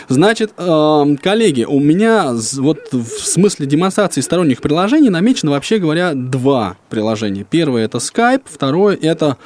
Значит, 0.09 0.53
эм, 0.59 1.17
коллеги, 1.17 1.65
у 1.65 1.81
меня 1.81 2.33
вот 2.59 2.93
в 2.93 3.09
смысле 3.09 3.67
демонстрации 3.67 4.21
сторонних 4.21 4.61
приложений 4.61 5.11
намечено, 5.11 5.53
вообще 5.53 5.79
говоря, 5.79 6.13
два 6.15 6.77
приложения. 6.91 7.47
Первое 7.49 7.85
это 7.85 7.99
Skype, 7.99 8.43
второе 8.45 8.99
это 9.01 9.37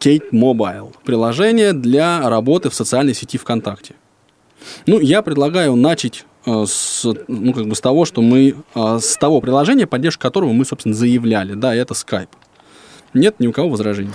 Kate 0.00 0.30
Mobile. 0.32 0.94
Приложение 1.04 1.72
для 1.72 2.28
работы 2.28 2.70
в 2.70 2.74
социальной 2.74 3.14
сети 3.14 3.36
ВКонтакте. 3.38 3.94
Ну, 4.86 5.00
я 5.00 5.22
предлагаю 5.22 5.76
начать 5.76 6.24
э, 6.46 6.64
с, 6.66 7.04
ну, 7.28 7.52
как 7.52 7.66
бы 7.66 7.74
с 7.74 7.80
того, 7.80 8.04
что 8.04 8.22
мы, 8.22 8.54
э, 8.74 8.98
с 9.00 9.16
того 9.16 9.40
приложения, 9.40 9.86
поддержку 9.86 10.22
которого 10.22 10.52
мы, 10.52 10.64
собственно, 10.64 10.94
заявляли. 10.94 11.54
Да, 11.54 11.74
это 11.74 11.94
Skype. 11.94 12.28
Нет 13.14 13.36
ни 13.40 13.46
у 13.46 13.52
кого 13.52 13.70
возражений. 13.70 14.12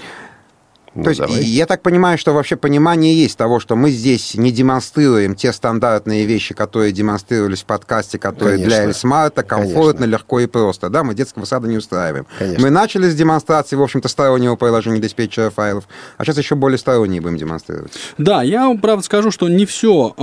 Ну, 0.95 1.03
То 1.03 1.09
есть, 1.09 1.21
давай. 1.21 1.43
я 1.43 1.65
так 1.65 1.81
понимаю, 1.81 2.17
что 2.17 2.33
вообще 2.33 2.55
понимание 2.55 3.13
есть 3.13 3.37
того, 3.37 3.59
что 3.59 3.75
мы 3.75 3.91
здесь 3.91 4.35
не 4.35 4.51
демонстрируем 4.51 5.35
те 5.35 5.51
стандартные 5.51 6.25
вещи, 6.25 6.53
которые 6.53 6.93
демонстрировались 6.93 7.63
в 7.63 7.65
подкасте, 7.65 8.17
которые 8.17 8.57
для 8.57 8.77
Конечно. 8.77 8.87
Эльсмарта 8.87 9.43
комфортно, 9.43 9.99
Конечно. 9.99 10.15
легко 10.15 10.39
и 10.39 10.47
просто. 10.47 10.89
Да, 10.89 11.03
мы 11.03 11.13
детского 11.13 11.43
сада 11.43 11.67
не 11.67 11.77
устраиваем. 11.77 12.25
Конечно. 12.39 12.63
Мы 12.63 12.69
начали 12.69 13.09
с 13.09 13.15
демонстрации, 13.15 13.75
в 13.75 13.83
общем-то, 13.83 14.07
стороннего 14.07 14.55
приложения 14.55 14.99
диспетчера 14.99 15.49
файлов, 15.49 15.85
а 16.17 16.23
сейчас 16.23 16.37
еще 16.37 16.55
более 16.55 16.77
сторонние 16.77 17.19
будем 17.19 17.37
демонстрировать. 17.37 17.91
Да, 18.17 18.41
я 18.41 18.67
вам, 18.67 18.77
правда 18.77 19.03
скажу, 19.03 19.31
что 19.31 19.49
не 19.49 19.65
все. 19.65 20.13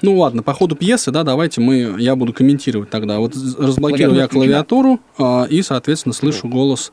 ну 0.00 0.16
ладно, 0.16 0.42
по 0.42 0.54
ходу 0.54 0.76
пьесы, 0.76 1.10
да, 1.10 1.24
давайте 1.24 1.60
мы, 1.60 1.96
я 1.98 2.16
буду 2.16 2.32
комментировать 2.32 2.88
тогда. 2.88 3.18
Вот 3.18 3.34
разблокирую 3.58 4.16
я 4.16 4.28
клавиатуру 4.28 5.00
а, 5.18 5.44
и, 5.44 5.62
соответственно, 5.62 6.14
слышу 6.14 6.48
голос 6.48 6.90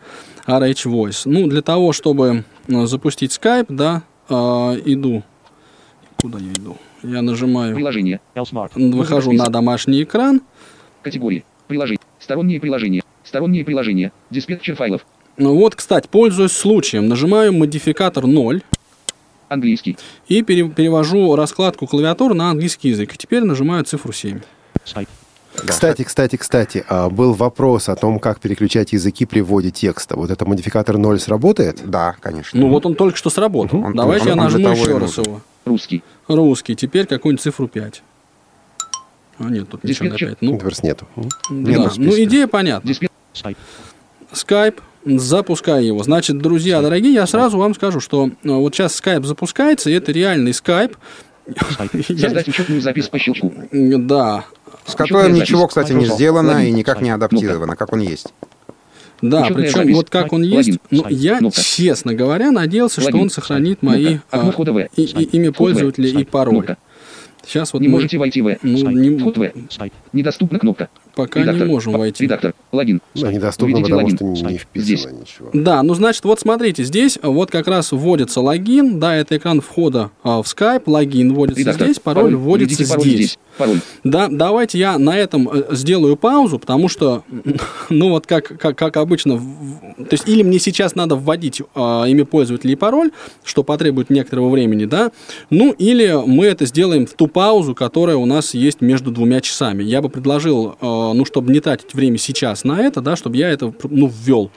RH 0.47 0.85
Voice. 0.85 1.21
Ну, 1.25 1.47
для 1.47 1.61
того, 1.61 1.93
чтобы 1.93 2.29
а, 2.29 2.43
запустить 2.69 3.31
Skype, 3.31 3.65
да, 3.69 4.03
а, 4.29 4.75
иду. 4.85 5.23
Куда 6.21 6.37
я 6.39 6.51
иду? 6.51 6.77
Я 7.03 7.21
нажимаю, 7.21 7.75
Приложение. 7.75 8.19
L-Smart. 8.35 8.71
выхожу 8.75 9.31
на 9.31 9.45
домашний 9.47 10.03
экран. 10.03 10.41
Категории. 11.01 11.45
Приложение. 11.67 12.01
Сторонние 12.19 12.59
приложения. 12.59 13.01
Сторонние 13.23 13.63
приложения. 13.63 14.11
Диспетчер 14.29 14.75
файлов. 14.75 15.05
Ну 15.37 15.55
вот, 15.55 15.75
кстати, 15.75 16.07
пользуясь 16.11 16.51
случаем, 16.51 17.07
нажимаю 17.07 17.53
модификатор 17.53 18.27
0 18.27 18.61
Английский. 19.47 19.97
и 20.27 20.41
пере- 20.41 20.67
перевожу 20.69 21.35
раскладку 21.35 21.87
клавиатуры 21.87 22.33
на 22.35 22.49
английский 22.51 22.89
язык. 22.89 23.15
Теперь 23.17 23.43
нажимаю 23.43 23.85
цифру 23.85 24.11
7. 24.11 24.41
Skype. 24.85 25.07
Кстати, 25.65 26.03
кстати, 26.03 26.35
кстати, 26.35 26.85
а, 26.87 27.09
был 27.09 27.33
вопрос 27.33 27.89
о 27.89 27.95
том, 27.95 28.19
как 28.19 28.39
переключать 28.39 28.93
языки 28.93 29.25
при 29.25 29.41
вводе 29.41 29.71
текста. 29.71 30.15
Вот 30.15 30.29
это 30.31 30.45
модификатор 30.45 30.97
0 30.97 31.19
сработает? 31.19 31.81
Да, 31.85 32.15
конечно. 32.21 32.59
Ну 32.59 32.69
вот 32.69 32.85
он 32.85 32.95
только 32.95 33.17
что 33.17 33.29
сработал. 33.29 33.83
Он- 33.83 33.93
Давайте 33.93 34.31
он- 34.31 34.37
я 34.37 34.43
нажму 34.43 34.69
еще 34.69 34.97
раз 34.97 35.17
его. 35.17 35.41
Русский. 35.65 36.03
Русский. 36.27 36.75
Теперь 36.75 37.05
какую-нибудь 37.05 37.41
цифру 37.43 37.67
5. 37.67 38.01
А 39.39 39.43
нет, 39.45 39.69
тут 39.69 39.83
ничего 39.83 40.05
Диспетчер. 40.07 40.27
опять. 40.27 40.41
Ну, 40.41 40.51
Инверс 40.53 40.83
нету. 40.83 41.07
М? 41.15 41.29
да. 41.49 41.91
ну 41.95 42.23
идея 42.23 42.47
понятна. 42.47 42.87
Диспетчер. 42.87 43.55
Skype. 44.33 44.79
Запускаю 45.05 45.85
его. 45.85 46.03
Значит, 46.03 46.39
друзья 46.39 46.81
дорогие, 46.81 47.13
я 47.13 47.25
сразу 47.25 47.57
вам 47.57 47.73
скажу, 47.73 47.99
что 48.01 48.27
э, 48.27 48.31
вот 48.43 48.75
сейчас 48.75 48.99
Skype 49.01 49.23
запускается, 49.25 49.89
и 49.89 49.93
это 49.93 50.11
реальный 50.11 50.51
Skype. 50.51 50.95
Создать 52.05 52.47
учетную 52.47 52.81
запись 52.81 53.07
по 53.07 53.17
щелчку. 53.17 53.51
Да, 53.71 54.45
С 54.89 54.95
которым 54.95 55.33
запись. 55.33 55.41
ничего, 55.49 55.67
кстати, 55.67 55.93
не 55.93 56.05
сделано 56.05 56.65
и 56.67 56.71
никак 56.71 57.01
не 57.01 57.09
адаптировано, 57.11 57.75
как 57.75 57.93
он 57.93 57.99
есть. 57.99 58.33
да, 59.21 59.41
Учетная 59.43 59.63
причем 59.63 59.77
запись. 59.79 59.95
вот 59.95 60.09
как 60.09 60.33
он 60.33 60.43
есть, 60.43 60.79
ну, 60.91 61.05
я, 61.09 61.39
честно 61.51 62.13
говоря, 62.13 62.51
надеялся, 62.51 63.01
что 63.01 63.17
он 63.17 63.29
сохранит 63.29 63.81
мои 63.83 64.17
а, 64.31 64.39
В. 64.51 64.89
и- 64.95 65.01
и- 65.03 65.23
имя 65.37 65.51
пользователя 65.51 66.09
и 66.09 66.23
пароль. 66.23 66.75
Сейчас 67.45 67.73
вот 67.73 67.81
Не 67.81 67.87
мы 67.87 67.95
можете 67.95 68.17
войти 68.17 68.41
в. 68.41 68.57
ну, 68.61 68.89
не- 68.91 69.17
Вход 69.17 69.37
В. 69.37 69.41
Skype. 69.41 69.91
Недоступна 70.13 70.59
кнопка. 70.59 70.89
пока 71.15 71.39
не 71.39 71.45
Редактор. 71.45 71.67
можем 71.67 71.93
По- 71.93 71.99
войти. 71.99 72.23
Редактор. 72.23 72.53
Логин. 72.71 73.01
Ну, 73.15 73.31
недоступно, 73.31 73.71
Введите 73.71 73.83
потому 73.91 74.01
логин. 74.03 74.17
что 74.35 74.45
не 74.49 74.57
вписано 74.57 74.85
Здесь. 74.85 75.05
ничего. 75.11 75.49
Да, 75.53 75.83
ну 75.83 75.93
значит, 75.93 76.23
вот 76.25 76.39
смотрите, 76.39 76.83
здесь 76.83 77.19
вот 77.21 77.51
как 77.51 77.67
раз 77.67 77.91
вводится 77.91 78.39
логин, 78.41 78.99
да, 78.99 79.15
это 79.15 79.35
экран 79.37 79.59
входа 79.61 80.11
а, 80.23 80.41
в 80.41 80.45
Skype, 80.45 80.83
логин 80.85 81.33
вводится 81.33 81.59
Редактор. 81.61 81.87
здесь, 81.87 81.99
пароль 81.99 82.35
вводится 82.35 82.75
Введите 82.83 82.89
пароль 82.89 83.03
здесь. 83.07 83.15
здесь. 83.17 83.39
Пароль. 83.57 83.79
Да, 84.05 84.27
давайте 84.29 84.77
я 84.79 84.97
на 84.97 85.17
этом 85.17 85.49
э, 85.51 85.75
сделаю 85.75 86.15
паузу, 86.15 86.59
потому 86.59 86.87
что, 86.87 87.23
ну 87.89 88.09
вот 88.11 88.25
как, 88.27 88.57
как, 88.57 88.77
как 88.77 88.95
обычно, 88.97 89.37
то 89.37 90.07
есть 90.11 90.27
или 90.29 90.43
мне 90.43 90.59
сейчас 90.59 90.95
надо 90.95 91.15
вводить 91.15 91.61
э, 91.75 92.03
имя 92.07 92.23
пользователя 92.25 92.71
и 92.71 92.75
пароль, 92.75 93.11
что 93.43 93.63
потребует 93.63 94.09
некоторого 94.09 94.49
времени, 94.49 94.85
да, 94.85 95.11
ну 95.49 95.71
или 95.77 96.17
мы 96.25 96.45
это 96.45 96.65
сделаем 96.65 97.05
в 97.05 97.13
ту 97.13 97.27
паузу, 97.29 97.73
которая 97.75 98.17
у 98.17 98.25
нас 98.25 98.53
есть 98.53 98.81
между 98.81 99.11
двумя 99.11 99.41
часами. 99.41 99.83
Я 99.83 100.01
бы 100.01 100.09
предложил, 100.09 100.75
э, 100.81 100.85
ну, 101.13 101.23
чтобы 101.25 101.51
не 101.53 101.59
тратить 101.59 101.93
время 101.93 102.17
сейчас 102.17 102.63
на 102.63 102.81
это, 102.81 103.01
да, 103.01 103.15
чтобы 103.15 103.37
я 103.37 103.49
это, 103.49 103.73
ну, 103.83 104.07
ввел 104.13 104.51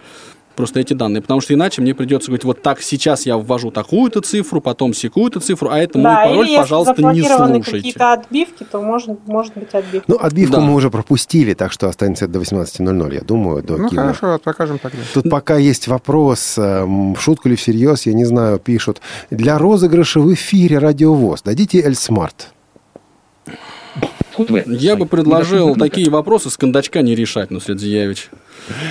просто 0.54 0.80
эти 0.80 0.92
данные, 0.92 1.22
потому 1.22 1.40
что 1.40 1.54
иначе 1.54 1.80
мне 1.80 1.94
придется 1.94 2.28
говорить, 2.28 2.44
вот 2.44 2.60
так, 2.60 2.82
сейчас 2.82 3.24
я 3.24 3.38
ввожу 3.38 3.70
такую-то 3.70 4.20
цифру, 4.20 4.60
потом 4.60 4.92
секую-то 4.92 5.40
цифру, 5.40 5.70
а 5.70 5.78
это 5.78 5.96
мой 5.96 6.04
Да, 6.10 6.24
пароль, 6.26 6.36
или 6.44 6.50
если 6.50 6.56
пожалуйста, 6.58 7.02
не 7.14 7.22
слушайте. 7.22 7.62
какие-то 7.72 8.12
отбивки, 8.12 8.66
то 8.70 8.82
может, 8.82 9.26
может 9.26 9.54
быть 9.54 9.72
отбивка. 9.72 10.04
Ну, 10.08 10.18
отбивку 10.20 10.56
Да. 10.56 10.60
мы 10.60 10.74
уже 10.74 10.90
пропустили, 10.90 11.54
так 11.54 11.72
что 11.72 11.88
останется 11.88 12.28
до 12.28 12.38
18.00, 12.38 13.14
я 13.14 13.22
думаю, 13.22 13.62
до 13.62 13.78
Ну, 13.78 13.88
кино. 13.88 14.02
хорошо, 14.02 14.38
покажем 14.44 14.78
тогда. 14.78 14.98
Тут 15.14 15.30
пока 15.30 15.56
есть 15.56 15.88
вопрос, 15.88 16.58
эм, 16.58 17.14
в 17.14 17.20
шутку 17.22 17.48
ли 17.48 17.56
всерьез, 17.56 18.04
я 18.04 18.12
не 18.12 18.26
знаю, 18.26 18.58
пишут. 18.58 19.00
Для 19.30 19.56
розыгрыша 19.56 20.20
в 20.20 20.32
эфире 20.34 20.76
радиовоз 20.78 21.40
дадите 21.42 21.80
Эльсмарт. 21.80 22.52
Я 24.66 24.96
бы 24.96 25.06
предложил 25.06 25.74
такие 25.76 26.10
вопросы 26.10 26.50
с 26.50 26.56
кондачка 26.56 27.02
не 27.02 27.14
решать, 27.14 27.50
ну, 27.50 27.60
Зиявич. 27.60 28.30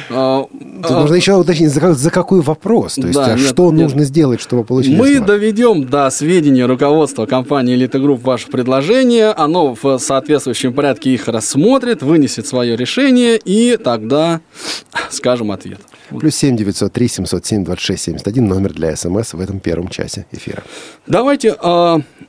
А, 0.10 0.44
Тут 0.84 0.92
а, 0.92 1.00
нужно 1.00 1.16
еще 1.16 1.34
уточнить, 1.36 1.70
за, 1.72 1.80
как- 1.80 1.96
за 1.96 2.12
какой 2.12 2.42
вопрос? 2.42 2.96
То 2.96 3.08
есть, 3.08 3.14
Да, 3.14 3.26
а 3.28 3.36
нет, 3.38 3.48
что 3.48 3.72
нет. 3.72 3.84
нужно 3.84 4.04
сделать, 4.04 4.42
чтобы 4.42 4.66
получить 4.66 4.98
Мы 4.98 5.08
Эльсмарт? 5.12 5.28
доведем 5.28 5.86
до 5.88 6.10
сведения 6.10 6.66
руководства 6.66 7.26
компании 7.26 7.78
Elite 7.78 7.94
Group 8.02 8.18
ваше 8.22 8.48
предложение, 8.50 9.28
оно 9.30 9.74
в 9.82 9.98
соответствующем 9.98 10.74
порядке 10.74 11.14
их 11.14 11.30
рассмотрит, 11.30 12.04
вынесет 12.04 12.48
свое 12.48 12.76
решение, 12.76 13.38
и 13.44 13.78
тогда 13.78 14.42
скажем 15.10 15.52
ответ. 15.52 15.80
Плюс 16.20 16.36
7 16.36 16.58
903 16.58 17.08
707 17.08 17.64
26 17.64 18.04
71 18.04 18.46
номер 18.46 18.74
для 18.74 18.94
СМС 18.98 19.34
в 19.34 19.40
этом 19.40 19.62
первом 19.62 19.88
часе 19.88 20.26
эфира. 20.34 20.64
Давайте, 21.08 21.56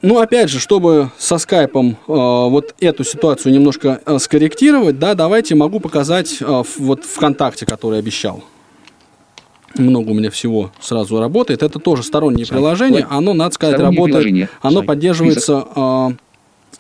ну, 0.03 0.19
опять 0.19 0.51
же, 0.51 0.59
чтобы 0.59 1.11
со 1.19 1.39
скайпом 1.39 1.97
а, 2.09 2.49
вот 2.49 2.75
эту 2.81 3.05
ситуацию 3.05 3.53
немножко 3.53 4.01
а, 4.05 4.19
скорректировать, 4.19 4.99
да, 4.99 5.15
давайте 5.15 5.55
могу 5.55 5.81
показать 5.81 6.41
в- 6.41 6.67
вот 6.79 7.05
ВКонтакте, 7.05 7.65
который 7.67 7.99
обещал. 7.99 8.43
Много 9.79 10.11
у 10.11 10.15
меня 10.15 10.31
всего 10.31 10.71
сразу 10.81 11.19
работает. 11.19 11.63
Это 11.63 11.79
тоже 11.79 12.03
стороннее 12.03 12.47
приложение. 12.47 13.07
Оно, 13.09 13.33
надо 13.33 13.55
сказать, 13.55 13.77
Стороннее 13.77 13.97
работает. 13.97 14.17
приложение. 14.17 14.49
Оно 14.61 14.77
Сайт. 14.79 14.87
поддерживается, 14.87 15.65
а, 15.75 16.13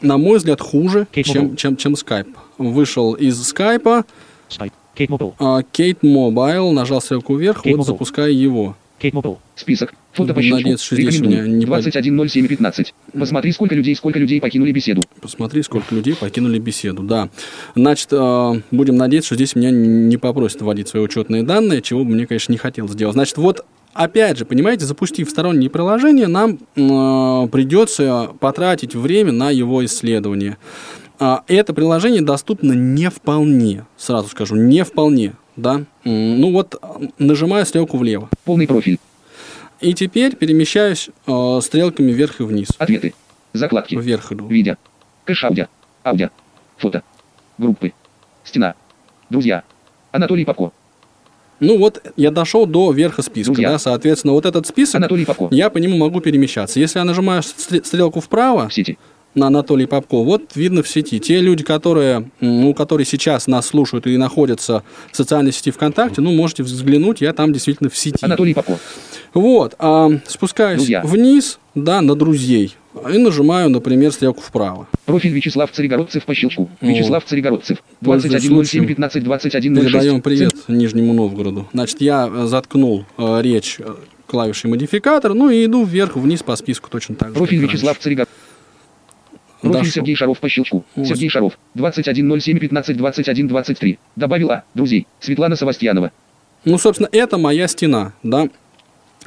на 0.02 0.18
мой 0.18 0.36
взгляд, 0.38 0.60
хуже, 0.60 1.06
чем, 1.12 1.56
чем, 1.56 1.76
чем 1.76 1.94
Skype. 1.94 2.34
Вышел 2.58 3.14
из 3.14 3.42
скайпа. 3.42 4.04
Kate 4.94 5.08
Mobile. 5.08 5.32
а, 5.38 5.62
Кейт 5.72 6.02
Mobile, 6.04 6.70
нажал 6.72 7.00
стрелку 7.00 7.36
вверх, 7.36 7.62
Кейт 7.62 7.76
вот 7.76 7.84
Мобил. 7.86 7.94
запускаю 7.94 8.36
его. 8.38 8.76
Kate 9.02 9.12
Mobile. 9.12 9.38
Список. 9.56 9.94
Фото 10.12 10.34
по 10.34 10.40
Надеюсь, 10.40 10.62
щелчку. 10.80 10.84
что 10.86 10.94
здесь 10.96 11.20
у 11.20 11.24
меня 11.24 11.36
Рекомендую. 11.38 11.58
не 11.58 11.66
под- 11.66 11.84
21.07.15. 11.86 12.94
Посмотри, 13.18 13.52
сколько 13.52 13.74
людей, 13.74 13.96
сколько 13.96 14.18
людей 14.18 14.40
покинули 14.40 14.72
беседу. 14.72 15.02
Посмотри, 15.20 15.62
сколько 15.62 15.94
людей 15.94 16.14
покинули 16.14 16.58
беседу. 16.58 17.02
Да. 17.02 17.28
Значит, 17.74 18.08
э, 18.12 18.52
будем 18.70 18.96
надеяться, 18.96 19.28
что 19.28 19.34
здесь 19.36 19.56
меня 19.56 19.70
не 19.70 20.16
попросят 20.18 20.62
вводить 20.62 20.88
свои 20.88 21.02
учетные 21.02 21.42
данные, 21.42 21.82
чего 21.82 22.04
бы 22.04 22.10
мне, 22.12 22.26
конечно, 22.26 22.52
не 22.52 22.58
хотелось 22.58 22.92
сделать. 22.92 23.14
Значит, 23.14 23.38
вот 23.38 23.64
опять 23.94 24.38
же, 24.38 24.44
понимаете, 24.44 24.84
запустив 24.84 25.28
сторонние 25.30 25.70
приложения, 25.70 26.28
нам 26.28 26.58
э, 26.76 27.48
придется 27.48 28.30
потратить 28.40 28.94
время 28.94 29.32
на 29.32 29.50
его 29.50 29.84
исследование. 29.84 30.58
А 31.18 31.44
это 31.46 31.72
приложение 31.72 32.20
доступно 32.20 32.72
не 32.72 33.08
вполне, 33.08 33.86
сразу 33.96 34.28
скажу, 34.28 34.56
не 34.56 34.82
вполне. 34.84 35.34
Да? 35.56 35.82
Ну 36.04 36.52
вот, 36.52 36.82
нажимаю 37.18 37.66
стрелку 37.66 37.96
влево. 37.98 38.28
Полный 38.44 38.66
профиль. 38.66 38.98
И 39.80 39.94
теперь 39.94 40.36
перемещаюсь 40.36 41.10
э, 41.26 41.60
стрелками 41.62 42.12
вверх 42.12 42.40
и 42.40 42.44
вниз. 42.44 42.68
Ответы. 42.78 43.14
Закладки. 43.52 43.96
Вверх 43.96 44.32
иду. 44.32 44.46
Видео. 44.46 44.76
Кэш 45.24 45.44
аудио. 45.44 45.66
Аудио. 46.04 46.30
Фото. 46.78 47.02
Группы. 47.58 47.92
Стена. 48.44 48.74
Друзья. 49.28 49.62
Анатолий 50.12 50.44
Попко. 50.44 50.72
Ну 51.60 51.78
вот, 51.78 52.02
я 52.16 52.30
дошел 52.30 52.66
до 52.66 52.90
верха 52.92 53.22
списка, 53.22 53.52
Друзья. 53.52 53.70
да, 53.70 53.78
соответственно, 53.78 54.32
вот 54.32 54.46
этот 54.46 54.66
список, 54.66 54.96
Анатолий 54.96 55.24
Попко. 55.24 55.48
я 55.52 55.70
по 55.70 55.78
нему 55.78 55.96
могу 55.96 56.20
перемещаться. 56.20 56.80
Если 56.80 56.98
я 56.98 57.04
нажимаю 57.04 57.42
стр- 57.42 57.84
стрелку 57.84 58.20
вправо 58.20 58.68
В 58.68 58.74
сети. 58.74 58.98
На 59.34 59.46
Анатолий 59.46 59.86
Попко, 59.86 60.22
вот 60.22 60.54
видно 60.54 60.82
в 60.82 60.88
сети. 60.88 61.18
Те 61.18 61.40
люди, 61.40 61.64
которые, 61.64 62.30
ну, 62.40 62.74
которые 62.74 63.06
сейчас 63.06 63.46
нас 63.46 63.66
слушают 63.66 64.06
и 64.06 64.16
находятся 64.16 64.82
в 65.10 65.16
социальной 65.16 65.52
сети 65.52 65.70
ВКонтакте, 65.70 66.20
ну, 66.20 66.32
можете 66.32 66.62
взглянуть, 66.62 67.20
я 67.20 67.32
там 67.32 67.52
действительно 67.52 67.90
в 67.90 67.96
сети. 67.96 68.18
Анатолий 68.24 68.54
Попко. 68.54 68.78
Вот, 69.34 69.74
а, 69.78 70.10
спускаюсь 70.26 70.78
Друзья. 70.78 71.02
вниз, 71.02 71.58
да, 71.74 72.02
на 72.02 72.14
друзей, 72.14 72.76
и 73.10 73.18
нажимаю, 73.18 73.70
например, 73.70 74.12
стрелку 74.12 74.42
вправо. 74.42 74.86
Профиль 75.06 75.32
Вячеслав 75.32 75.70
Царегородцев 75.72 76.24
по 76.24 76.34
щелчку. 76.34 76.68
О. 76.80 76.86
Вячеслав 76.86 77.24
Царегородцев. 77.24 77.78
Пользуясь 78.04 78.42
2107 78.42 78.54
случаем, 78.54 78.86
15 78.86 79.24
21 79.24 79.76
06. 79.76 79.86
Передаем 79.86 80.20
привет 80.20 80.52
Нижнему 80.68 81.14
Новгороду. 81.14 81.68
Значит, 81.72 82.02
я 82.02 82.28
э, 82.30 82.46
заткнул 82.46 83.06
э, 83.16 83.40
речь 83.40 83.76
э, 83.78 83.94
клавишей 84.26 84.68
модификатор, 84.68 85.32
ну 85.32 85.48
и 85.48 85.64
иду 85.64 85.84
вверх-вниз 85.84 86.42
по 86.42 86.54
списку 86.56 86.90
точно 86.90 87.14
так 87.14 87.30
же. 87.30 87.34
Профиль 87.34 87.60
Вячеслав. 87.60 87.98
Царегородцев. 87.98 88.36
Дошел. 89.62 89.84
Сергей 89.92 90.14
Шаров 90.16 90.38
по 90.40 90.48
щелчку. 90.48 90.84
Вот. 90.96 91.06
Сергей 91.06 91.28
Шаров. 91.28 91.58
2107 91.74 92.58
15 92.58 92.96
21 92.96 93.48
23. 93.48 93.98
Добавила. 94.16 94.64
Друзей. 94.74 95.06
Светлана 95.20 95.56
Савастьянова. 95.56 96.10
Ну, 96.64 96.78
собственно, 96.78 97.08
это 97.12 97.38
моя 97.38 97.68
стена, 97.68 98.12
да. 98.22 98.48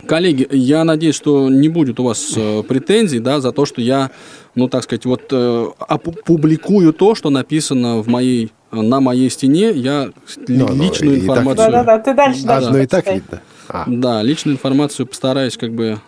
Коллеги, 0.08 0.46
я 0.52 0.84
надеюсь, 0.84 1.16
что 1.16 1.50
не 1.50 1.70
будет 1.70 2.00
у 2.02 2.04
вас 2.04 2.34
э, 2.36 2.64
претензий, 2.68 3.20
да, 3.20 3.40
за 3.40 3.52
то, 3.54 3.66
что 3.66 3.80
я, 3.82 4.12
ну, 4.54 4.68
так 4.68 4.84
сказать, 4.84 5.06
вот 5.06 5.24
э, 5.32 5.68
опубликую 5.80 6.92
то, 6.94 7.16
что 7.16 7.30
написано 7.30 7.98
в 8.02 8.08
моей, 8.08 8.52
на 8.72 9.00
моей 9.00 9.30
стене, 9.30 9.72
я 9.72 10.06
ли- 10.48 10.58
Ну, 10.58 10.68
ну, 10.68 10.84
личную 10.84 11.16
так- 11.16 11.24
информацию... 11.30 11.72
Да-да-да, 11.72 12.00
ты 12.00 12.14
дальше, 12.14 12.44
дальше. 12.44 12.68
Одно 12.68 12.80
и 12.80 12.88
так 12.88 13.10
видно. 13.12 13.42
А, 13.70 13.84
Да, 13.88 14.22
личную 14.22 14.56
информацию 14.56 15.08
постараюсь 15.08 15.56
как 15.58 15.72
бы 15.74 16.00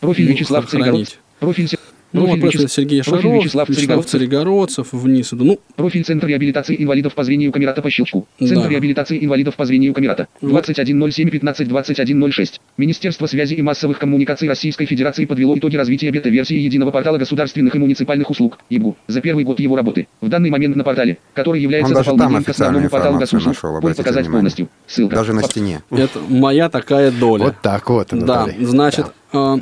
Профиль 0.00 0.24
ну, 0.26 0.32
Вячеслав 0.32 0.64
сохранить. 0.64 0.84
Царегородцев. 0.86 1.18
Профиль 1.38 1.68
Ну, 2.14 2.20
вот 2.26 2.40
Профиль 2.40 2.42
просто 2.42 2.62
Вячес- 2.62 2.72
Сергей 2.72 3.02
профиль 3.02 3.22
Шаров, 3.22 3.34
Вячеслав 3.42 3.68
Вячеслав 3.68 4.06
Царегородцев. 4.06 4.86
Царегородцев, 4.86 4.92
вниз 4.92 5.32
иду. 5.34 5.44
Ну, 5.44 5.58
Профиль 5.76 6.04
Центр 6.04 6.26
реабилитации 6.28 6.76
инвалидов 6.82 7.14
по 7.14 7.24
зрению 7.24 7.50
Камерата 7.52 7.82
по 7.82 7.90
щелчку. 7.90 8.26
Центр 8.38 8.62
Да. 8.62 8.68
реабилитации 8.68 9.22
инвалидов 9.24 9.56
по 9.56 9.64
зрению 9.66 9.92
Камерата. 9.94 10.28
2107-15-2106. 10.40 12.60
Министерство 12.76 13.26
связи 13.26 13.54
и 13.54 13.62
массовых 13.62 13.98
коммуникаций 13.98 14.48
Российской 14.48 14.86
Федерации 14.86 15.24
подвело 15.24 15.56
итоги 15.58 15.76
развития 15.76 16.10
бета-версии 16.10 16.56
единого 16.56 16.90
портала 16.90 17.18
государственных 17.18 17.74
и 17.74 17.78
муниципальных 17.78 18.30
услуг 18.30 18.58
ИБУ 18.70 18.96
за 19.08 19.20
первый 19.20 19.44
год 19.44 19.60
его 19.60 19.76
работы. 19.76 20.06
В 20.20 20.28
данный 20.28 20.50
момент 20.50 20.76
на 20.76 20.84
портале, 20.84 21.18
который 21.34 21.60
является 21.60 21.94
Он 21.96 22.02
дополнением 22.02 22.44
к 22.44 22.48
основному 22.48 22.88
порталу 22.90 23.18
госуслуг, 23.18 23.56
обратите 23.64 24.02
показать 24.02 24.24
внимание. 24.26 24.40
полностью. 24.40 24.68
Ссылка. 24.86 25.16
Даже 25.16 25.32
на 25.32 25.42
стене. 25.42 25.82
это 25.90 26.20
моя 26.28 26.68
такая 26.68 27.10
доля. 27.10 27.44
Вот 27.44 27.54
так 27.62 27.88
вот, 27.90 28.08
Да, 28.12 28.48
значит, 28.60 29.06
а, 29.32 29.58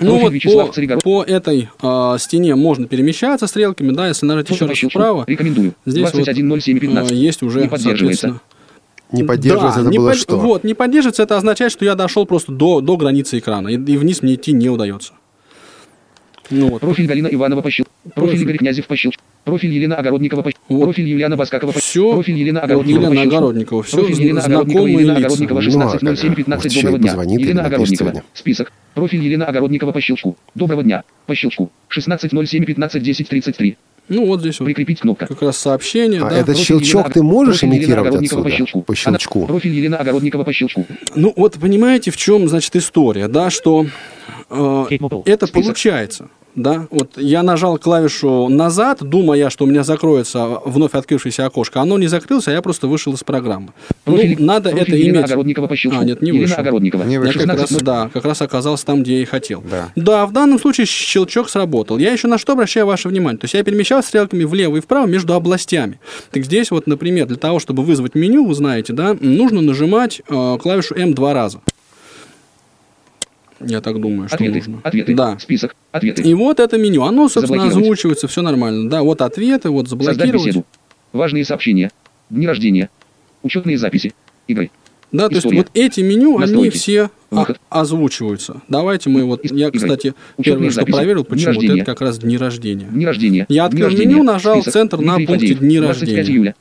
ну 0.00 0.18
Профиль 0.20 0.22
вот 0.24 0.32
Вячеслав 0.32 0.74
по, 0.74 1.00
по 1.00 1.22
этой 1.22 1.68
а, 1.80 2.18
стене 2.18 2.54
можно 2.54 2.86
перемещаться 2.86 3.46
стрелками, 3.46 3.92
да, 3.92 4.08
если 4.08 4.26
нажать 4.26 4.50
еще 4.50 4.66
раз 4.66 4.78
вправо, 4.78 5.24
Рекомендую. 5.26 5.74
здесь 5.86 6.12
вот 6.12 6.24
210715. 6.24 7.10
а, 7.10 7.14
есть 7.14 7.42
уже, 7.42 7.62
Не 7.62 7.68
поддерживается. 7.68 8.40
Не 9.12 9.24
поддерживается, 9.24 9.80
да, 9.80 9.86
это 9.86 9.90
не 9.90 9.98
было 9.98 10.10
под- 10.10 10.18
что? 10.18 10.38
Вот, 10.38 10.64
не 10.64 10.74
поддерживается, 10.74 11.22
это 11.22 11.36
означает, 11.36 11.72
что 11.72 11.84
я 11.84 11.94
дошел 11.94 12.26
просто 12.26 12.52
до, 12.52 12.80
до 12.80 12.96
границы 12.96 13.38
экрана, 13.38 13.68
и, 13.68 13.74
и 13.74 13.96
вниз 13.96 14.22
мне 14.22 14.34
идти 14.34 14.52
не 14.52 14.68
удается. 14.68 15.12
Ну 16.50 16.68
вот, 16.68 16.80
Профиль 16.80 17.06
Галина 17.06 17.28
Иванова 17.28 17.60
по 17.62 17.70
щелчку. 17.70 17.92
Профиль 18.14 18.30
Профиль. 18.30 18.42
Игорь 18.42 18.56
Князев 18.58 18.86
по 18.86 18.96
щелчку. 18.96 19.22
Профиль 19.44 19.72
Елена 19.72 19.96
Огородникова 19.96 20.42
по 20.42 20.50
щелчку. 20.50 20.64
Вот. 20.74 20.84
Профиль 20.84 21.08
Юлиана 21.08 21.36
Баскакова 21.36 21.72
по 21.72 21.78
Всё. 21.78 22.12
Профиль 22.12 22.36
Елена 22.38 22.60
Огородникова 22.60 23.02
Елена 23.04 23.10
по 23.10 23.20
щелчку. 23.22 23.36
Огородникова, 23.36 23.82
всё 23.82 23.96
Профиль 23.98 24.22
Елена 24.22 24.40
Огородникова, 24.40 24.86
Елена. 24.86 25.16
Огородникова, 25.16 25.60
Ну, 25.60 25.66
16.07.15. 25.68 26.56
вот 26.56 26.64
еще 26.64 26.82
Доброго 26.82 26.98
дня. 26.98 27.34
Елена 27.38 27.60
Огородникова. 27.66 27.96
сегодня. 28.10 28.22
Список. 28.34 28.72
Профиль 28.94 29.22
Елена 29.24 29.46
Огородникова 29.46 29.92
по 29.92 30.00
щелчку. 30.00 30.36
Доброго 30.54 30.82
дня. 30.82 31.02
По 31.26 31.34
щелчку. 31.34 31.70
16.07.15.10.33. 31.96 33.76
ну 34.08 34.26
вот 34.26 34.40
здесь 34.40 34.58
вот 34.60 34.66
Прикрепить 34.66 35.00
кнопка. 35.00 35.26
как 35.26 35.40
раз 35.42 35.56
сообщение, 35.56 36.20
А 36.22 36.30
да. 36.30 36.36
этот 36.38 36.56
щелчок 36.58 37.02
Елена- 37.06 37.10
ты 37.14 37.22
можешь 37.22 37.62
имитировать 37.64 38.08
Огородникова 38.08 38.40
отсюда? 38.42 38.42
По 38.42 38.50
щелчку. 38.56 38.82
По 38.82 38.94
щелчку. 38.94 39.38
Она- 39.40 39.48
Профиль 39.48 39.72
Елена 39.74 39.98
Огородникова 39.98 40.42
по 40.44 40.52
щелчку. 40.52 40.84
Ну 41.14 41.32
вот 41.36 41.54
понимаете, 41.60 42.10
в 42.10 42.16
чем, 42.16 42.48
значит, 42.48 42.74
история, 42.76 43.28
да, 43.28 43.50
что 43.50 43.86
э, 44.50 44.84
это 45.26 45.46
Список. 45.46 45.52
получается, 45.52 46.28
да, 46.54 46.86
вот 46.90 47.16
я 47.16 47.42
нажал 47.42 47.78
клавишу 47.78 48.48
назад, 48.48 48.98
думая, 49.02 49.50
что 49.50 49.64
у 49.64 49.68
меня 49.68 49.84
закроется 49.84 50.60
вновь 50.64 50.94
открывшееся 50.94 51.46
окошко, 51.46 51.80
оно 51.80 51.98
не 51.98 52.06
закрылось, 52.08 52.48
а 52.48 52.52
я 52.52 52.62
просто 52.62 52.86
вышел 52.88 53.12
из 53.14 53.22
программы. 53.24 53.68
Профиль- 54.04 54.36
ну, 54.38 54.46
надо 54.46 54.70
профиль 54.70 54.86
это 54.88 54.96
Елена 54.96 55.16
иметь. 55.18 55.24
Огородникова 55.26 55.66
по 55.66 55.76
щелчку. 55.76 56.00
А, 56.00 56.04
нет, 56.04 56.22
не 56.22 56.28
Елена 56.30 56.42
вышел. 56.46 56.60
Огородникова. 56.60 57.02
Не 57.04 57.14
Я 57.14 57.20
вышел. 57.20 57.40
как 57.40 57.58
раз, 57.58 57.70
16.00. 57.70 57.82
да, 57.84 58.10
как 58.12 58.24
раз 58.24 58.42
оказался 58.42 58.86
там, 58.86 59.02
где 59.02 59.16
я 59.16 59.22
и 59.22 59.24
хотел. 59.24 59.62
Да. 59.96 60.26
в 60.26 60.32
данном 60.32 60.58
случае 60.58 60.86
щелчок 60.86 61.48
сработал. 61.48 61.98
Я 61.98 62.12
еще 62.12 62.28
на 62.28 62.38
что 62.38 62.52
обращаю 62.52 62.86
ваше 62.86 63.08
внимание? 63.08 63.38
То 63.38 63.44
есть 63.44 63.54
я 63.54 63.62
перемещал 63.62 64.02
стрелками 64.02 64.44
влево 64.44 64.76
и 64.76 64.80
вправо 64.80 65.06
между 65.06 65.34
областями. 65.34 66.00
Так 66.30 66.44
здесь 66.44 66.70
вот, 66.70 66.86
например, 66.86 67.26
для 67.26 67.36
того, 67.36 67.58
чтобы 67.60 67.82
вызвать 67.82 68.14
меню, 68.14 68.44
вы 68.46 68.54
знаете, 68.54 68.92
да, 68.92 69.16
нужно 69.20 69.60
нажимать 69.60 70.20
э, 70.28 70.58
клавишу 70.60 70.94
М 70.94 71.14
два 71.14 71.34
раза. 71.34 71.60
Я 73.60 73.80
так 73.80 74.00
думаю, 74.00 74.28
что 74.28 74.36
Ответы. 74.36 74.54
нужно. 74.58 74.80
Ответы. 74.82 75.14
Да. 75.14 75.38
Список. 75.38 75.76
Ответы. 75.92 76.22
И 76.22 76.34
вот 76.34 76.60
это 76.60 76.78
меню. 76.78 77.02
Оно, 77.02 77.28
собственно, 77.28 77.64
озвучивается, 77.66 78.26
все 78.28 78.42
нормально. 78.42 78.88
Да, 78.88 79.02
вот 79.02 79.20
ответы, 79.22 79.70
вот 79.70 79.88
заблокировать. 79.88 80.46
беседу. 80.46 80.64
Важные 81.12 81.44
сообщения. 81.44 81.90
Дни 82.30 82.46
рождения. 82.46 82.88
Учетные 83.42 83.76
записи. 83.78 84.14
Игры. 84.46 84.70
Да, 85.12 85.26
то 85.28 85.34
есть 85.34 85.44
История. 85.46 85.58
вот 85.58 85.70
эти 85.74 86.00
меню, 86.00 86.36
они 86.36 86.46
Настройки. 86.52 86.76
все 86.76 87.10
а- 87.30 87.36
Выход. 87.40 87.60
озвучиваются. 87.68 88.62
Давайте 88.68 89.10
мы 89.10 89.24
вот, 89.24 89.40
я, 89.50 89.70
кстати, 89.72 90.14
первое, 90.40 90.70
что 90.70 90.86
проверил, 90.86 91.24
почему 91.24 91.54
вот 91.54 91.64
это 91.64 91.84
как 91.84 92.00
раз 92.00 92.18
дни 92.18 92.36
рождения. 92.38 92.86
Дни 92.86 93.04
рождения. 93.06 93.44
Я 93.48 93.64
открыл 93.64 93.90
меню, 93.90 94.22
нажал 94.22 94.56
Список. 94.62 94.72
центр 94.72 94.98
на 95.00 95.16
пункте. 95.16 95.54
«Дни 95.54 95.78
25 95.80 96.16
рождения». 96.16 96.54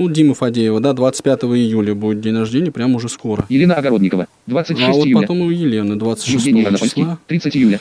Июля. 0.00 0.10
У 0.10 0.12
Димы 0.12 0.34
Фадеева, 0.34 0.80
да, 0.80 0.92
25 0.92 1.44
июля 1.44 1.94
будет 1.94 2.20
день 2.20 2.36
рождения, 2.36 2.70
прямо 2.70 2.96
уже 2.96 3.08
скоро. 3.08 3.44
Елена 3.48 3.74
Огородникова. 3.74 4.26
26 4.46 4.88
а 4.88 4.92
вот 4.92 5.06
июля. 5.06 5.20
потом 5.22 5.40
у 5.42 5.50
Елены 5.50 5.96
26 5.96 6.34
Евгений 6.34 6.62
Иванопольский. 6.62 7.02
числа. 7.02 7.18
30 7.26 7.56
июля. 7.56 7.80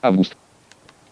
Август. 0.00 0.36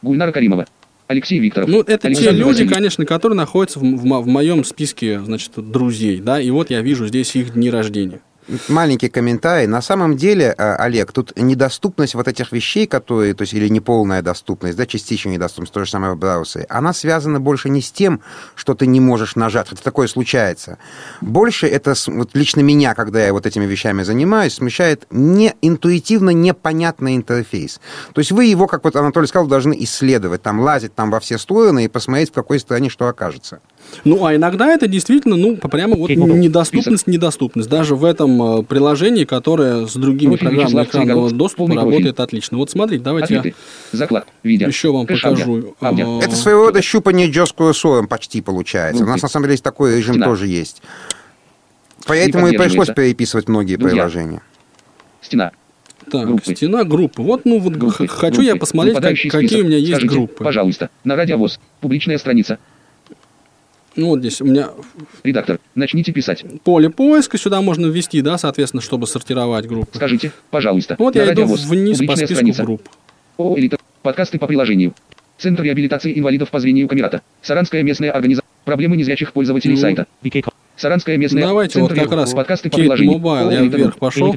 Гульнара 0.02 0.32
Каримова. 0.32 0.66
Алексей 1.06 1.40
Викторов. 1.40 1.68
Ну, 1.68 1.80
это 1.80 1.98
те 1.98 2.06
Александр 2.06 2.38
люди, 2.38 2.48
Васильев. 2.50 2.72
конечно, 2.72 3.04
которые 3.04 3.36
находятся 3.36 3.80
в, 3.80 3.82
в 3.82 4.22
в 4.22 4.26
моем 4.28 4.62
списке, 4.62 5.20
значит, 5.20 5.52
друзей, 5.56 6.20
да, 6.20 6.40
и 6.40 6.50
вот 6.50 6.70
я 6.70 6.82
вижу 6.82 7.08
здесь 7.08 7.34
их 7.34 7.54
дни 7.54 7.68
рождения. 7.68 8.20
Маленький 8.68 9.08
комментарий. 9.08 9.66
На 9.66 9.82
самом 9.82 10.16
деле, 10.16 10.54
э, 10.56 10.74
Олег, 10.76 11.12
тут 11.12 11.32
недоступность 11.36 12.14
вот 12.14 12.26
этих 12.26 12.52
вещей, 12.52 12.86
которые, 12.86 13.34
то 13.34 13.42
есть, 13.42 13.54
или 13.54 13.68
неполная 13.68 14.22
доступность, 14.22 14.76
да, 14.76 14.86
частичная 14.86 15.34
недоступность, 15.34 15.72
то 15.72 15.84
же 15.84 15.90
самое 15.90 16.14
в 16.14 16.18
браузере, 16.18 16.66
она 16.68 16.92
связана 16.92 17.40
больше 17.40 17.68
не 17.68 17.80
с 17.80 17.92
тем, 17.92 18.20
что 18.54 18.74
ты 18.74 18.86
не 18.86 19.00
можешь 19.00 19.36
нажать, 19.36 19.68
хотя 19.68 19.82
такое 19.82 20.08
случается. 20.08 20.78
Больше 21.20 21.66
это, 21.66 21.94
вот 22.08 22.30
лично 22.34 22.60
меня, 22.60 22.94
когда 22.94 23.24
я 23.24 23.32
вот 23.32 23.46
этими 23.46 23.66
вещами 23.66 24.02
занимаюсь, 24.02 24.54
смущает 24.54 25.06
не 25.10 25.54
интуитивно 25.62 26.30
непонятный 26.30 27.16
интерфейс. 27.16 27.80
То 28.12 28.20
есть 28.20 28.32
вы 28.32 28.46
его, 28.46 28.66
как 28.66 28.84
вот 28.84 28.96
Анатолий 28.96 29.26
сказал, 29.26 29.46
должны 29.46 29.76
исследовать, 29.84 30.42
там 30.42 30.60
лазить 30.60 30.94
там 30.94 31.10
во 31.10 31.20
все 31.20 31.38
стороны 31.38 31.84
и 31.84 31.88
посмотреть, 31.88 32.30
в 32.30 32.34
какой 32.34 32.58
стороне 32.58 32.90
что 32.90 33.06
окажется. 33.06 33.60
Ну, 34.04 34.24
а 34.24 34.34
иногда 34.34 34.72
это 34.72 34.86
действительно, 34.86 35.36
ну, 35.36 35.56
прямо 35.56 35.96
вот 35.96 36.10
недоступность, 36.10 37.06
недоступность. 37.06 37.68
Даже 37.68 37.96
в 37.96 38.04
этом 38.04 38.60
э, 38.60 38.62
приложении, 38.62 39.24
которое 39.24 39.86
с 39.86 39.94
другими 39.94 40.36
программами 40.36 40.84
экранного 40.84 41.30
доступа 41.30 41.74
работает 41.74 42.20
отлично. 42.20 42.56
Вот 42.58 42.70
смотрите, 42.70 43.02
давайте 43.02 43.36
Ответы. 43.38 43.56
Заклад. 43.92 44.26
Видео. 44.42 44.64
я 44.64 44.68
еще 44.68 44.92
вам 44.92 45.06
покажу. 45.06 45.74
Это 45.80 46.36
своего 46.36 46.66
рода 46.66 46.80
щупание 46.82 47.28
джоз 47.30 47.52
курсором 47.52 48.06
почти 48.08 48.40
получается. 48.40 49.02
У 49.02 49.06
нас 49.06 49.14
Группы. 49.16 49.24
на 49.26 49.28
самом 49.28 49.44
деле 49.44 49.52
есть 49.54 49.64
такой 49.64 49.96
режим 49.98 50.14
Стена. 50.14 50.26
тоже 50.26 50.46
есть. 50.46 50.82
Поэтому 52.06 52.48
и 52.48 52.56
пришлось 52.56 52.88
переписывать 52.88 53.48
многие 53.48 53.76
Друзья. 53.76 53.96
приложения. 53.96 54.40
Стена. 55.20 55.52
Так, 56.10 56.26
группы. 56.26 56.54
стена 56.56 56.82
группы. 56.84 57.22
Вот, 57.22 57.44
ну, 57.44 57.60
вот 57.60 57.74
Группы. 57.74 58.08
хочу 58.08 58.40
я 58.40 58.52
Группы. 58.52 58.60
посмотреть, 58.60 58.96
как- 58.96 59.16
какие 59.30 59.62
у 59.62 59.66
меня 59.66 59.76
есть 59.76 59.92
Скажите, 59.92 60.14
группы. 60.14 60.42
Пожалуйста. 60.42 60.90
На 61.04 61.14
радиовоз. 61.14 61.60
Публичная 61.80 62.18
страница. 62.18 62.58
Ну, 63.96 64.08
вот 64.08 64.20
здесь 64.20 64.40
у 64.40 64.44
меня 64.44 64.70
Редактор. 65.24 65.58
Начните 65.74 66.12
писать. 66.12 66.44
поле 66.62 66.90
поиска, 66.90 67.38
сюда 67.38 67.60
можно 67.60 67.86
ввести, 67.86 68.22
да, 68.22 68.38
соответственно, 68.38 68.80
чтобы 68.80 69.06
сортировать 69.06 69.66
группы. 69.66 69.90
Скажите, 69.94 70.32
пожалуйста. 70.50 70.96
Вот 70.98 71.16
я 71.16 71.32
иду 71.32 71.46
вниз 71.46 71.98
по 71.98 72.16
списку 72.16 72.34
страница. 72.34 72.62
групп. 72.64 72.88
ООО 73.38 73.58
«Элита». 73.58 73.78
Подкасты 74.02 74.38
по 74.38 74.46
приложению. 74.46 74.94
Центр 75.38 75.62
реабилитации 75.62 76.18
инвалидов 76.18 76.50
по 76.50 76.60
зрению 76.60 76.88
Камерата. 76.88 77.22
Саранская 77.42 77.82
местная 77.82 78.10
организация. 78.10 78.46
Проблемы 78.64 78.96
незрячих 78.96 79.32
пользователей 79.32 79.74
Ну, 79.74 79.80
сайта. 79.80 80.06
Саранская 80.80 81.18
местная... 81.18 81.42
Давайте 81.42 81.78
вот 81.80 81.88
Центр 81.90 82.04
как 82.04 82.12
раз 82.12 82.32
Подкасты 82.32 82.70
по 82.70 82.76
Кейт 82.76 82.86
приложению. 82.86 83.18
Mobile, 83.18 83.52
я 83.52 83.60
«Элита 83.60 83.76
вверх 83.76 83.90
Групп». 83.90 84.00
пошел. 84.00 84.34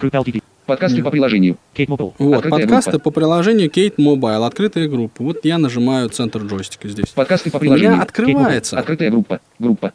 Подкасты 0.65 1.01
по 1.01 1.09
приложению. 1.09 1.57
Kate 1.73 1.87
Mobile. 1.87 2.13
Вот, 2.17 2.35
Открытая 2.35 2.61
подкасты 2.61 2.91
группа. 2.91 3.03
по 3.05 3.11
приложению 3.11 3.69
Kate 3.69 3.95
Mobile, 3.97 4.45
открытая 4.45 4.87
группа. 4.89 5.23
Вот 5.23 5.45
я 5.45 5.57
нажимаю 5.57 6.09
центр 6.09 6.41
джойстика 6.41 6.89
здесь. 6.89 7.07
Подкасты 7.09 7.49
по 7.49 7.57
У 7.57 7.61
меня 7.61 7.75
приложению. 7.75 8.01
открывается, 8.01 8.77
Открытая 8.77 9.09
группа. 9.09 9.39
Группа. 9.59 9.93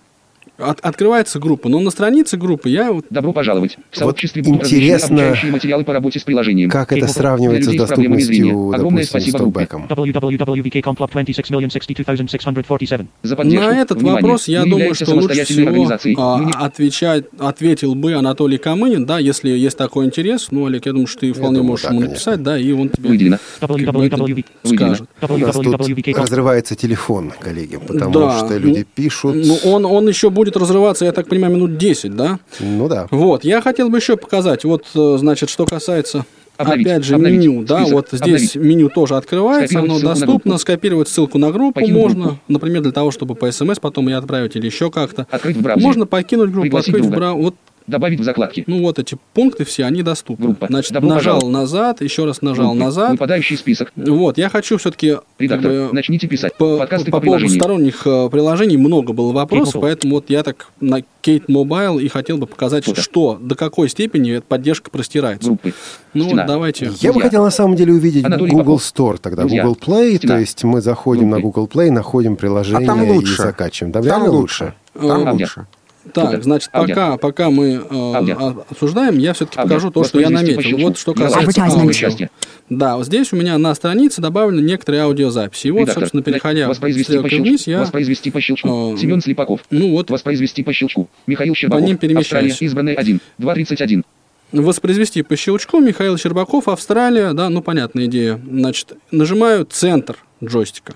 От- 0.58 0.80
открывается 0.80 1.38
группа, 1.38 1.68
но 1.68 1.78
на 1.80 1.90
странице 1.90 2.36
группы 2.36 2.68
я 2.68 2.92
вот 2.92 3.06
Добро 3.10 3.32
пожаловать. 3.32 3.72
В 3.74 3.76
Вот 3.76 3.98
сообществе 3.98 4.42
будут 4.42 4.62
размещены 4.62 4.84
интересно, 4.92 5.52
материалы 5.52 5.84
по 5.84 5.92
работе 5.92 6.18
с 6.18 6.22
приложением. 6.24 6.70
Как 6.70 6.92
это 6.92 7.06
сравнивается 7.08 7.70
с 7.70 7.74
доступностью, 7.74 8.48
Огромное 8.72 8.78
допустим, 9.04 9.04
спасибо 9.06 9.38
группе. 9.38 9.66
топбэком? 9.66 9.86
www.vkcom 9.88 10.96
Club 10.96 11.10
26062647. 11.12 13.06
За 13.22 13.36
поддержку. 13.36 13.66
на 13.68 13.80
этот 13.80 13.98
Внимание. 13.98 14.22
вопрос 14.22 14.48
я 14.48 14.64
Мы 14.64 14.70
думаю, 14.70 14.94
что 14.94 15.14
лучше 15.14 15.44
всего 15.44 15.88
а, 16.16 16.38
не- 16.44 16.52
отвечать, 16.52 17.24
ответил 17.38 17.94
бы 17.94 18.14
Анатолий 18.14 18.58
Камынин, 18.58 19.06
да, 19.06 19.18
если 19.18 19.50
есть 19.50 19.76
такой 19.78 20.06
интерес. 20.06 20.48
Ну, 20.50 20.66
Олег, 20.66 20.86
я 20.86 20.92
думаю, 20.92 21.06
что 21.06 21.20
ты 21.20 21.32
вполне 21.32 21.58
думаю, 21.58 21.70
можешь 21.72 21.84
да, 21.84 21.90
ему 21.90 22.00
конечно. 22.02 22.14
написать, 22.32 22.42
да, 22.42 22.58
и 22.58 22.72
он 22.72 22.88
тебе 22.88 23.08
Выделено. 23.10 23.38
скажет. 24.64 25.08
У 25.28 25.36
нас 25.38 25.54
тут 25.56 26.16
разрывается 26.16 26.74
телефон, 26.74 27.32
коллеги, 27.38 27.76
потому 27.76 28.12
Да, 28.12 28.38
что 28.38 28.56
люди 28.58 28.80
ну, 28.80 28.84
пишут. 28.94 29.36
Ну, 29.36 29.56
он, 29.64 29.84
он 29.84 30.08
еще 30.08 30.30
будет 30.30 30.47
разрываться, 30.56 31.04
я 31.04 31.12
так 31.12 31.28
понимаю, 31.28 31.54
минут 31.54 31.76
10, 31.76 32.16
да? 32.16 32.38
Ну 32.60 32.88
да. 32.88 33.06
Вот, 33.10 33.44
я 33.44 33.60
хотел 33.60 33.88
бы 33.88 33.98
еще 33.98 34.16
показать, 34.16 34.64
вот, 34.64 34.84
э, 34.94 35.16
значит, 35.18 35.50
что 35.50 35.66
касается, 35.66 36.24
Обновить, 36.56 36.86
опять 36.88 37.04
же, 37.04 37.14
обновить, 37.14 37.38
меню, 37.38 37.62
да, 37.64 37.78
список, 37.82 37.92
вот 37.94 38.08
здесь 38.10 38.22
обновить. 38.22 38.56
меню 38.56 38.88
тоже 38.88 39.16
открывается, 39.16 39.78
оно 39.78 40.00
доступно, 40.00 40.58
скопировать 40.58 41.08
ссылку 41.08 41.38
на 41.38 41.52
группу 41.52 41.74
Покинуть 41.80 42.02
можно, 42.02 42.24
группу. 42.24 42.40
например, 42.48 42.82
для 42.82 42.90
того, 42.90 43.12
чтобы 43.12 43.36
по 43.36 43.48
смс 43.52 43.78
потом 43.78 44.08
ее 44.08 44.16
отправить 44.16 44.56
или 44.56 44.66
еще 44.66 44.90
как-то. 44.90 45.28
Браузере. 45.30 45.76
Можно 45.86 46.06
покинуть 46.06 46.50
группу, 46.50 46.62
Пригласить 46.62 46.88
открыть 46.88 47.04
в 47.04 47.10
друга. 47.10 47.16
браузер. 47.20 47.42
Вот 47.44 47.54
Добавить 47.88 48.20
в 48.20 48.22
закладки. 48.22 48.62
Ну 48.66 48.82
вот 48.82 48.98
эти 48.98 49.16
пункты 49.34 49.64
все, 49.64 49.84
они 49.84 50.02
доступны. 50.02 50.46
Группа. 50.46 50.66
Значит, 50.68 50.92
Добро 50.92 51.08
нажал 51.08 51.36
пожаловать. 51.40 51.52
назад, 51.60 52.00
еще 52.02 52.24
раз 52.26 52.42
нажал 52.42 52.66
Группы. 52.72 52.84
назад. 52.84 53.10
Выпадающий 53.12 53.56
список. 53.56 53.92
Вот, 53.96 54.38
я 54.38 54.48
хочу 54.50 54.76
все-таки 54.78 55.16
Редактор. 55.38 55.92
Начните 55.92 56.26
писать. 56.28 56.54
по, 56.56 56.78
Подкасты 56.78 57.10
по 57.10 57.18
по, 57.18 57.24
поводу 57.26 57.48
сторонних 57.48 58.06
э, 58.06 58.28
приложений 58.30 58.76
много 58.76 59.12
было 59.12 59.32
вопросов, 59.32 59.76
Mobile. 59.76 59.80
поэтому 59.80 60.14
вот 60.16 60.30
я 60.30 60.42
так 60.42 60.68
на 60.80 60.98
Kate 61.22 61.46
Mobile 61.48 62.00
и 62.02 62.08
хотел 62.08 62.36
бы 62.38 62.46
показать, 62.46 62.84
Фото. 62.84 63.00
что, 63.00 63.38
до 63.40 63.54
какой 63.54 63.88
степени 63.88 64.32
эта 64.32 64.46
поддержка 64.46 64.90
простирается. 64.90 65.48
Группы. 65.48 65.72
Ну 66.14 66.24
Стена. 66.24 66.42
вот 66.42 66.48
давайте. 66.48 66.84
Я 66.84 66.90
бы 66.90 66.96
Друзья. 66.98 67.22
хотел 67.22 67.42
на 67.44 67.50
самом 67.50 67.76
деле 67.76 67.92
увидеть 67.94 68.24
Анатолий 68.24 68.50
Google 68.52 68.64
Попов. 68.78 68.82
Store 68.82 69.18
тогда, 69.18 69.42
Друзья. 69.42 69.62
Google 69.64 69.78
Play, 69.82 70.16
Стена. 70.18 70.34
то 70.34 70.40
есть 70.40 70.62
мы 70.64 70.80
заходим 70.80 71.30
на 71.30 71.40
Группы. 71.40 71.60
Google 71.60 71.70
Play, 71.82 71.90
находим 71.90 72.36
приложение 72.36 72.84
А 72.84 72.86
там 72.86 73.08
лучше. 73.08 73.32
и 73.32 73.36
закачиваем. 73.36 73.92
Да, 73.92 74.00
Там 74.00 74.06
реально 74.08 74.30
лучше. 74.30 74.74
Там 74.94 75.26
Э, 75.28 75.32
лучше. 75.32 75.66
Так, 76.12 76.42
значит, 76.42 76.70
пока, 76.72 77.16
пока 77.16 77.50
мы 77.50 77.74
э, 77.74 77.80
а- 77.90 78.64
обсуждаем, 78.70 79.18
я 79.18 79.32
все-таки 79.34 79.56
покажу 79.56 79.90
то, 79.90 80.04
что 80.04 80.20
я 80.20 80.26
по 80.28 80.32
наметил. 80.32 80.78
Вот 80.78 80.98
что 80.98 81.12
касается 81.14 81.60
Advertisement. 81.60 82.04
аудио. 82.06 82.28
Да, 82.70 82.96
вот 82.96 83.06
здесь 83.06 83.32
у 83.32 83.36
меня 83.36 83.58
на 83.58 83.74
странице 83.74 84.20
добавлены 84.20 84.60
некоторые 84.64 85.02
аудиозаписи. 85.02 85.68
И 85.68 85.70
вот, 85.70 85.80
Редактор. 85.80 86.02
собственно, 86.04 86.22
переходя 86.22 86.66
по 86.68 86.74
стрелкой 86.74 87.30
щелчку. 87.30 87.42
вниз, 87.42 87.66
я, 87.66 87.80
Воспроизвести 87.80 88.30
по 88.30 88.40
щелчку. 88.40 88.94
э, 88.94 88.98
Семен 88.98 89.20
Слепаков. 89.20 89.60
ну 89.70 89.90
вот, 89.90 90.10
Воспроизвести 90.10 90.62
по 90.62 90.72
щелчку. 90.72 91.08
Михаил 91.26 91.54
Щербаков. 91.54 91.86
ним 91.86 91.96
перемещаюсь. 91.98 92.52
Австралия. 92.52 92.68
Избранный 92.68 92.94
1. 92.94 93.20
2.31. 93.38 94.02
воспроизвести 94.52 95.22
по 95.22 95.36
щелчку 95.36 95.80
Михаил 95.80 96.16
Щербаков, 96.16 96.68
Австралия, 96.68 97.32
да, 97.32 97.48
ну, 97.50 97.60
понятная 97.62 98.06
идея. 98.06 98.40
Значит, 98.50 98.92
нажимаю 99.10 99.66
центр 99.66 100.16
джойстика. 100.42 100.94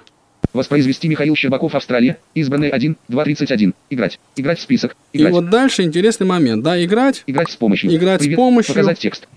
Воспроизвести 0.52 1.08
Михаил 1.08 1.34
Щербаков. 1.34 1.74
Австралия. 1.74 2.18
Избранный 2.34 2.68
1. 2.68 2.96
2.31. 3.08 3.72
Играть. 3.90 4.18
Играть 4.36 4.58
в 4.58 4.62
список. 4.62 4.96
И 5.12 5.18
Играть. 5.18 5.32
вот 5.32 5.50
дальше 5.50 5.82
интересный 5.82 6.26
момент, 6.26 6.62
да, 6.62 6.82
играть. 6.84 7.22
Играть 7.26 7.50
с 7.50 7.56
помощью. 7.56 7.94
Играть 7.94 8.20
с 8.20 8.24
Привет. 8.24 8.36
помощью. 8.36 8.74
Показать 8.74 8.98
текст. 8.98 9.28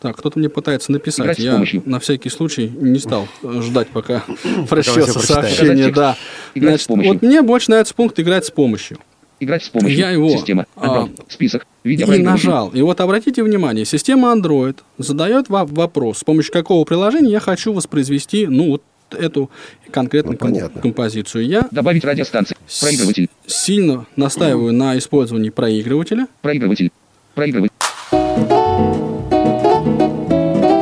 Так, 0.00 0.16
кто-то 0.16 0.38
мне 0.38 0.48
пытается 0.48 0.92
написать. 0.92 1.24
Играть 1.24 1.36
с 1.38 1.40
Я 1.40 1.52
помощью. 1.52 1.82
на 1.84 2.00
всякий 2.00 2.30
случай 2.30 2.68
не 2.68 2.98
стал 2.98 3.28
ждать, 3.42 3.88
пока 3.88 4.24
прочтется 4.68 5.18
сообщение, 5.18 5.90
да. 5.92 6.16
Играть 6.54 6.80
с 6.80 6.84
Значит, 6.84 6.86
помощью. 6.86 7.12
вот 7.14 7.22
мне 7.22 7.42
больше 7.42 7.70
нравится 7.70 7.94
пункт 7.94 8.18
«Играть 8.18 8.46
с 8.46 8.50
помощью». 8.50 8.98
Играть 9.40 9.64
с 9.64 9.70
помощью. 9.70 9.98
Я 9.98 10.10
его, 10.10 10.28
Система. 10.30 10.66
а, 10.76 11.04
Android. 11.06 11.20
Список. 11.28 11.66
И 11.82 11.96
нажал. 11.96 12.68
И 12.70 12.82
вот 12.82 13.00
обратите 13.00 13.42
внимание, 13.42 13.86
система 13.86 14.34
Android 14.34 14.76
задает 14.98 15.48
вам 15.48 15.66
вопрос, 15.68 16.18
с 16.18 16.24
помощью 16.24 16.52
какого 16.52 16.84
приложения 16.84 17.30
я 17.30 17.40
хочу 17.40 17.72
воспроизвести, 17.72 18.46
ну, 18.46 18.68
вот 18.68 18.82
эту 19.14 19.50
конкретную 19.90 20.38
Ну, 20.40 20.46
понятно. 20.46 20.80
композицию. 20.80 21.46
Я 21.46 21.66
Добавить 21.70 22.04
радиостанции. 22.04 22.56
с- 22.66 22.80
Проигрыватель. 22.82 23.28
сильно 23.46 24.06
настаиваю 24.16 24.72
на 24.72 24.96
использовании 24.98 25.50
проигрывателя. 25.50 26.26
Проигрыватель. 26.42 26.90
Проигрыватель. 27.34 27.72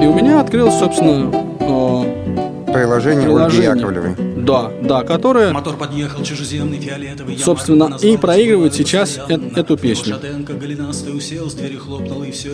И 0.00 0.06
у 0.06 0.14
меня 0.14 0.40
открылось, 0.40 0.78
собственно, 0.78 1.30
э, 1.60 2.72
Приложение 2.72 3.24
Ольги 3.24 3.34
приложение. 3.34 3.70
Яковлевой. 3.76 4.14
Да, 4.48 4.72
да, 4.82 5.04
которое, 5.04 5.52
Мотор 5.52 5.76
подъехал 5.76 6.22
чужеземный 6.22 6.80
фиолетовый. 6.80 7.38
Собственно, 7.38 7.98
и 8.00 8.16
проигрывает 8.16 8.74
сейчас 8.74 9.18
э- 9.28 9.38
эту 9.56 9.76
песню. 9.76 10.16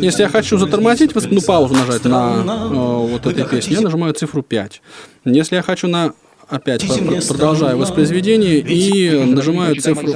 Если 0.01 0.22
я 0.22 0.28
хочу 0.28 0.59
затормозить, 0.59 1.12
ну, 1.30 1.40
паузу 1.40 1.74
нажать 1.74 2.05
на 2.05 2.42
э, 2.45 2.74
вот 2.74 3.26
этой 3.26 3.45
песне, 3.45 3.76
я 3.76 3.80
нажимаю 3.80 4.12
цифру 4.14 4.42
5. 4.42 4.82
Если 5.24 5.55
я 5.55 5.62
хочу 5.62 5.86
на 5.86 6.14
опять 6.49 6.84
продолжаю 7.28 7.78
воспроизведение 7.78 8.59
и 8.59 9.11
нажимаю 9.24 9.76
цифру. 9.80 10.14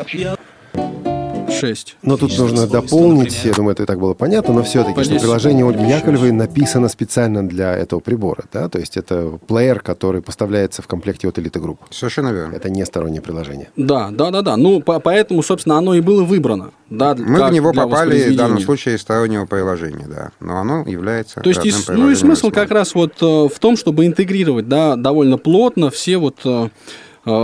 6. 1.50 1.96
Но 2.02 2.16
тут 2.16 2.36
нужно 2.38 2.66
дополнить, 2.66 3.44
я 3.44 3.52
думаю, 3.52 3.72
это 3.72 3.82
и 3.82 3.86
так 3.86 3.98
было 3.98 4.14
понятно, 4.14 4.54
но 4.54 4.62
все-таки, 4.62 5.02
что 5.04 5.18
приложение 5.18 5.66
Ольги 5.68 5.84
Яковлевой 5.84 6.32
написано 6.32 6.88
специально 6.88 7.46
для 7.46 7.74
этого 7.74 8.00
прибора, 8.00 8.44
да, 8.52 8.68
то 8.68 8.78
есть 8.78 8.96
это 8.96 9.38
плеер, 9.46 9.80
который 9.80 10.22
поставляется 10.22 10.82
в 10.82 10.86
комплекте 10.86 11.28
от 11.28 11.38
Elite 11.38 11.60
Group. 11.62 11.78
Совершенно 11.90 12.28
верно. 12.28 12.54
Это 12.54 12.70
не 12.70 12.84
стороннее 12.84 13.20
приложение. 13.20 13.70
Да, 13.76 14.10
да, 14.10 14.30
да, 14.30 14.42
да. 14.42 14.56
Ну, 14.56 14.80
по- 14.80 15.00
поэтому, 15.00 15.42
собственно, 15.42 15.78
оно 15.78 15.94
и 15.94 16.00
было 16.00 16.24
выбрано. 16.24 16.70
Да, 16.90 17.14
Мы 17.14 17.46
в 17.46 17.52
него 17.52 17.72
попали 17.72 18.30
в 18.30 18.36
данном 18.36 18.60
случае 18.60 18.96
из 18.96 19.02
стороннего 19.02 19.44
приложения, 19.46 20.06
да. 20.08 20.30
Но 20.40 20.58
оно 20.58 20.84
является 20.86 21.40
То 21.40 21.50
есть, 21.50 21.64
и, 21.64 21.72
ну 21.88 22.10
и 22.10 22.14
смысл 22.14 22.50
как 22.50 22.70
раз 22.70 22.94
вот 22.94 23.12
э, 23.20 23.24
в 23.24 23.58
том, 23.58 23.76
чтобы 23.76 24.06
интегрировать, 24.06 24.68
да, 24.68 24.96
довольно 24.96 25.36
плотно 25.38 25.90
все 25.90 26.16
вот 26.16 26.36
э, 26.44 26.68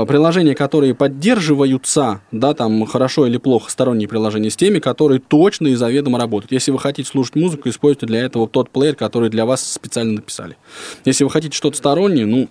приложения, 0.07 0.55
которые 0.55 0.95
поддерживаются, 0.95 2.21
да, 2.33 2.55
там 2.55 2.87
хорошо 2.87 3.27
или 3.27 3.37
плохо 3.37 3.71
сторонние 3.71 4.09
приложения, 4.09 4.51
с 4.51 4.57
теми, 4.57 4.79
которые 4.79 5.21
точно 5.21 5.69
и 5.69 5.75
заведомо 5.75 6.19
работают. 6.19 6.53
Если 6.53 6.71
вы 6.71 6.79
хотите 6.79 7.09
слушать 7.09 7.37
музыку, 7.37 7.69
используйте 7.69 8.07
для 8.07 8.21
этого 8.21 8.49
тот 8.49 8.71
плеер, 8.71 8.95
который 8.95 9.31
для 9.31 9.47
вас 9.47 9.73
специально 9.73 10.15
написали. 10.15 10.57
Если 11.05 11.25
вы 11.25 11.31
хотите 11.31 11.57
что-то 11.57 11.77
стороннее, 11.77 12.27
ну, 12.27 12.49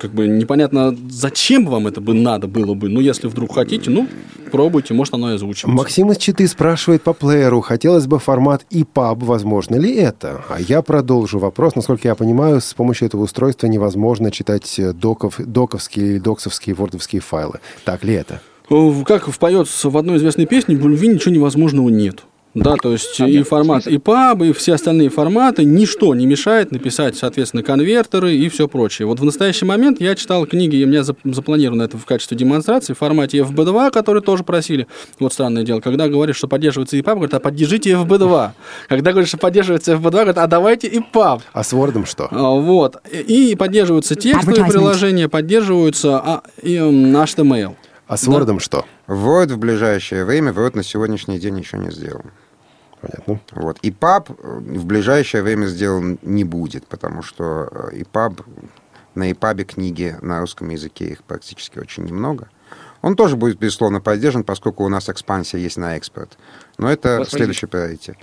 как 0.00 0.12
бы 0.12 0.26
непонятно, 0.26 0.96
зачем 1.08 1.66
вам 1.66 1.86
это 1.86 2.00
бы 2.00 2.14
надо 2.14 2.46
было 2.48 2.74
бы. 2.74 2.88
Ну, 2.88 3.00
если 3.00 3.26
вдруг 3.28 3.54
хотите, 3.54 3.90
ну, 3.90 4.08
пробуйте, 4.50 4.94
может, 4.94 5.14
оно 5.14 5.32
и 5.32 5.34
озвучивается. 5.34 5.68
Максим 5.76 6.10
из 6.12 6.16
Читы 6.18 6.46
спрашивает 6.48 7.02
по 7.02 7.12
плееру, 7.12 7.60
хотелось 7.60 8.06
бы 8.06 8.18
формат 8.18 8.64
EPUB, 8.70 9.24
возможно 9.24 9.76
ли 9.76 9.94
это? 9.94 10.44
А 10.48 10.60
я 10.60 10.82
продолжу 10.82 11.38
вопрос. 11.38 11.74
Насколько 11.76 12.08
я 12.08 12.14
понимаю, 12.14 12.60
с 12.60 12.74
помощью 12.74 13.06
этого 13.06 13.22
устройства 13.22 13.66
невозможно 13.66 14.30
читать 14.30 14.78
э, 14.78 14.92
доков, 14.92 15.36
доковские 15.38 16.06
или 16.12 16.18
доксовские 16.18 16.74
вордовские 16.74 17.20
файлы. 17.20 17.60
Так 17.84 18.04
ли 18.04 18.14
это? 18.14 18.40
В- 18.68 19.04
Как 19.04 19.28
впоется 19.28 19.90
в 19.90 19.96
одной 19.96 20.16
известной 20.16 20.46
песне, 20.46 20.76
в 20.76 20.88
любви 20.88 21.08
ничего 21.08 21.34
невозможного 21.34 21.88
нет. 21.88 22.24
Да, 22.54 22.76
то 22.76 22.92
есть 22.92 23.18
и 23.20 23.42
формат 23.42 23.86
EPUB, 23.88 24.48
и 24.48 24.52
все 24.52 24.74
остальные 24.74 25.08
форматы, 25.08 25.64
ничто 25.64 26.14
не 26.14 26.24
мешает 26.24 26.70
написать, 26.70 27.16
соответственно, 27.16 27.64
конвертеры 27.64 28.34
и 28.36 28.48
все 28.48 28.68
прочее. 28.68 29.06
Вот 29.06 29.18
в 29.18 29.24
настоящий 29.24 29.64
момент 29.64 30.00
я 30.00 30.14
читал 30.14 30.46
книги, 30.46 30.76
и 30.76 30.84
у 30.84 30.86
меня 30.86 31.00
зап- 31.00 31.16
запланировано 31.24 31.82
это 31.82 31.98
в 31.98 32.04
качестве 32.04 32.36
демонстрации 32.36 32.92
в 32.94 32.98
формате 32.98 33.38
FB2, 33.38 33.90
который 33.90 34.22
тоже 34.22 34.44
просили. 34.44 34.86
Вот 35.18 35.32
странное 35.32 35.64
дело, 35.64 35.80
когда 35.80 36.08
говоришь, 36.08 36.36
что 36.36 36.46
поддерживается 36.46 36.96
EPUB, 36.96 37.14
говорят, 37.14 37.34
а 37.34 37.40
поддержите 37.40 37.90
FB2. 37.90 38.50
Когда 38.88 39.10
говоришь, 39.10 39.28
что 39.30 39.38
поддерживается 39.38 39.94
FB2, 39.94 40.10
говорят, 40.10 40.38
а 40.38 40.46
давайте 40.46 40.88
EPUB. 40.88 41.42
А 41.52 41.64
с 41.64 41.72
Word 41.72 42.06
что? 42.06 42.28
А, 42.30 42.50
Вот. 42.54 42.96
И 43.12 43.50
и 43.50 43.56
поддерживаются 43.56 44.14
текстовые 44.14 44.64
приложения, 44.66 45.28
поддерживаются 45.28 46.18
а, 46.18 46.42
и, 46.62 46.76
м, 46.76 47.14
HTML. 47.16 47.74
А 48.06 48.16
с 48.16 48.28
Word 48.28 48.58
что? 48.60 48.84
Word 49.08 49.52
в 49.54 49.58
ближайшее 49.58 50.24
время, 50.24 50.52
Word 50.52 50.76
на 50.76 50.82
сегодняшний 50.82 51.38
день 51.38 51.58
еще 51.58 51.78
не 51.78 51.90
сделал. 51.90 52.22
Понятно. 53.06 53.40
Вот. 53.52 53.78
И 53.82 53.90
паб 53.90 54.28
в 54.28 54.86
ближайшее 54.86 55.42
время 55.42 55.66
сделан 55.66 56.18
не 56.22 56.44
будет, 56.44 56.86
потому 56.86 57.22
что 57.22 57.68
э, 57.70 57.96
и 57.96 58.04
паб 58.04 58.40
на 59.14 59.30
ИПАБе 59.30 59.64
книги 59.64 60.16
на 60.22 60.40
русском 60.40 60.68
языке 60.70 61.06
их 61.06 61.22
практически 61.22 61.78
очень 61.78 62.04
немного. 62.04 62.48
Он 63.02 63.16
тоже 63.16 63.36
будет, 63.36 63.58
безусловно, 63.58 64.00
поддержан, 64.00 64.44
поскольку 64.44 64.84
у 64.84 64.88
нас 64.88 65.08
экспансия 65.08 65.58
есть 65.58 65.76
на 65.76 65.96
экспорт. 65.96 66.38
Но 66.76 66.90
это 66.90 67.08
Воспроизвести. 67.20 67.36
следующий 67.36 67.66
приоритет. 67.66 68.16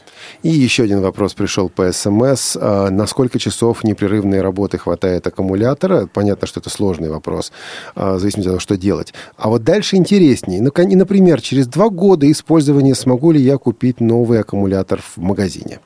И 0.44 0.50
еще 0.50 0.84
один 0.84 1.02
вопрос 1.02 1.34
пришел 1.34 1.70
по 1.70 1.92
СМС. 1.92 2.58
А, 2.60 2.90
на 2.90 3.08
сколько 3.08 3.40
часов 3.40 3.84
непрерывной 3.84 4.42
работы 4.42 4.78
хватает 4.78 5.26
аккумулятора? 5.26 6.08
Понятно, 6.14 6.48
что 6.48 6.60
это 6.60 6.70
сложный 6.70 7.10
вопрос, 7.10 7.52
а, 7.96 8.16
в 8.16 8.20
зависимости 8.20 8.48
от 8.48 8.52
того, 8.54 8.60
что 8.60 8.78
делать. 8.78 9.14
А 9.38 9.50
вот 9.50 9.64
дальше 9.64 9.96
интереснее. 9.96 10.62
Ну, 10.62 10.72
Например, 10.76 11.42
через 11.42 11.68
два 11.68 11.90
года 11.90 12.30
использования 12.30 12.96
смогу 12.96 13.32
ли 13.32 13.42
я 13.42 13.58
купить 13.58 14.02
новый 14.02 14.40
аккумулятор 14.40 15.02
в 15.02 15.18
магазине? 15.18 15.80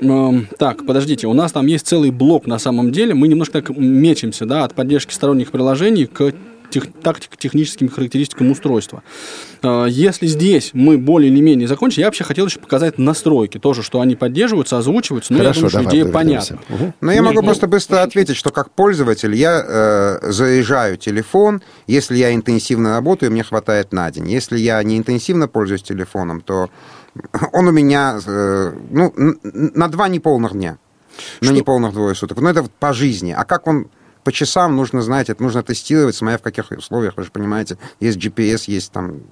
Эм, 0.00 0.48
Так, 0.58 0.84
подождите, 0.84 1.28
у 1.28 1.32
нас 1.32 1.52
там 1.52 1.66
есть 1.66 1.86
целый 1.86 2.10
блок 2.10 2.46
на 2.46 2.58
самом 2.58 2.90
деле. 2.90 3.14
Мы 3.14 3.28
немножко 3.28 3.62
так 3.62 3.76
мечемся, 3.76 4.46
да, 4.46 4.64
от 4.64 4.74
поддержки 4.74 5.14
сторонних 5.14 5.52
приложений 5.52 6.06
к 6.06 6.32
тех, 6.72 6.92
тактико-техническим 7.02 7.88
характеристикам 7.88 8.50
устройства. 8.50 9.02
Э, 9.62 9.86
Если 9.88 10.26
здесь 10.26 10.70
мы 10.72 10.98
более 10.98 11.30
или 11.30 11.40
менее 11.40 11.68
закончили, 11.68 12.00
я 12.00 12.06
вообще 12.06 12.24
хотел 12.24 12.46
еще 12.46 12.58
показать 12.58 12.98
настройки, 12.98 13.58
тоже, 13.58 13.82
что 13.82 14.00
они 14.00 14.16
поддерживаются, 14.16 14.78
озвучиваются. 14.78 15.32
Ну, 15.32 15.42
я 15.42 15.52
думаю, 15.52 15.70
что 15.70 15.84
идея 15.84 16.06
понятна. 16.06 16.58
Мгм. 16.68 16.94
Но 17.00 17.12
я 17.12 17.20
Ну, 17.22 17.28
могу 17.28 17.40
ну, 17.42 17.46
просто 17.46 17.66
быстро 17.68 18.02
ответить, 18.02 18.36
что 18.36 18.50
как 18.50 18.70
пользователь 18.70 19.34
я 19.34 19.64
э, 19.64 20.32
заряжаю 20.32 20.96
телефон, 20.96 21.62
если 21.86 22.16
я 22.16 22.34
интенсивно 22.34 22.90
работаю, 22.90 23.30
мне 23.30 23.44
хватает 23.44 23.92
на 23.92 24.10
день. 24.10 24.28
Если 24.30 24.58
я 24.58 24.82
не 24.82 24.96
интенсивно 24.96 25.48
пользуюсь 25.48 25.82
телефоном, 25.82 26.40
то 26.40 26.70
он 27.52 27.68
у 27.68 27.72
меня 27.72 28.18
э, 28.26 28.72
ну, 28.90 29.12
на 29.42 29.88
два 29.88 30.08
неполных 30.08 30.52
дня, 30.52 30.78
на 31.42 31.50
неполных 31.50 31.92
двое 31.92 32.14
суток. 32.14 32.40
Но 32.40 32.48
это 32.48 32.62
вот 32.62 32.70
по 32.72 32.92
жизни. 32.92 33.34
А 33.36 33.44
как 33.44 33.66
он 33.66 33.88
по 34.24 34.32
часам 34.32 34.76
нужно 34.76 35.02
знать, 35.02 35.30
это 35.30 35.42
нужно 35.42 35.62
тестировать, 35.62 36.14
смотря 36.14 36.38
в 36.38 36.42
каких 36.42 36.70
условиях, 36.70 37.16
вы 37.16 37.24
же 37.24 37.30
понимаете, 37.30 37.78
есть 38.00 38.18
GPS, 38.18 38.64
есть 38.66 38.92
там 38.92 39.22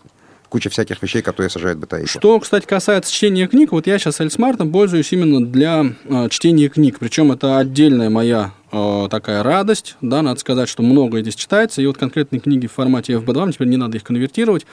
куча 0.51 0.69
всяких 0.69 1.01
вещей, 1.03 1.23
которые 1.23 1.49
сажают 1.49 1.79
батарейки. 1.79 2.11
Что, 2.11 2.39
кстати, 2.41 2.67
касается 2.67 3.13
чтения 3.13 3.47
книг, 3.47 3.73
вот 3.73 3.87
я 3.87 3.99
сейчас 3.99 4.21
Эльсмартом 4.21 4.71
пользуюсь 4.71 5.13
именно 5.13 5.47
для 5.47 5.95
э, 6.05 6.29
чтения 6.29 6.69
книг. 6.69 6.99
Причем 6.99 7.33
это 7.33 7.59
отдельная 7.59 8.11
моя 8.11 8.53
э, 8.73 9.09
такая 9.11 9.43
радость. 9.43 9.97
Да, 10.01 10.23
надо 10.23 10.41
сказать, 10.41 10.69
что 10.69 10.83
многое 10.83 11.23
здесь 11.23 11.37
читается. 11.37 11.81
И 11.81 11.87
вот 11.87 11.97
конкретные 11.97 12.41
книги 12.41 12.67
в 12.67 12.73
формате 12.73 13.15
FB2, 13.15 13.45
мне 13.45 13.53
теперь 13.53 13.69
не 13.69 13.77
надо 13.77 13.97
их 13.97 14.03
конвертировать. 14.03 14.67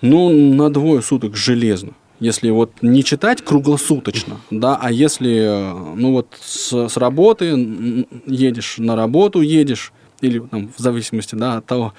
Ну, 0.00 0.30
на 0.30 0.70
двое 0.70 1.02
суток 1.02 1.34
железно. 1.36 1.92
Если 2.20 2.50
вот 2.50 2.72
не 2.80 3.02
читать 3.02 3.42
круглосуточно, 3.42 4.36
да, 4.50 4.78
а 4.80 4.92
если, 4.92 5.36
э, 5.36 5.94
ну 5.96 6.12
вот 6.12 6.28
с, 6.40 6.88
с 6.88 6.96
работы 6.96 8.06
едешь 8.26 8.76
на 8.78 8.94
работу, 8.94 9.40
едешь, 9.40 9.92
или 10.20 10.38
там, 10.38 10.70
в 10.76 10.80
зависимости 10.80 11.34
да, 11.34 11.58
от 11.58 11.66
того, 11.66 11.92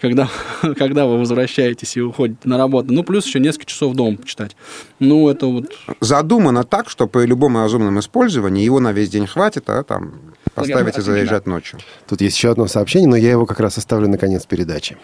когда, 0.00 0.28
когда 0.76 1.06
вы 1.06 1.18
возвращаетесь 1.18 1.96
и 1.96 2.00
уходите 2.00 2.40
на 2.44 2.58
работу. 2.58 2.92
Ну, 2.92 3.02
плюс 3.02 3.26
еще 3.26 3.40
несколько 3.40 3.66
часов 3.66 3.94
дома 3.94 4.16
почитать. 4.16 4.56
Ну, 4.98 5.28
это 5.28 5.46
вот... 5.46 5.72
Задумано 6.00 6.64
так, 6.64 6.88
что 6.88 7.06
при 7.06 7.26
любом 7.26 7.56
разумном 7.56 7.98
использовании 7.98 8.64
его 8.64 8.80
на 8.80 8.92
весь 8.92 9.10
день 9.10 9.26
хватит, 9.26 9.68
а 9.68 9.82
там 9.82 10.14
поставить 10.54 10.98
и 10.98 11.00
заряжать 11.00 11.46
ночью. 11.46 11.80
Тут 12.08 12.20
есть 12.20 12.36
еще 12.36 12.50
одно 12.50 12.66
сообщение, 12.66 13.08
но 13.08 13.16
я 13.16 13.30
его 13.30 13.46
как 13.46 13.60
раз 13.60 13.78
оставлю 13.78 14.08
на 14.08 14.18
конец 14.18 14.46
передачи. 14.46 14.96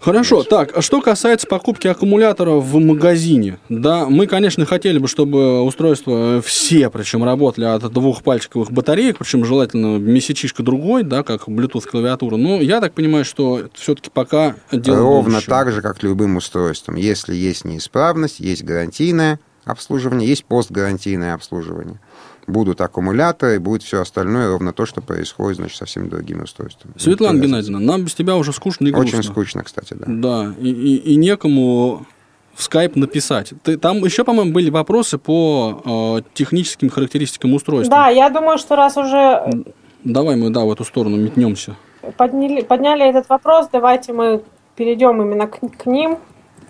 Хорошо, 0.00 0.44
так, 0.44 0.76
а 0.76 0.82
что 0.82 1.00
касается 1.00 1.46
покупки 1.46 1.88
аккумулятора 1.88 2.52
в 2.52 2.76
магазине, 2.76 3.58
да, 3.68 4.06
мы, 4.08 4.26
конечно, 4.26 4.64
хотели 4.64 4.98
бы, 4.98 5.08
чтобы 5.08 5.62
устройства 5.62 6.40
все, 6.40 6.88
причем 6.88 7.24
работали 7.24 7.64
от 7.64 7.92
двух 7.92 8.22
пальчиковых 8.22 8.70
батареек, 8.70 9.18
причем 9.18 9.44
желательно 9.44 9.98
месячишка 9.98 10.62
другой, 10.62 11.02
да, 11.02 11.24
как 11.24 11.48
Bluetooth 11.48 11.88
клавиатура, 11.88 12.36
но 12.36 12.60
я 12.60 12.80
так 12.80 12.92
понимаю, 12.94 13.24
что 13.24 13.68
все-таки 13.74 14.10
пока 14.10 14.54
дело 14.70 14.98
Ровно 14.98 15.30
будущего. 15.34 15.56
так 15.56 15.72
же, 15.72 15.82
как 15.82 16.02
любым 16.02 16.36
устройством. 16.36 16.94
Если 16.94 17.34
есть 17.34 17.64
неисправность, 17.64 18.38
есть 18.38 18.62
гарантийное 18.62 19.40
обслуживание, 19.64 20.28
есть 20.28 20.44
постгарантийное 20.44 21.34
обслуживание. 21.34 22.00
Будут 22.48 22.80
аккумуляторы, 22.80 23.60
будет 23.60 23.82
все 23.82 24.00
остальное, 24.00 24.48
ровно 24.48 24.72
то, 24.72 24.86
что 24.86 25.00
происходит, 25.02 25.58
значит, 25.58 25.76
со 25.76 25.84
всеми 25.84 26.08
другими 26.08 26.42
устройствами. 26.42 26.94
Светлана 26.98 27.34
Никакой 27.36 27.48
Геннадьевна, 27.48 27.78
нам 27.80 28.04
без 28.04 28.14
тебя 28.14 28.36
уже 28.36 28.52
скучно 28.52 28.86
и 28.88 28.90
грустно. 28.90 29.18
Очень 29.18 29.28
скучно, 29.30 29.62
кстати, 29.62 29.94
да. 29.94 30.06
Да, 30.08 30.54
и, 30.58 30.70
и- 30.70 30.96
и 31.12 31.16
некому 31.16 32.06
в 32.54 32.62
скайп 32.62 32.96
написать. 32.96 33.52
Ты, 33.62 33.76
там 33.76 33.98
еще, 34.04 34.24
по-моему, 34.24 34.52
были 34.52 34.70
вопросы 34.70 35.18
по 35.18 36.18
э, 36.24 36.28
техническим 36.34 36.88
характеристикам 36.90 37.52
устройства. 37.54 37.94
Да, 37.94 38.08
я 38.08 38.30
думаю, 38.30 38.58
что 38.58 38.74
раз 38.76 38.96
уже 38.96 39.64
Давай 40.04 40.36
мы, 40.36 40.50
да, 40.50 40.60
в 40.64 40.72
эту 40.72 40.84
сторону 40.84 41.16
метнемся. 41.18 41.76
подняли, 42.16 42.62
подняли 42.62 43.06
этот 43.08 43.28
вопрос, 43.28 43.68
давайте 43.72 44.12
мы 44.12 44.42
перейдем 44.74 45.20
именно 45.20 45.46
к, 45.46 45.58
к 45.60 45.86
ним, 45.86 46.18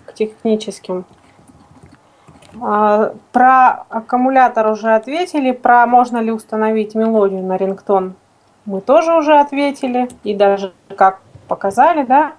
к 0.05 0.13
техническим. 0.13 1.05
А, 2.61 3.13
Про 3.31 3.85
аккумулятор 3.89 4.67
уже 4.67 4.95
ответили, 4.95 5.51
про 5.51 5.85
можно 5.85 6.17
ли 6.17 6.31
установить 6.31 6.95
мелодию 6.95 7.41
на 7.43 7.57
рингтон 7.57 8.15
мы 8.65 8.81
тоже 8.81 9.13
уже 9.13 9.39
ответили, 9.39 10.09
и 10.23 10.35
даже 10.35 10.73
как 10.95 11.19
показали, 11.47 12.03
да. 12.03 12.33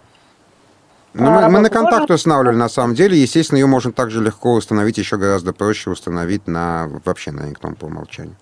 Ну, 1.12 1.26
А, 1.26 1.48
мы, 1.48 1.54
мы 1.54 1.58
на 1.60 1.70
контакт 1.70 2.02
тоже- 2.02 2.14
устанавливали, 2.14 2.56
на 2.56 2.68
самом 2.68 2.94
деле. 2.94 3.20
Естественно, 3.20 3.58
ее 3.58 3.66
можно 3.66 3.90
также 3.90 4.22
легко 4.22 4.52
установить, 4.52 4.96
еще 4.98 5.16
гораздо 5.16 5.52
проще 5.52 5.90
установить 5.90 6.46
на 6.46 6.88
вообще 7.04 7.32
на 7.32 7.42
рингтон 7.42 7.74
по 7.74 7.86
умолчанию. 7.86 8.36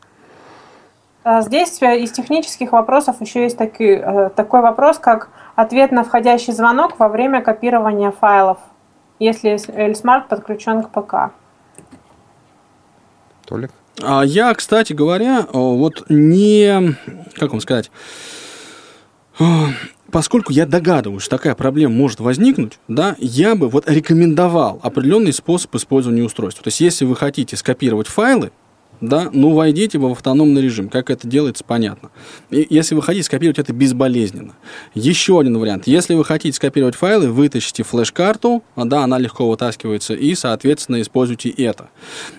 А 1.25 1.41
Здесь 1.41 1.81
э, 1.83 1.99
из 2.01 2.13
технических 2.13 2.73
вопросов 2.73 3.21
еще 3.21 3.43
есть 3.45 3.57
таки- 3.57 4.01
э, 4.03 4.31
такой 4.37 4.61
вопрос, 4.61 4.99
как 4.99 5.31
ответ 5.57 5.91
на 5.91 6.05
входящий 6.05 6.53
звонок 6.53 6.99
во 6.99 7.09
время 7.09 7.41
копирования 7.41 8.11
файлов, 8.11 8.59
если 9.19 9.53
L-Smart 9.53 10.29
подключен 10.29 10.83
к 10.83 10.91
ПК. 10.91 11.33
Толик? 13.49 13.71
А 14.01 14.23
я, 14.23 14.55
кстати 14.55 14.93
говоря, 14.93 15.47
вот 15.53 16.05
не... 16.09 16.95
Как 17.35 17.51
вам 17.51 17.61
сказать? 17.61 17.91
Поскольку 20.13 20.53
я 20.53 20.67
догадываюсь, 20.67 21.23
что 21.23 21.37
такая 21.37 21.55
проблема 21.55 21.95
может 21.95 22.21
возникнуть, 22.21 22.79
да, 22.89 23.17
я 23.19 23.55
бы 23.55 23.69
вот 23.69 23.89
рекомендовал 23.89 24.81
определенный 24.83 25.33
способ 25.33 25.75
использования 25.75 26.23
устройства. 26.23 26.63
То 26.65 26.69
есть, 26.69 26.81
если 26.81 27.05
вы 27.05 27.17
хотите 27.17 27.57
скопировать 27.57 28.07
файлы, 28.07 28.53
да, 29.01 29.31
ну, 29.33 29.55
войдите 29.55 29.99
в 29.99 30.07
автономный 30.07 30.63
режим. 30.63 30.89
Как 30.89 31.11
это 31.11 31.27
делается, 31.27 31.65
понятно. 31.65 32.11
И 32.51 32.67
если 32.71 32.95
вы 32.95 33.03
хотите 33.03 33.25
скопировать 33.25 33.59
это 33.59 33.73
безболезненно. 33.73 34.55
Еще 34.95 35.39
один 35.39 35.59
вариант. 35.59 35.87
Если 35.87 36.15
вы 36.15 36.25
хотите 36.25 36.57
скопировать 36.57 36.95
файлы, 36.95 37.31
вытащите 37.31 37.83
флеш-карту, 37.83 38.63
да, 38.77 39.05
она 39.05 39.19
легко 39.19 39.49
вытаскивается, 39.49 40.15
и, 40.15 40.35
соответственно, 40.35 41.01
используйте 41.01 41.51
это. 41.51 41.91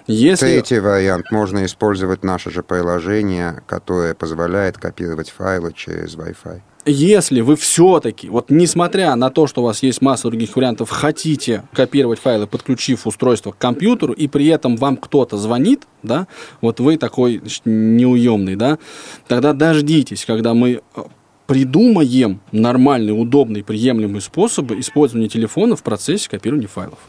Если... 0.07 0.45
Третий 0.45 0.79
вариант. 0.79 1.31
Можно 1.31 1.65
использовать 1.65 2.23
наше 2.23 2.51
же 2.51 2.63
приложение, 2.63 3.61
которое 3.67 4.13
позволяет 4.13 4.77
копировать 4.77 5.29
файлы 5.29 5.73
через 5.73 6.15
Wi-Fi. 6.15 6.61
Если 6.85 7.41
вы 7.41 7.55
все-таки, 7.57 8.29
вот 8.29 8.49
несмотря 8.49 9.15
на 9.15 9.29
то, 9.29 9.47
что 9.47 9.61
у 9.61 9.65
вас 9.65 9.83
есть 9.83 10.01
масса 10.01 10.29
других 10.29 10.55
вариантов, 10.55 10.89
хотите 10.89 11.63
копировать 11.73 12.19
файлы, 12.19 12.47
подключив 12.47 13.05
устройство 13.05 13.51
к 13.51 13.57
компьютеру, 13.57 14.13
и 14.13 14.27
при 14.27 14.47
этом 14.47 14.77
вам 14.77 14.95
кто-то 14.95 15.37
звонит, 15.37 15.83
да, 16.03 16.27
вот 16.61 16.79
вы 16.79 16.97
такой 16.97 17.39
значит, 17.39 17.63
неуемный, 17.65 18.55
да, 18.55 18.79
тогда 19.27 19.51
дождитесь, 19.53 20.25
когда 20.25 20.53
мы 20.53 20.81
э, 20.95 21.01
придумаем 21.47 22.39
нормальные, 22.53 23.13
удобные, 23.13 23.63
приемлемые 23.63 24.21
способы 24.21 24.79
использования 24.79 25.27
телефона 25.27 25.75
в 25.75 25.83
процессе 25.83 26.29
копирования 26.29 26.69
файлов. 26.69 26.99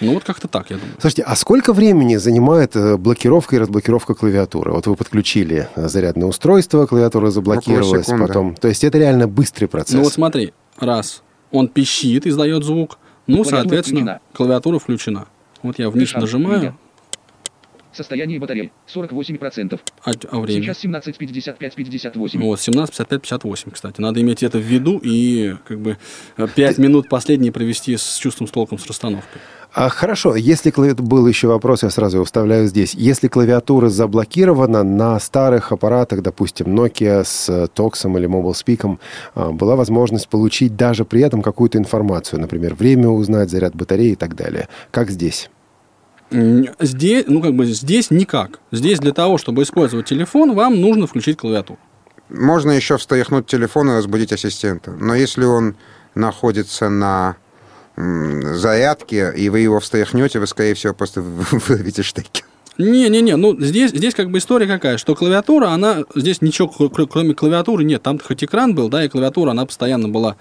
Ну 0.00 0.14
вот 0.14 0.24
как-то 0.24 0.48
так, 0.48 0.70
я 0.70 0.76
думаю. 0.76 0.94
Слушайте, 1.00 1.22
а 1.22 1.36
сколько 1.36 1.72
времени 1.72 2.16
занимает 2.16 2.74
э, 2.76 2.96
блокировка 2.96 3.56
и 3.56 3.58
разблокировка 3.58 4.14
клавиатуры? 4.14 4.72
Вот 4.72 4.86
вы 4.86 4.96
подключили 4.96 5.68
э, 5.76 5.88
зарядное 5.88 6.26
устройство, 6.28 6.86
клавиатура 6.86 7.30
заблокировалась 7.30 8.06
потом. 8.06 8.54
То 8.56 8.68
есть 8.68 8.84
это 8.84 8.98
реально 8.98 9.28
быстрый 9.28 9.66
процесс. 9.66 9.94
Ну 9.94 10.02
вот 10.02 10.12
смотри, 10.12 10.52
раз, 10.78 11.22
он 11.50 11.68
пищит, 11.68 12.26
издает 12.26 12.64
звук, 12.64 12.98
ну, 13.26 13.36
Клавиатура 13.36 13.60
соответственно, 13.60 14.00
включена. 14.00 14.20
клавиатура 14.32 14.78
включена. 14.78 15.26
Вот 15.62 15.78
я 15.78 15.88
вниз 15.90 16.12
нажимаю. 16.14 16.76
Состояние 17.94 18.38
батареи 18.40 18.72
48%. 18.92 19.78
а, 20.04 20.10
а 20.30 20.40
время? 20.40 20.62
Сейчас 20.62 20.84
17.55.58. 20.84 22.38
Вот, 22.40 22.60
17, 22.60 22.94
55, 22.96 23.20
58, 23.22 23.70
кстати. 23.70 24.00
Надо 24.00 24.20
иметь 24.20 24.42
это 24.42 24.58
в 24.58 24.62
виду 24.62 24.98
и 25.02 25.54
как 25.66 25.80
бы 25.80 25.96
5 26.54 26.78
минут 26.78 27.08
последние 27.08 27.52
провести 27.52 27.96
с 27.96 28.16
чувством, 28.16 28.46
с 28.48 28.50
толком, 28.50 28.78
с 28.78 28.86
расстановкой. 28.86 29.40
А 29.76 29.88
хорошо, 29.88 30.36
если 30.36 30.70
клави- 30.70 30.94
был 30.94 31.26
еще 31.26 31.48
вопрос, 31.48 31.82
я 31.82 31.90
сразу 31.90 32.18
его 32.18 32.24
вставляю 32.24 32.68
здесь. 32.68 32.94
Если 32.94 33.26
клавиатура 33.26 33.88
заблокирована 33.88 34.84
на 34.84 35.18
старых 35.18 35.72
аппаратах, 35.72 36.22
допустим, 36.22 36.66
Nokia 36.78 37.24
с 37.24 37.48
э, 37.48 37.66
Toxом 37.74 38.16
или 38.16 38.28
Mobile 38.28 38.52
Speak, 38.52 38.98
а, 39.34 39.50
была 39.50 39.74
возможность 39.74 40.28
получить 40.28 40.76
даже 40.76 41.04
при 41.04 41.22
этом 41.22 41.42
какую-то 41.42 41.78
информацию, 41.78 42.40
например, 42.40 42.76
время 42.76 43.08
узнать, 43.08 43.50
заряд 43.50 43.74
батареи 43.74 44.12
и 44.12 44.14
так 44.16 44.36
далее. 44.36 44.68
Как 44.92 45.10
здесь? 45.10 45.50
Здесь, 46.80 47.24
ну, 47.28 47.40
как 47.40 47.54
бы 47.54 47.66
здесь 47.66 48.10
никак. 48.10 48.58
Здесь 48.72 48.98
для 48.98 49.12
того, 49.12 49.38
чтобы 49.38 49.62
использовать 49.62 50.06
телефон, 50.06 50.54
вам 50.54 50.80
нужно 50.80 51.06
включить 51.06 51.36
клавиатуру. 51.36 51.78
Можно 52.28 52.72
еще 52.72 52.98
встряхнуть 52.98 53.46
телефон 53.46 53.90
и 53.90 53.94
разбудить 53.94 54.32
ассистента. 54.32 54.90
Но 54.90 55.14
если 55.14 55.44
он 55.44 55.76
находится 56.14 56.88
на 56.88 57.36
зарядке, 57.96 59.32
и 59.36 59.48
вы 59.48 59.60
его 59.60 59.78
встряхнете, 59.78 60.40
вы, 60.40 60.46
скорее 60.46 60.74
всего, 60.74 60.94
просто 60.94 61.20
вырвете 61.20 62.02
штекер. 62.02 62.44
Не-не-не, 62.76 63.36
ну 63.36 63.56
здесь, 63.60 63.92
здесь 63.92 64.14
как 64.14 64.30
бы 64.30 64.38
история 64.38 64.66
какая, 64.66 64.98
что 64.98 65.14
клавиатура, 65.14 65.68
она, 65.68 66.02
здесь 66.16 66.42
ничего 66.42 66.66
кр- 66.66 66.90
кр- 66.90 67.06
кроме 67.06 67.32
клавиатуры 67.32 67.84
нет, 67.84 68.02
там 68.02 68.18
хоть 68.18 68.42
экран 68.42 68.74
был, 68.74 68.88
да, 68.88 69.04
и 69.04 69.08
клавиатура, 69.08 69.52
она 69.52 69.64
постоянно 69.64 70.08
была 70.08 70.34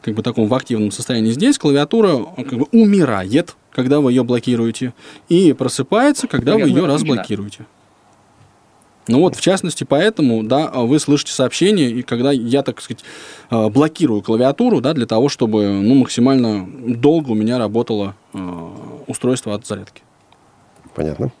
как 0.00 0.14
бы 0.14 0.20
в 0.20 0.24
таком 0.24 0.46
в 0.46 0.54
активном 0.54 0.92
состоянии. 0.92 1.32
Здесь 1.32 1.58
клавиатура 1.58 2.24
как 2.36 2.52
бы 2.60 2.66
умирает, 2.70 3.56
когда 3.72 4.00
вы 4.00 4.12
ее 4.12 4.24
блокируете, 4.24 4.94
и 5.28 5.52
просыпается, 5.52 6.26
когда 6.28 6.54
вы 6.54 6.62
ее 6.62 6.86
разблокируете. 6.86 7.66
Ну 9.08 9.20
вот, 9.20 9.34
в 9.34 9.40
частности, 9.40 9.82
поэтому, 9.82 10.44
да, 10.44 10.68
вы 10.70 11.00
слышите 11.00 11.32
сообщение, 11.32 11.90
и 11.90 12.02
когда 12.02 12.30
я, 12.30 12.62
так 12.62 12.80
сказать, 12.80 13.02
э, 13.50 13.68
блокирую 13.68 14.22
клавиатуру, 14.22 14.80
да, 14.80 14.92
для 14.92 15.06
того, 15.06 15.28
чтобы, 15.28 15.66
ну, 15.66 15.96
максимально 15.96 16.68
долго 16.68 17.30
у 17.30 17.34
меня 17.34 17.58
работало 17.58 18.14
э, 18.34 18.38
устройство 19.08 19.54
от 19.54 19.66
зарядки. 19.66 20.02
Понятно. 20.94 21.32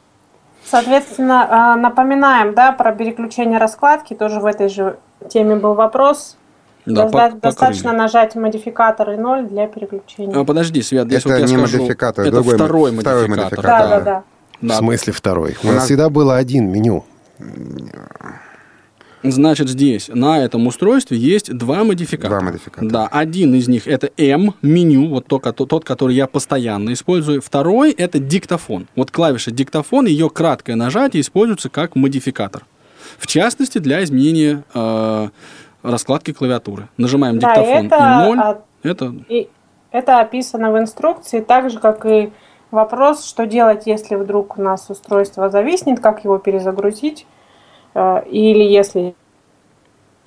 Соответственно, 0.64 1.76
напоминаем, 1.76 2.54
да, 2.54 2.72
про 2.72 2.92
переключение 2.92 3.58
раскладки, 3.58 4.14
тоже 4.14 4.40
в 4.40 4.46
этой 4.46 4.68
же 4.68 4.98
теме 5.28 5.56
был 5.56 5.74
вопрос. 5.74 6.36
Да, 6.86 7.02
Доста- 7.04 7.10
по- 7.10 7.18
покрыли. 7.24 7.40
достаточно 7.42 7.92
нажать 7.92 8.34
модификатор 8.34 9.10
и 9.10 9.16
0 9.16 9.48
для 9.48 9.66
переключения. 9.66 10.34
А, 10.34 10.44
подожди, 10.44 10.80
Свет, 10.82 11.06
здесь 11.06 11.20
Это 11.20 11.28
вот 11.28 11.34
я 11.36 11.40
не 11.42 11.56
скажу, 11.58 11.78
модификатор, 11.78 12.24
это 12.24 12.34
другой 12.36 12.54
второй 12.54 12.92
второй 12.98 13.28
модификатор. 13.28 13.38
модификатор. 13.58 13.64
да, 13.64 13.88
да. 13.88 13.98
да, 13.98 14.04
да. 14.04 14.24
Да. 14.62 14.74
В 14.74 14.76
смысле 14.78 15.12
второй? 15.12 15.56
У 15.62 15.66
У 15.66 15.66
нас 15.68 15.76
нас- 15.76 15.84
всегда 15.86 16.08
было 16.10 16.36
один 16.36 16.70
меню. 16.70 17.04
Значит, 19.22 19.68
здесь 19.68 20.08
на 20.08 20.42
этом 20.42 20.66
устройстве 20.66 21.18
есть 21.18 21.54
два 21.54 21.84
модификатора. 21.84 22.40
Два 22.40 22.50
модификатора. 22.50 22.88
Да, 22.90 23.06
один 23.06 23.54
из 23.54 23.68
них 23.68 23.86
это 23.86 24.10
M 24.16 24.54
меню, 24.62 25.08
вот 25.08 25.26
то, 25.26 25.38
кото- 25.38 25.66
тот, 25.66 25.84
который 25.84 26.14
я 26.14 26.26
постоянно 26.26 26.94
использую. 26.94 27.42
Второй 27.42 27.90
это 27.92 28.18
диктофон. 28.18 28.86
Вот 28.96 29.10
клавиша 29.10 29.50
диктофон, 29.50 30.06
ее 30.06 30.30
краткое 30.30 30.74
нажатие 30.74 31.20
используется 31.20 31.68
как 31.68 31.96
модификатор. 31.96 32.64
В 33.18 33.26
частности, 33.26 33.76
для 33.76 34.02
изменения 34.04 34.64
э, 34.72 35.28
раскладки 35.82 36.32
клавиатуры. 36.32 36.88
Нажимаем 36.96 37.38
Да, 37.38 37.54
диктофон 37.54 37.86
это, 37.86 37.96
и 37.96 38.28
0. 38.28 38.38
а, 38.38 38.62
Это 38.82 39.14
И 39.28 39.48
это 39.90 40.20
описано 40.20 40.72
в 40.72 40.78
инструкции, 40.78 41.40
так 41.40 41.70
же, 41.70 41.78
как 41.78 42.06
и 42.06 42.32
Вопрос, 42.70 43.24
что 43.24 43.46
делать, 43.46 43.86
если 43.86 44.14
вдруг 44.14 44.56
у 44.56 44.62
нас 44.62 44.88
устройство 44.88 45.50
зависнет, 45.50 45.98
как 45.98 46.22
его 46.22 46.38
перезагрузить, 46.38 47.26
э, 47.94 48.22
или 48.28 48.62
если 48.62 49.16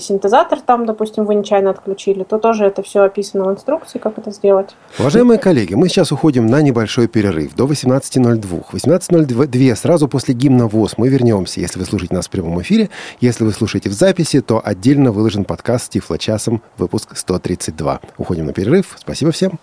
синтезатор 0.03 0.61
там, 0.61 0.85
допустим, 0.85 1.25
вы 1.25 1.35
нечаянно 1.35 1.69
отключили, 1.69 2.23
то 2.23 2.37
тоже 2.37 2.65
это 2.65 2.83
все 2.83 3.01
описано 3.01 3.45
в 3.45 3.51
инструкции, 3.51 3.99
как 3.99 4.17
это 4.17 4.31
сделать. 4.31 4.75
Уважаемые 4.99 5.39
коллеги, 5.39 5.73
мы 5.73 5.89
сейчас 5.89 6.11
уходим 6.11 6.47
на 6.47 6.61
небольшой 6.61 7.07
перерыв 7.07 7.55
до 7.55 7.65
18.02. 7.65 8.65
18.02 8.71 9.75
сразу 9.75 10.07
после 10.07 10.33
гимна 10.33 10.67
ВОЗ 10.67 10.93
мы 10.97 11.09
вернемся. 11.09 11.59
Если 11.59 11.79
вы 11.79 11.85
слушаете 11.85 12.15
нас 12.15 12.27
в 12.27 12.29
прямом 12.29 12.61
эфире, 12.61 12.89
если 13.19 13.43
вы 13.43 13.51
слушаете 13.51 13.89
в 13.89 13.93
записи, 13.93 14.41
то 14.41 14.61
отдельно 14.63 15.11
выложен 15.11 15.45
подкаст 15.45 15.85
с 15.85 15.89
Тифло 15.89 16.17
часом, 16.17 16.61
выпуск 16.77 17.15
132. 17.15 17.99
Уходим 18.17 18.45
на 18.45 18.53
перерыв. 18.53 18.95
Спасибо 18.99 19.31
всем. 19.31 19.59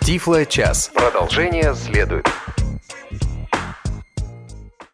Тифло 0.00 0.44
час. 0.44 0.90
Продолжение 0.94 1.74
следует. 1.74 2.26